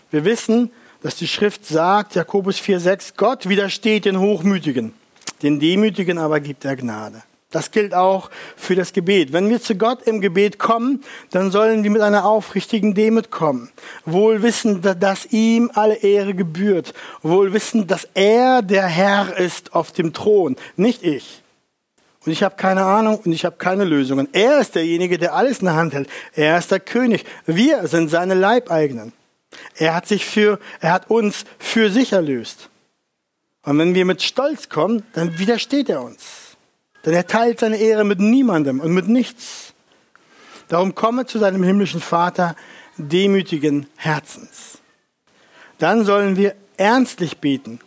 Wir 0.10 0.26
wissen, 0.26 0.72
dass 1.04 1.16
die 1.16 1.28
Schrift 1.28 1.68
sagt, 1.68 2.16
Jakobus 2.16 2.58
4,6, 2.58 3.14
Gott 3.18 3.48
widersteht 3.48 4.06
den 4.06 4.20
Hochmütigen, 4.20 4.96
den 5.44 5.60
Demütigen 5.60 6.18
aber 6.18 6.40
gibt 6.40 6.66
er 6.66 6.76
Gnade. 6.76 7.22
Das 7.52 7.70
gilt 7.70 7.94
auch 7.94 8.32
für 8.56 8.74
das 8.74 8.94
Gebet. 8.94 9.32
Wenn 9.32 9.48
wir 9.48 9.62
zu 9.62 9.76
Gott 9.76 10.02
im 10.08 10.20
Gebet 10.20 10.58
kommen, 10.58 11.04
dann 11.30 11.52
sollen 11.52 11.84
wir 11.84 11.92
mit 11.92 12.02
einer 12.02 12.26
aufrichtigen 12.26 12.96
Demut 12.96 13.30
kommen. 13.30 13.70
Wohl 14.06 14.42
wissen, 14.42 14.82
dass 14.82 15.28
ihm 15.28 15.70
alle 15.76 15.98
Ehre 15.98 16.34
gebührt. 16.34 16.96
Wohl 17.22 17.54
wissen, 17.54 17.86
dass 17.86 18.08
er 18.16 18.64
der 18.64 18.88
Herr 18.88 19.38
ist 19.38 19.76
auf 19.76 19.92
dem 19.92 20.14
Thron, 20.14 20.56
nicht 20.78 21.04
ich. 21.04 21.39
Und 22.26 22.32
ich 22.32 22.44
habe 22.44 22.56
keine 22.56 22.84
Ahnung 22.84 23.20
und 23.24 23.32
ich 23.32 23.46
habe 23.46 23.56
keine 23.58 23.86
Lösungen. 23.86 24.28
Er 24.34 24.60
ist 24.60 24.76
derjenige, 24.76 25.18
der 25.18 25.34
alles 25.36 25.60
in 25.60 25.66
der 25.66 25.76
Hand 25.76 25.94
hält. 25.94 26.10
Er 26.34 26.58
ist 26.58 26.72
der 26.72 26.80
König. 26.80 27.26
Wir 27.46 27.88
sind 27.88 28.10
seine 28.10 28.34
Leibeigenen. 28.34 29.14
Er 29.78 29.96
hat 29.96 30.08
sich 30.08 30.26
für, 30.26 30.60
er 30.82 30.92
hat 30.92 31.10
uns 31.10 31.46
für 31.58 31.90
sich 31.90 32.14
erlöst. 32.14 32.70
Und 33.64 33.78
wenn 33.80 33.96
wir 33.96 34.06
mit 34.06 34.22
Stolz 34.22 34.70
kommen, 34.70 35.04
dann 35.14 35.40
widersteht 35.40 35.90
er 35.90 36.04
uns. 36.04 36.58
Denn 37.06 37.14
er 37.14 37.28
teilt 37.28 37.60
seine 37.60 37.78
Ehre 37.78 38.04
mit 38.04 38.20
niemandem 38.20 38.80
und 38.80 38.92
mit 38.94 39.08
nichts. 39.08 39.74
Darum 40.68 40.96
komme 40.96 41.26
zu 41.26 41.40
seinem 41.40 41.64
himmlischen 41.64 42.02
Vater 42.02 42.56
demütigen 42.98 43.88
Herzens. 43.96 44.80
Dann 45.78 46.04
sollen 46.04 46.36
wir 46.36 46.56
ernstlich 46.78 47.38
beten. 47.38 47.80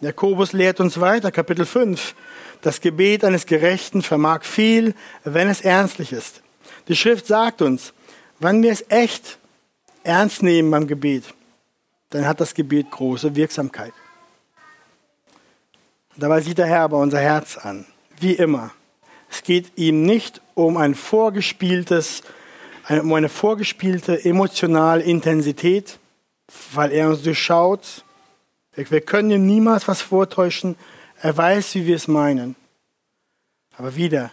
Jakobus 0.00 0.52
lehrt 0.52 0.80
uns 0.80 1.00
weiter, 1.00 1.30
Kapitel 1.30 1.66
5. 1.66 2.14
Das 2.62 2.80
Gebet 2.80 3.24
eines 3.24 3.46
Gerechten 3.46 4.02
vermag 4.02 4.44
viel, 4.44 4.94
wenn 5.24 5.48
es 5.48 5.60
ernstlich 5.60 6.12
ist. 6.12 6.42
Die 6.88 6.96
Schrift 6.96 7.26
sagt 7.26 7.60
uns, 7.60 7.92
wenn 8.38 8.62
wir 8.62 8.72
es 8.72 8.84
echt 8.88 9.38
ernst 10.04 10.42
nehmen 10.42 10.70
beim 10.70 10.86
Gebet, 10.86 11.24
dann 12.10 12.26
hat 12.26 12.40
das 12.40 12.54
Gebet 12.54 12.90
große 12.90 13.34
Wirksamkeit. 13.36 13.92
Dabei 16.16 16.40
sieht 16.40 16.58
der 16.58 16.66
Herr 16.66 16.82
aber 16.82 16.98
unser 16.98 17.20
Herz 17.20 17.56
an, 17.56 17.86
wie 18.20 18.32
immer. 18.32 18.70
Es 19.30 19.42
geht 19.42 19.72
ihm 19.76 20.04
nicht 20.04 20.40
um 20.54 20.76
ein 20.76 20.94
vorgespieltes, 20.94 22.22
um 22.88 23.12
eine 23.14 23.28
vorgespielte 23.28 24.24
emotionale 24.24 25.02
Intensität, 25.02 25.98
weil 26.74 26.92
er 26.92 27.08
uns 27.08 27.22
durchschaut. 27.22 28.04
Wir 28.74 29.00
können 29.00 29.30
ihm 29.30 29.46
niemals 29.46 29.88
was 29.88 30.00
vortäuschen. 30.00 30.76
Er 31.22 31.36
weiß, 31.36 31.76
wie 31.76 31.86
wir 31.86 31.94
es 31.94 32.08
meinen. 32.08 32.56
Aber 33.78 33.94
wieder, 33.94 34.32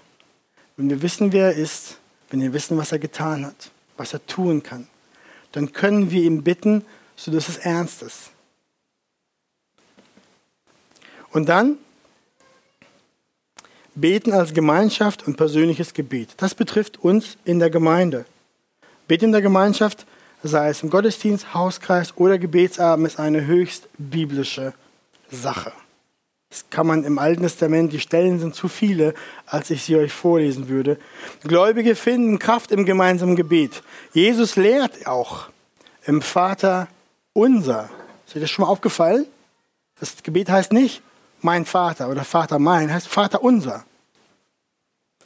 wenn 0.75 0.89
wir 0.89 1.03
wissen, 1.03 1.31
wer 1.31 1.45
er 1.45 1.53
ist, 1.53 1.97
wenn 2.31 2.41
wir 2.41 2.51
wissen, 2.51 2.77
was 2.79 2.91
er 2.91 2.97
getan 2.97 3.45
hat, 3.45 3.69
was 3.95 4.13
er 4.13 4.25
tun 4.25 4.63
kann, 4.63 4.87
dann 5.51 5.71
können 5.71 6.09
wir 6.09 6.23
ihn 6.23 6.43
bitten, 6.43 6.83
sodass 7.15 7.47
es 7.47 7.57
ernst 7.57 8.01
ist. 8.01 8.31
Und 11.31 11.47
dann 11.47 11.77
beten 13.93 14.33
als 14.33 14.55
Gemeinschaft 14.55 15.27
und 15.27 15.37
persönliches 15.37 15.93
Gebet. 15.93 16.33
Das 16.37 16.55
betrifft 16.55 16.97
uns 16.97 17.37
in 17.45 17.59
der 17.59 17.69
Gemeinde. 17.69 18.25
Beten 19.07 19.25
in 19.25 19.31
der 19.31 19.43
Gemeinschaft, 19.43 20.07
sei 20.41 20.69
es 20.69 20.81
im 20.81 20.89
Gottesdienst, 20.89 21.53
Hauskreis 21.53 22.17
oder 22.17 22.39
Gebetsabend, 22.39 23.05
ist 23.05 23.19
eine 23.19 23.45
höchst 23.45 23.89
biblische 23.99 24.73
Sache. 25.29 25.71
Das 26.49 26.65
kann 26.71 26.87
man 26.87 27.03
im 27.03 27.19
Alten 27.19 27.43
Testament, 27.43 27.93
die 27.93 27.99
Stellen 27.99 28.39
sind 28.39 28.55
zu 28.55 28.67
viele, 28.67 29.13
als 29.45 29.69
ich 29.69 29.83
sie 29.83 29.95
euch 29.95 30.11
vorlesen 30.11 30.67
würde. 30.67 30.97
Gläubige 31.43 31.95
finden 31.95 32.39
Kraft 32.39 32.71
im 32.71 32.85
gemeinsamen 32.85 33.35
Gebet. 33.35 33.83
Jesus 34.13 34.55
lehrt 34.55 35.05
auch 35.05 35.49
im 36.05 36.23
Vater 36.23 36.87
unser. 37.33 37.89
Ist 38.25 38.35
euch 38.35 38.41
das 38.41 38.49
schon 38.49 38.65
mal 38.65 38.71
aufgefallen? 38.71 39.27
Das 39.99 40.23
Gebet 40.23 40.49
heißt 40.49 40.73
nicht 40.73 41.03
mein 41.41 41.65
Vater 41.65 42.09
oder 42.09 42.23
Vater 42.23 42.59
mein, 42.59 42.91
heißt 42.91 43.07
Vater 43.07 43.43
unser. 43.43 43.85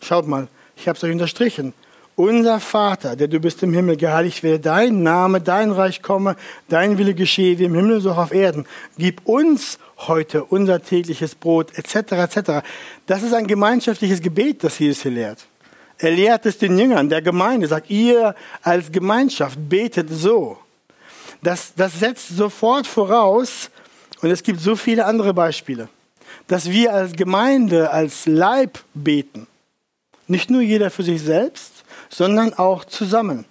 Schaut 0.01 0.28
mal, 0.28 0.47
ich 0.76 0.88
habe 0.88 0.97
es 0.97 1.03
euch 1.03 1.11
unterstrichen. 1.11 1.74
Unser 2.16 2.59
Vater, 2.59 3.16
der 3.16 3.28
du 3.28 3.39
bist 3.39 3.64
im 3.64 3.74
Himmel, 3.74 3.97
geheiligt 3.97 4.43
werde 4.43 4.59
dein 4.59 5.01
Name, 5.01 5.41
dein 5.41 5.72
Reich 5.72 6.03
komme, 6.03 6.36
dein 6.70 6.99
Wille 6.99 7.16
geschehe 7.16 7.57
wie 7.57 7.64
im 7.64 7.74
Himmel 7.74 8.01
so 8.01 8.11
auch 8.11 8.18
auf 8.18 8.34
Erden. 8.34 8.68
Gib 8.97 9.26
uns 9.26 9.80
heute 9.97 10.43
unser 10.43 10.84
tägliches 10.84 11.34
Brot, 11.34 11.76
etc., 11.76 12.11
etc. 12.11 12.66
Das 13.07 13.24
ist 13.24 13.34
ein 13.34 13.47
gemeinschaftliches 13.47 14.22
Gebet, 14.22 14.64
das 14.64 14.78
Jesus 14.78 15.01
hier 15.01 15.11
lehrt. 15.11 15.39
Er 15.97 16.11
lehrt 16.11 16.45
es 16.45 16.57
den 16.59 16.78
Jüngern 16.78 17.09
der 17.09 17.22
Gemeinde, 17.22 17.68
sagt, 17.68 17.89
ihr 17.89 18.36
als 18.61 18.91
Gemeinschaft 18.91 19.57
betet 19.68 20.09
so. 20.11 20.57
Das, 21.41 21.74
das 21.76 21.99
setzt 21.99 22.30
sofort 22.30 22.86
voraus, 22.86 23.72
und 24.22 24.32
es 24.32 24.41
gibt 24.41 24.61
so 24.61 24.78
viele 24.78 25.05
andere 25.05 25.34
Beispiele, 25.34 25.89
dass 26.47 26.70
wir 26.70 26.93
als 26.93 27.11
Gemeinde, 27.11 27.91
als 27.91 28.26
Leib 28.26 28.80
beten. 28.93 29.47
Nicht 30.28 30.49
nur 30.49 30.61
jeder 30.61 30.89
für 30.89 31.03
sich 31.03 31.22
selbst, 31.22 31.72
sondern 32.14 32.53
auch 32.53 32.86
zusammen. 32.86 33.45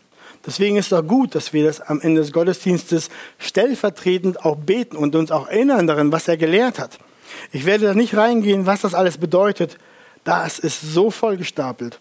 Deswegen 0.45 0.77
ist 0.77 0.87
es 0.87 0.93
auch 0.93 1.07
gut, 1.07 1.35
dass 1.35 1.53
wir 1.53 1.65
das 1.65 1.81
am 1.81 2.01
Ende 2.01 2.21
des 2.21 2.33
Gottesdienstes 2.33 3.11
stellvertretend 3.39 4.45
auch 4.45 4.57
beten 4.57 4.97
und 4.97 5.15
uns 5.15 5.31
auch 5.31 5.49
erinnern 5.49 5.87
daran, 5.87 6.11
was 6.11 6.29
er 6.29 6.37
gelehrt 6.37 6.79
hat. 6.79 6.99
Ich 7.53 7.65
werde 7.65 7.87
da 7.87 7.95
nicht 7.95 8.17
reingehen, 8.17 8.67
was 8.67 8.81
das 8.81 8.95
alles 8.95 9.19
bedeutet. 9.19 9.79
Das 10.25 10.59
ist 10.59 10.81
so 10.81 11.11
vollgestapelt. 11.11 12.01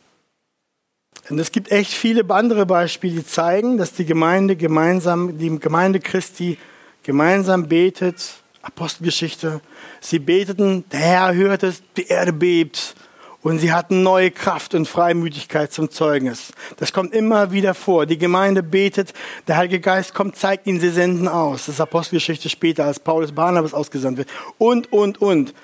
Und 1.30 1.40
es 1.40 1.52
gibt 1.52 1.72
echt 1.72 1.94
viele 1.94 2.28
andere 2.30 2.66
Beispiele, 2.66 3.16
die 3.16 3.26
zeigen, 3.26 3.78
dass 3.78 3.94
die 3.94 4.06
Gemeinde 4.06 4.56
gemeinsam, 4.56 5.38
die 5.38 5.60
Gemeinde 5.60 6.00
Christi 6.00 6.58
gemeinsam 7.04 7.68
betet. 7.68 8.18
Apostelgeschichte. 8.64 9.62
Sie 10.02 10.20
beteten, 10.20 10.84
der 10.92 11.00
Herr 11.00 11.34
hört 11.34 11.64
es, 11.64 11.82
die 11.98 12.08
Erde 12.08 12.34
bebt. 12.34 12.96
Und 13.44 13.58
sie 13.58 13.72
hatten 13.72 14.04
neue 14.04 14.30
Kraft 14.30 14.76
und 14.76 14.88
Freimütigkeit 14.88 15.74
zum 15.74 15.90
Zeugnis. 15.90 16.54
Das 16.78 16.94
kommt 16.94 17.14
immer 17.14 17.52
wieder 17.52 17.74
vor. 17.74 18.06
Die 18.06 18.20
Gemeinde 18.20 18.62
betet, 18.62 19.14
der 19.48 19.58
Heilige 19.58 19.80
Geist 19.80 20.14
kommt, 20.14 20.36
zeigt 20.36 20.68
ihnen, 20.68 20.80
sie 20.80 20.90
senden 20.90 21.28
aus. 21.28 21.66
Das 21.66 21.76
ist 21.76 21.82
Apostelgeschichte 21.82 22.50
später, 22.50 22.86
als 22.86 23.00
Paulus 23.00 23.32
Barnabas 23.32 23.74
ausgesandt 23.74 24.20
wird. 24.20 24.30
Und, 24.60 24.94
und, 24.94 25.22
und. 25.22 25.56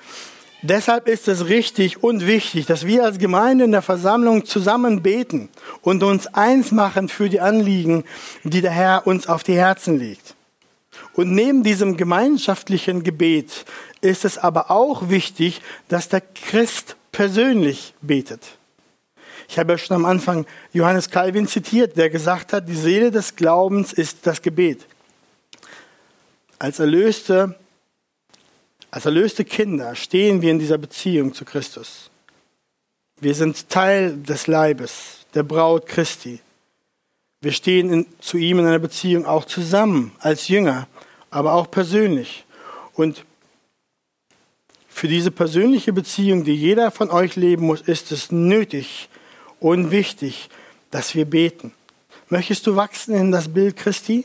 Deshalb 0.62 1.06
ist 1.06 1.28
es 1.28 1.46
richtig 1.46 2.02
und 2.02 2.26
wichtig, 2.26 2.66
dass 2.66 2.84
wir 2.84 3.04
als 3.04 3.18
Gemeinde 3.18 3.64
in 3.64 3.70
der 3.70 3.82
Versammlung 3.82 4.44
zusammen 4.44 5.02
beten 5.02 5.48
und 5.82 6.02
uns 6.02 6.26
eins 6.26 6.72
machen 6.72 7.08
für 7.08 7.28
die 7.28 7.38
Anliegen, 7.38 8.02
die 8.42 8.60
der 8.60 8.72
Herr 8.72 9.06
uns 9.06 9.28
auf 9.28 9.44
die 9.44 9.54
Herzen 9.54 9.96
legt. 10.00 10.34
Und 11.12 11.32
neben 11.32 11.62
diesem 11.62 11.96
gemeinschaftlichen 11.96 13.04
Gebet 13.04 13.64
ist 14.00 14.24
es 14.24 14.36
aber 14.36 14.72
auch 14.72 15.10
wichtig, 15.10 15.60
dass 15.86 16.08
der 16.08 16.22
Christ 16.22 16.96
persönlich 17.18 17.94
betet. 18.00 18.58
Ich 19.48 19.58
habe 19.58 19.72
ja 19.72 19.78
schon 19.78 19.96
am 19.96 20.04
Anfang 20.04 20.46
Johannes 20.72 21.10
Calvin 21.10 21.48
zitiert, 21.48 21.96
der 21.96 22.10
gesagt 22.10 22.52
hat, 22.52 22.68
die 22.68 22.76
Seele 22.76 23.10
des 23.10 23.34
Glaubens 23.34 23.92
ist 23.92 24.24
das 24.24 24.40
Gebet. 24.40 24.86
Als 26.60 26.78
erlöste, 26.78 27.58
als 28.92 29.04
erlöste 29.04 29.44
Kinder 29.44 29.96
stehen 29.96 30.42
wir 30.42 30.52
in 30.52 30.60
dieser 30.60 30.78
Beziehung 30.78 31.34
zu 31.34 31.44
Christus. 31.44 32.08
Wir 33.20 33.34
sind 33.34 33.68
Teil 33.68 34.16
des 34.18 34.46
Leibes, 34.46 35.26
der 35.34 35.42
Braut 35.42 35.86
Christi. 35.86 36.38
Wir 37.40 37.50
stehen 37.50 37.92
in, 37.92 38.06
zu 38.20 38.36
ihm 38.36 38.60
in 38.60 38.66
einer 38.66 38.78
Beziehung 38.78 39.26
auch 39.26 39.44
zusammen 39.44 40.12
als 40.20 40.46
Jünger, 40.46 40.86
aber 41.30 41.54
auch 41.54 41.68
persönlich. 41.68 42.44
Und 42.94 43.24
für 44.98 45.06
diese 45.06 45.30
persönliche 45.30 45.92
Beziehung, 45.92 46.42
die 46.42 46.56
jeder 46.56 46.90
von 46.90 47.08
euch 47.08 47.36
leben 47.36 47.66
muss, 47.66 47.82
ist 47.82 48.10
es 48.10 48.32
nötig 48.32 49.08
und 49.60 49.92
wichtig, 49.92 50.50
dass 50.90 51.14
wir 51.14 51.24
beten. 51.24 51.72
Möchtest 52.28 52.66
du 52.66 52.74
wachsen 52.74 53.14
in 53.14 53.30
das 53.30 53.46
Bild 53.46 53.76
Christi? 53.76 54.24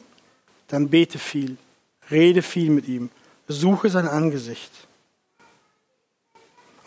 Dann 0.70 0.90
bete 0.90 1.20
viel, 1.20 1.58
rede 2.10 2.42
viel 2.42 2.72
mit 2.72 2.88
ihm, 2.88 3.12
suche 3.48 3.92
sein 3.92 4.08
Angesicht. 4.08 4.72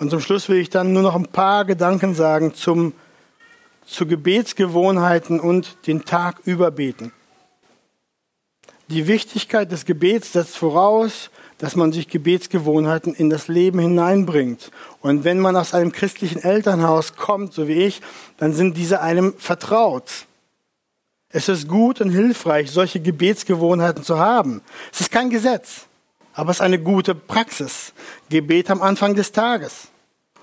Und 0.00 0.10
zum 0.10 0.20
Schluss 0.20 0.48
will 0.48 0.58
ich 0.58 0.68
dann 0.68 0.92
nur 0.92 1.04
noch 1.04 1.14
ein 1.14 1.28
paar 1.28 1.64
Gedanken 1.64 2.16
sagen 2.16 2.54
zum, 2.54 2.92
zu 3.86 4.04
Gebetsgewohnheiten 4.04 5.38
und 5.38 5.76
den 5.86 6.04
Tag 6.04 6.40
überbeten. 6.44 7.12
Die 8.88 9.06
Wichtigkeit 9.06 9.70
des 9.70 9.84
Gebets 9.84 10.32
setzt 10.32 10.56
voraus, 10.56 11.30
dass 11.58 11.76
man 11.76 11.92
sich 11.92 12.08
Gebetsgewohnheiten 12.08 13.14
in 13.14 13.30
das 13.30 13.48
Leben 13.48 13.78
hineinbringt. 13.78 14.70
Und 15.00 15.24
wenn 15.24 15.38
man 15.38 15.56
aus 15.56 15.74
einem 15.74 15.92
christlichen 15.92 16.42
Elternhaus 16.42 17.16
kommt, 17.16 17.54
so 17.54 17.66
wie 17.68 17.84
ich, 17.84 18.02
dann 18.36 18.52
sind 18.52 18.76
diese 18.76 19.00
einem 19.00 19.34
vertraut. 19.38 20.26
Es 21.30 21.48
ist 21.48 21.68
gut 21.68 22.00
und 22.00 22.10
hilfreich, 22.10 22.70
solche 22.70 23.00
Gebetsgewohnheiten 23.00 24.04
zu 24.04 24.18
haben. 24.18 24.62
Es 24.92 25.00
ist 25.00 25.10
kein 25.10 25.30
Gesetz, 25.30 25.86
aber 26.34 26.50
es 26.50 26.58
ist 26.58 26.62
eine 26.62 26.78
gute 26.78 27.14
Praxis. 27.14 27.92
Gebet 28.28 28.70
am 28.70 28.82
Anfang 28.82 29.14
des 29.14 29.32
Tages, 29.32 29.88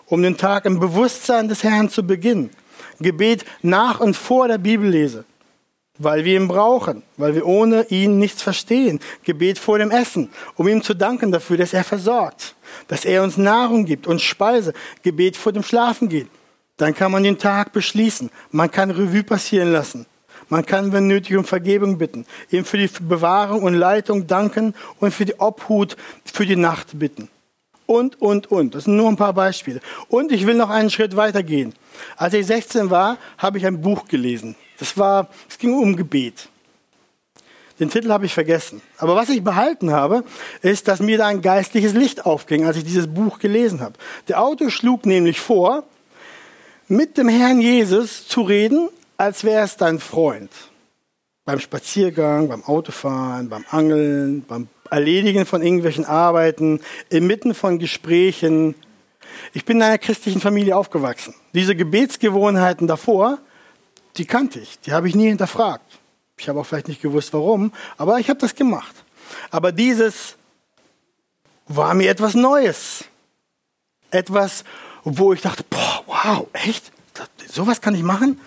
um 0.07 0.21
den 0.21 0.37
Tag 0.37 0.65
im 0.65 0.79
Bewusstsein 0.79 1.47
des 1.47 1.63
Herrn 1.63 1.89
zu 1.89 2.03
beginnen. 2.03 2.49
Gebet 2.99 3.45
nach 3.61 3.99
und 3.99 4.15
vor 4.15 4.47
der 4.47 4.57
Bibellese 4.57 5.25
weil 5.99 6.25
wir 6.25 6.35
ihn 6.35 6.47
brauchen, 6.47 7.03
weil 7.17 7.35
wir 7.35 7.45
ohne 7.45 7.85
ihn 7.89 8.17
nichts 8.17 8.41
verstehen. 8.41 8.99
Gebet 9.23 9.59
vor 9.59 9.77
dem 9.77 9.91
Essen, 9.91 10.29
um 10.55 10.67
ihm 10.67 10.81
zu 10.81 10.93
danken 10.93 11.31
dafür, 11.31 11.57
dass 11.57 11.73
er 11.73 11.83
versorgt, 11.83 12.55
dass 12.87 13.05
er 13.05 13.23
uns 13.23 13.37
Nahrung 13.37 13.85
gibt 13.85 14.07
und 14.07 14.21
Speise. 14.21 14.73
Gebet 15.03 15.37
vor 15.37 15.51
dem 15.51 15.63
Schlafen 15.63 16.09
gehen. 16.09 16.29
Dann 16.77 16.95
kann 16.95 17.11
man 17.11 17.23
den 17.23 17.37
Tag 17.37 17.71
beschließen. 17.73 18.31
Man 18.51 18.71
kann 18.71 18.89
Revue 18.89 19.23
passieren 19.23 19.71
lassen. 19.71 20.07
Man 20.49 20.65
kann, 20.65 20.91
wenn 20.91 21.07
nötig, 21.07 21.37
um 21.37 21.45
Vergebung 21.45 21.97
bitten, 21.97 22.25
ihm 22.49 22.65
für 22.65 22.77
die 22.77 22.89
Bewahrung 23.01 23.63
und 23.63 23.75
Leitung 23.75 24.27
danken 24.27 24.73
und 24.99 25.13
für 25.13 25.25
die 25.25 25.39
Obhut 25.39 25.95
für 26.25 26.45
die 26.45 26.55
Nacht 26.55 26.99
bitten. 26.99 27.29
Und, 27.85 28.21
und, 28.21 28.51
und. 28.51 28.75
Das 28.75 28.85
sind 28.85 28.95
nur 28.95 29.09
ein 29.09 29.15
paar 29.15 29.33
Beispiele. 29.33 29.79
Und 30.07 30.31
ich 30.31 30.45
will 30.47 30.55
noch 30.55 30.69
einen 30.69 30.89
Schritt 30.89 31.15
weitergehen. 31.15 31.73
Als 32.17 32.33
ich 32.33 32.45
16 32.45 32.89
war, 32.89 33.17
habe 33.37 33.57
ich 33.57 33.65
ein 33.65 33.81
Buch 33.81 34.05
gelesen. 34.07 34.55
Das 34.83 34.97
war, 34.97 35.29
es 35.49 35.57
ging 35.57 35.73
um 35.73 35.95
Gebet. 35.95 36.49
Den 37.79 37.89
Titel 37.89 38.09
habe 38.09 38.25
ich 38.25 38.33
vergessen. 38.33 38.81
Aber 38.97 39.15
was 39.15 39.29
ich 39.29 39.41
behalten 39.41 39.91
habe, 39.91 40.25
ist, 40.61 40.89
dass 40.89 40.99
mir 40.99 41.17
da 41.17 41.27
ein 41.27 41.41
geistliches 41.41 41.93
Licht 41.93 42.25
aufging, 42.25 42.65
als 42.65 42.75
ich 42.75 42.83
dieses 42.83 43.07
Buch 43.07 43.39
gelesen 43.39 43.79
habe. 43.79 43.93
Der 44.27 44.41
Autor 44.41 44.69
schlug 44.69 45.05
nämlich 45.05 45.39
vor, 45.39 45.83
mit 46.89 47.17
dem 47.17 47.29
Herrn 47.29 47.61
Jesus 47.61 48.27
zu 48.27 48.41
reden, 48.41 48.89
als 49.15 49.45
wäre 49.45 49.63
es 49.63 49.77
dein 49.77 49.99
Freund. 49.99 50.51
Beim 51.45 51.61
Spaziergang, 51.61 52.49
beim 52.49 52.65
Autofahren, 52.65 53.47
beim 53.47 53.63
Angeln, 53.69 54.43
beim 54.45 54.67
Erledigen 54.91 55.45
von 55.45 55.63
irgendwelchen 55.63 56.03
Arbeiten, 56.03 56.81
inmitten 57.09 57.55
von 57.55 57.79
Gesprächen. 57.79 58.75
Ich 59.53 59.63
bin 59.63 59.77
in 59.77 59.83
einer 59.83 59.97
christlichen 59.97 60.41
Familie 60.41 60.75
aufgewachsen. 60.75 61.35
Diese 61.53 61.73
Gebetsgewohnheiten 61.73 62.85
davor 62.85 63.39
die 64.17 64.25
kannte 64.25 64.59
ich, 64.59 64.79
die 64.81 64.93
habe 64.93 65.07
ich 65.07 65.15
nie 65.15 65.27
hinterfragt. 65.27 65.99
Ich 66.37 66.49
habe 66.49 66.59
auch 66.59 66.65
vielleicht 66.65 66.87
nicht 66.87 67.01
gewusst, 67.01 67.33
warum, 67.33 67.71
aber 67.97 68.19
ich 68.19 68.29
habe 68.29 68.39
das 68.39 68.55
gemacht. 68.55 68.95
Aber 69.51 69.71
dieses 69.71 70.35
war 71.67 71.93
mir 71.93 72.09
etwas 72.09 72.33
Neues. 72.33 73.05
Etwas, 74.11 74.63
wo 75.03 75.33
ich 75.33 75.41
dachte, 75.41 75.63
boah, 75.69 76.03
wow, 76.05 76.47
echt? 76.53 76.91
Sowas 77.47 77.81
kann 77.81 77.95
ich 77.95 78.03
machen? 78.03 78.39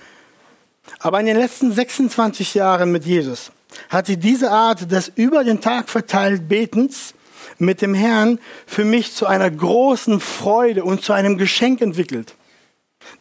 Aber 0.99 1.21
in 1.21 1.27
den 1.27 1.37
letzten 1.37 1.73
26 1.73 2.55
Jahren 2.55 2.93
mit 2.93 3.05
Jesus 3.05 3.53
hat 3.89 4.07
sich 4.07 4.19
diese 4.19 4.51
Art 4.51 4.91
des 4.91 5.11
über 5.15 5.45
den 5.45 5.61
Tag 5.61 5.89
verteilt 5.89 6.49
Betens 6.49 7.15
mit 7.59 7.83
dem 7.83 7.95
Herrn 7.95 8.39
für 8.67 8.85
mich 8.85 9.13
zu 9.13 9.27
einer 9.27 9.51
großen 9.51 10.21
Freude 10.21 10.85
und 10.85 11.03
zu 11.03 11.13
einem 11.13 11.39
Geschenk 11.39 11.81
entwickelt. 11.81 12.35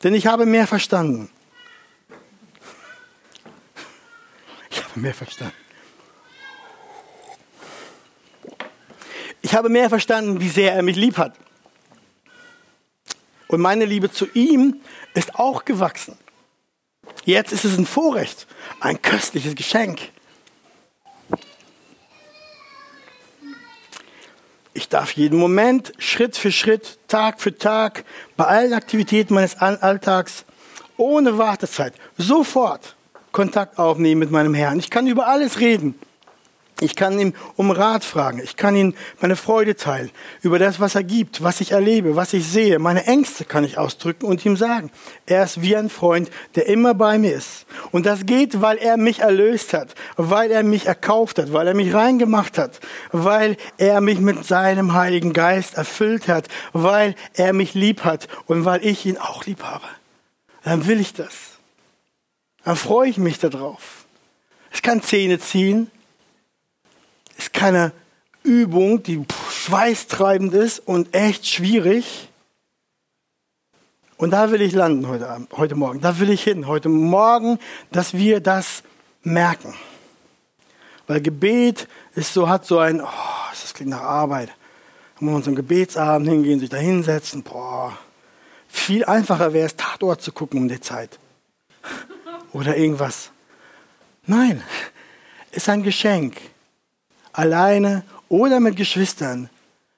Denn 0.03 0.13
ich 0.13 0.27
habe 0.27 0.45
mehr 0.45 0.67
verstanden. 0.67 1.29
Mehr 4.95 5.13
verstanden. 5.13 5.55
Ich 9.41 9.53
habe 9.53 9.69
mehr 9.69 9.89
verstanden, 9.89 10.41
wie 10.41 10.49
sehr 10.49 10.73
er 10.73 10.81
mich 10.81 10.95
lieb 10.95 11.17
hat. 11.17 11.35
Und 13.47 13.61
meine 13.61 13.85
Liebe 13.85 14.11
zu 14.11 14.27
ihm 14.33 14.81
ist 15.13 15.35
auch 15.35 15.65
gewachsen. 15.65 16.17
Jetzt 17.25 17.51
ist 17.51 17.63
es 17.63 17.77
ein 17.77 17.85
Vorrecht, 17.85 18.47
ein 18.79 19.01
köstliches 19.01 19.55
Geschenk. 19.55 19.99
Ich 24.73 24.89
darf 24.89 25.11
jeden 25.11 25.39
Moment, 25.39 25.93
Schritt 25.99 26.35
für 26.35 26.51
Schritt, 26.51 26.97
Tag 27.07 27.39
für 27.39 27.57
Tag, 27.57 28.03
bei 28.35 28.45
allen 28.45 28.73
Aktivitäten 28.73 29.33
meines 29.33 29.55
Alltags, 29.57 30.43
ohne 30.97 31.37
Wartezeit, 31.37 31.93
sofort 32.17 32.94
Kontakt 33.35 33.79
aufnehmen 33.79 34.19
mit 34.19 34.31
meinem 34.31 34.53
Herrn. 34.53 34.79
Ich 34.79 34.89
kann 34.89 35.07
über 35.07 35.27
alles 35.27 35.59
reden. 35.59 35.93
Ich 36.79 36.95
kann 36.95 37.19
ihn 37.19 37.33
um 37.57 37.69
Rat 37.69 38.05
fragen. 38.05 38.39
Ich 38.41 38.55
kann 38.55 38.77
ihm 38.77 38.93
meine 39.19 39.35
Freude 39.35 39.75
teilen 39.75 40.09
über 40.41 40.57
das, 40.57 40.79
was 40.79 40.95
er 40.95 41.03
gibt, 41.03 41.43
was 41.43 41.59
ich 41.59 41.73
erlebe, 41.73 42.15
was 42.15 42.31
ich 42.31 42.47
sehe. 42.47 42.79
Meine 42.79 43.05
Ängste 43.07 43.43
kann 43.43 43.65
ich 43.65 43.77
ausdrücken 43.77 44.25
und 44.25 44.45
ihm 44.45 44.55
sagen. 44.55 44.89
Er 45.25 45.43
ist 45.43 45.61
wie 45.61 45.75
ein 45.75 45.89
Freund, 45.89 46.29
der 46.55 46.67
immer 46.67 46.93
bei 46.93 47.17
mir 47.17 47.35
ist. 47.35 47.65
Und 47.91 48.05
das 48.05 48.25
geht, 48.25 48.61
weil 48.61 48.77
er 48.77 48.95
mich 48.95 49.19
erlöst 49.19 49.73
hat, 49.73 49.95
weil 50.15 50.49
er 50.49 50.63
mich 50.63 50.85
erkauft 50.85 51.37
hat, 51.37 51.51
weil 51.51 51.67
er 51.67 51.73
mich 51.73 51.93
reingemacht 51.93 52.57
hat, 52.57 52.79
weil 53.11 53.57
er 53.77 53.99
mich 53.99 54.19
mit 54.21 54.45
seinem 54.45 54.93
Heiligen 54.93 55.33
Geist 55.33 55.75
erfüllt 55.75 56.29
hat, 56.29 56.47
weil 56.71 57.15
er 57.33 57.51
mich 57.51 57.73
lieb 57.73 58.05
hat 58.05 58.29
und 58.45 58.63
weil 58.63 58.85
ich 58.85 59.05
ihn 59.05 59.17
auch 59.17 59.45
lieb 59.45 59.61
habe. 59.63 59.87
Dann 60.63 60.87
will 60.87 61.01
ich 61.01 61.11
das 61.11 61.54
dann 62.65 62.75
freue 62.75 63.09
ich 63.09 63.17
mich 63.17 63.37
darauf. 63.37 64.05
Es 64.71 64.81
kann 64.81 65.01
Zähne 65.01 65.39
ziehen. 65.39 65.89
Es 67.37 67.45
ist 67.45 67.53
keine 67.53 67.91
Übung, 68.43 69.03
die 69.03 69.23
schweißtreibend 69.51 70.53
ist 70.53 70.79
und 70.79 71.15
echt 71.15 71.45
schwierig. 71.47 72.27
Und 74.17 74.31
da 74.31 74.51
will 74.51 74.61
ich 74.61 74.73
landen 74.73 75.07
heute, 75.07 75.29
Abend, 75.29 75.51
heute 75.53 75.75
Morgen. 75.75 76.01
Da 76.01 76.19
will 76.19 76.31
ich 76.31 76.43
hin, 76.43 76.65
heute 76.65 76.89
Morgen, 76.89 77.59
dass 77.91 78.15
wir 78.15 78.39
das 78.39 78.81
merken. 79.21 79.75
Weil 81.05 81.21
Gebet 81.21 81.87
ist 82.15 82.33
so, 82.33 82.49
hat 82.49 82.65
so 82.65 82.79
ein, 82.79 82.99
oh, 82.99 83.07
das 83.51 83.75
klingt 83.75 83.91
nach 83.91 84.01
Arbeit. 84.01 84.49
Wenn 85.19 85.29
wir 85.29 85.35
uns 85.35 85.47
am 85.47 85.55
Gebetsabend 85.55 86.27
hingehen, 86.27 86.59
sich 86.59 86.69
da 86.69 86.77
hinsetzen, 86.77 87.43
boah. 87.43 87.95
Viel 88.67 89.05
einfacher 89.05 89.53
wäre 89.53 89.67
es, 89.67 89.75
Tatort 89.75 90.23
zu 90.23 90.31
gucken 90.31 90.61
um 90.61 90.67
die 90.67 90.81
Zeit 90.81 91.19
oder 92.55 92.77
irgendwas. 92.77 93.31
Nein, 94.25 94.63
ist 95.51 95.67
ein 95.67 95.83
Geschenk. 95.83 96.37
Alleine 97.33 98.03
oder 98.29 98.61
mit 98.61 98.77
Geschwistern. 98.77 99.49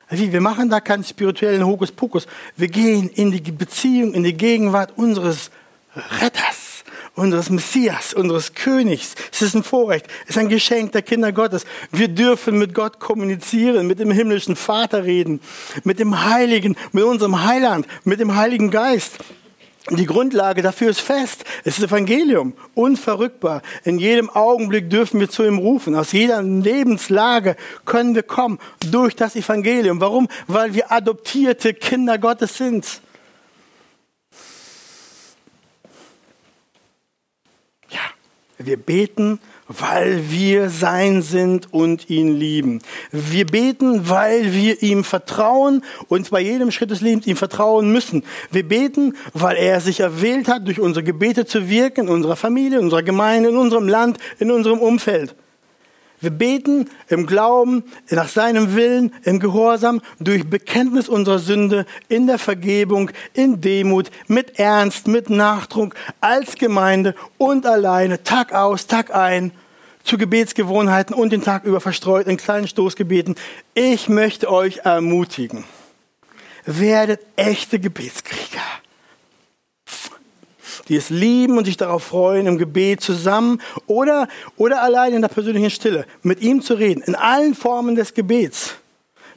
Wir 0.09 0.41
machen 0.41 0.69
da 0.69 0.79
keinen 0.79 1.03
spirituellen 1.03 1.65
Hokuspokus. 1.65 2.25
Wir 2.55 2.67
gehen 2.67 3.09
in 3.09 3.31
die 3.31 3.51
Beziehung, 3.51 4.13
in 4.13 4.23
die 4.23 4.33
Gegenwart 4.33 4.97
unseres 4.97 5.51
Retters, 6.19 6.83
unseres 7.13 7.51
Messias, 7.51 8.15
unseres 8.15 8.53
Königs. 8.53 9.13
Es 9.31 9.43
ist 9.43 9.55
ein 9.55 9.63
Vorrecht, 9.63 10.07
es 10.23 10.31
ist 10.31 10.37
ein 10.39 10.49
Geschenk 10.49 10.93
der 10.93 11.03
Kinder 11.03 11.31
Gottes. 11.31 11.63
Wir 11.91 12.07
dürfen 12.07 12.57
mit 12.57 12.73
Gott 12.73 12.99
kommunizieren, 12.99 13.85
mit 13.85 13.99
dem 13.99 14.09
himmlischen 14.09 14.55
Vater 14.55 15.03
reden, 15.03 15.41
mit 15.83 15.99
dem 15.99 16.25
Heiligen, 16.25 16.75
mit 16.91 17.03
unserem 17.03 17.43
Heiland, 17.45 17.85
mit 18.03 18.19
dem 18.19 18.35
Heiligen 18.35 18.71
Geist. 18.71 19.19
Die 19.89 20.05
Grundlage 20.05 20.61
dafür 20.61 20.89
ist 20.89 20.99
fest. 20.99 21.45
Es 21.63 21.77
ist 21.77 21.85
Evangelium, 21.85 22.53
unverrückbar. 22.73 23.61
In 23.85 23.99
jedem 23.99 24.29
Augenblick 24.29 24.89
dürfen 24.89 25.19
wir 25.21 25.29
zu 25.29 25.45
ihm 25.45 25.59
rufen. 25.59 25.95
Aus 25.95 26.11
jeder 26.11 26.41
Lebenslage 26.41 27.55
können 27.85 28.13
wir 28.13 28.23
kommen 28.23 28.59
durch 28.91 29.15
das 29.15 29.37
Evangelium. 29.37 30.01
Warum? 30.01 30.27
Weil 30.47 30.73
wir 30.73 30.91
adoptierte 30.91 31.73
Kinder 31.73 32.17
Gottes 32.17 32.57
sind. 32.57 33.01
Ja, 37.89 38.01
wir 38.57 38.77
beten 38.77 39.39
weil 39.67 40.29
wir 40.29 40.69
sein 40.69 41.21
sind 41.21 41.73
und 41.73 42.09
ihn 42.09 42.35
lieben. 42.35 42.81
Wir 43.11 43.45
beten, 43.45 44.09
weil 44.09 44.53
wir 44.53 44.81
ihm 44.81 45.03
vertrauen 45.03 45.83
und 46.07 46.29
bei 46.29 46.41
jedem 46.41 46.71
Schritt 46.71 46.91
des 46.91 47.01
Lebens 47.01 47.27
ihm 47.27 47.37
vertrauen 47.37 47.91
müssen. 47.91 48.23
Wir 48.51 48.67
beten, 48.67 49.15
weil 49.33 49.57
er 49.57 49.81
sich 49.81 49.99
erwählt 49.99 50.47
hat, 50.47 50.67
durch 50.67 50.79
unsere 50.79 51.03
Gebete 51.03 51.45
zu 51.45 51.69
wirken, 51.69 52.07
in 52.07 52.09
unserer 52.09 52.35
Familie, 52.35 52.79
in 52.79 52.85
unserer 52.85 53.03
Gemeinde, 53.03 53.49
in 53.49 53.57
unserem 53.57 53.87
Land, 53.87 54.17
in 54.39 54.51
unserem 54.51 54.79
Umfeld. 54.79 55.35
Wir 56.19 56.31
beten 56.31 56.89
im 57.09 57.27
Glauben, 57.27 57.83
nach 58.09 58.27
seinem 58.27 58.75
Willen, 58.75 59.13
im 59.23 59.39
Gehorsam, 59.39 60.01
durch 60.19 60.49
Bekenntnis 60.49 61.09
unserer 61.09 61.37
Sünde, 61.37 61.85
in 62.09 62.25
der 62.25 62.39
Vergebung, 62.39 63.11
in 63.33 63.61
Demut, 63.61 64.09
mit 64.27 64.57
Ernst, 64.59 65.07
mit 65.07 65.29
Nachdruck, 65.29 65.93
als 66.19 66.55
Gemeinde 66.55 67.13
und 67.37 67.67
alleine, 67.67 68.23
Tag 68.23 68.51
aus, 68.51 68.87
Tag 68.87 69.13
ein, 69.13 69.51
zu 70.03 70.17
Gebetsgewohnheiten 70.17 71.13
und 71.13 71.31
den 71.31 71.43
Tag 71.43 71.65
über 71.65 71.81
verstreut 71.81 72.27
in 72.27 72.37
kleinen 72.37 72.67
Stoßgebeten. 72.67 73.35
Ich 73.75 74.09
möchte 74.09 74.51
euch 74.51 74.77
ermutigen. 74.85 75.65
Werdet 76.65 77.21
echte 77.35 77.79
Gebetskrieger 77.79 78.61
die 80.87 80.95
es 80.95 81.09
lieben 81.09 81.57
und 81.57 81.65
sich 81.65 81.77
darauf 81.77 82.03
freuen, 82.03 82.47
im 82.47 82.57
Gebet 82.57 83.01
zusammen 83.01 83.61
oder, 83.85 84.27
oder 84.55 84.81
allein 84.81 85.13
in 85.13 85.21
der 85.21 85.29
persönlichen 85.29 85.69
Stille 85.69 86.05
mit 86.23 86.41
ihm 86.41 86.61
zu 86.61 86.73
reden, 86.73 87.01
in 87.03 87.15
allen 87.15 87.55
Formen 87.55 87.95
des 87.95 88.13
Gebets, 88.13 88.75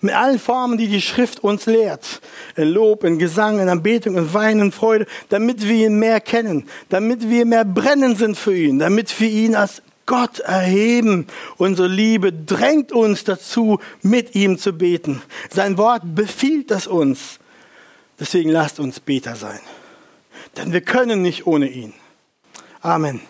mit 0.01 0.15
allen 0.15 0.39
Formen, 0.39 0.79
die 0.79 0.89
die 0.89 1.01
Schrift 1.01 1.45
uns 1.45 1.67
lehrt, 1.67 2.21
in 2.57 2.69
Lob, 2.69 3.05
in 3.05 3.19
Gesang, 3.19 3.61
in 3.61 3.69
Anbetung, 3.69 4.17
in 4.17 4.33
Wein, 4.33 4.61
in 4.61 4.73
Freude, 4.73 5.07
damit 5.29 5.67
wir 5.69 5.87
ihn 5.87 5.99
mehr 5.99 6.21
kennen, 6.21 6.67
damit 6.89 7.29
wir 7.29 7.45
mehr 7.45 7.65
brennen 7.65 8.17
sind 8.17 8.37
für 8.37 8.57
ihn, 8.57 8.79
damit 8.79 9.21
wir 9.21 9.29
ihn 9.29 9.55
als 9.55 9.83
Gott 10.07 10.41
erheben. 10.41 11.27
Unsere 11.57 11.87
Liebe 11.87 12.33
drängt 12.33 12.93
uns 12.93 13.25
dazu, 13.25 13.79
mit 14.03 14.35
ihm 14.35 14.59
zu 14.59 14.73
beten. 14.73 15.23
Sein 15.51 15.79
Wort 15.79 16.03
befiehlt 16.15 16.71
das 16.71 16.87
uns. 16.87 17.39
Deswegen 18.19 18.51
lasst 18.51 18.81
uns 18.81 19.01
Beter 19.01 19.37
sein 19.37 19.61
denn 20.57 20.73
wir 20.73 20.81
können 20.81 21.23
nicht 21.23 21.47
ohne 21.47 21.69
ihn. 21.69 21.95
Amen. 22.81 23.21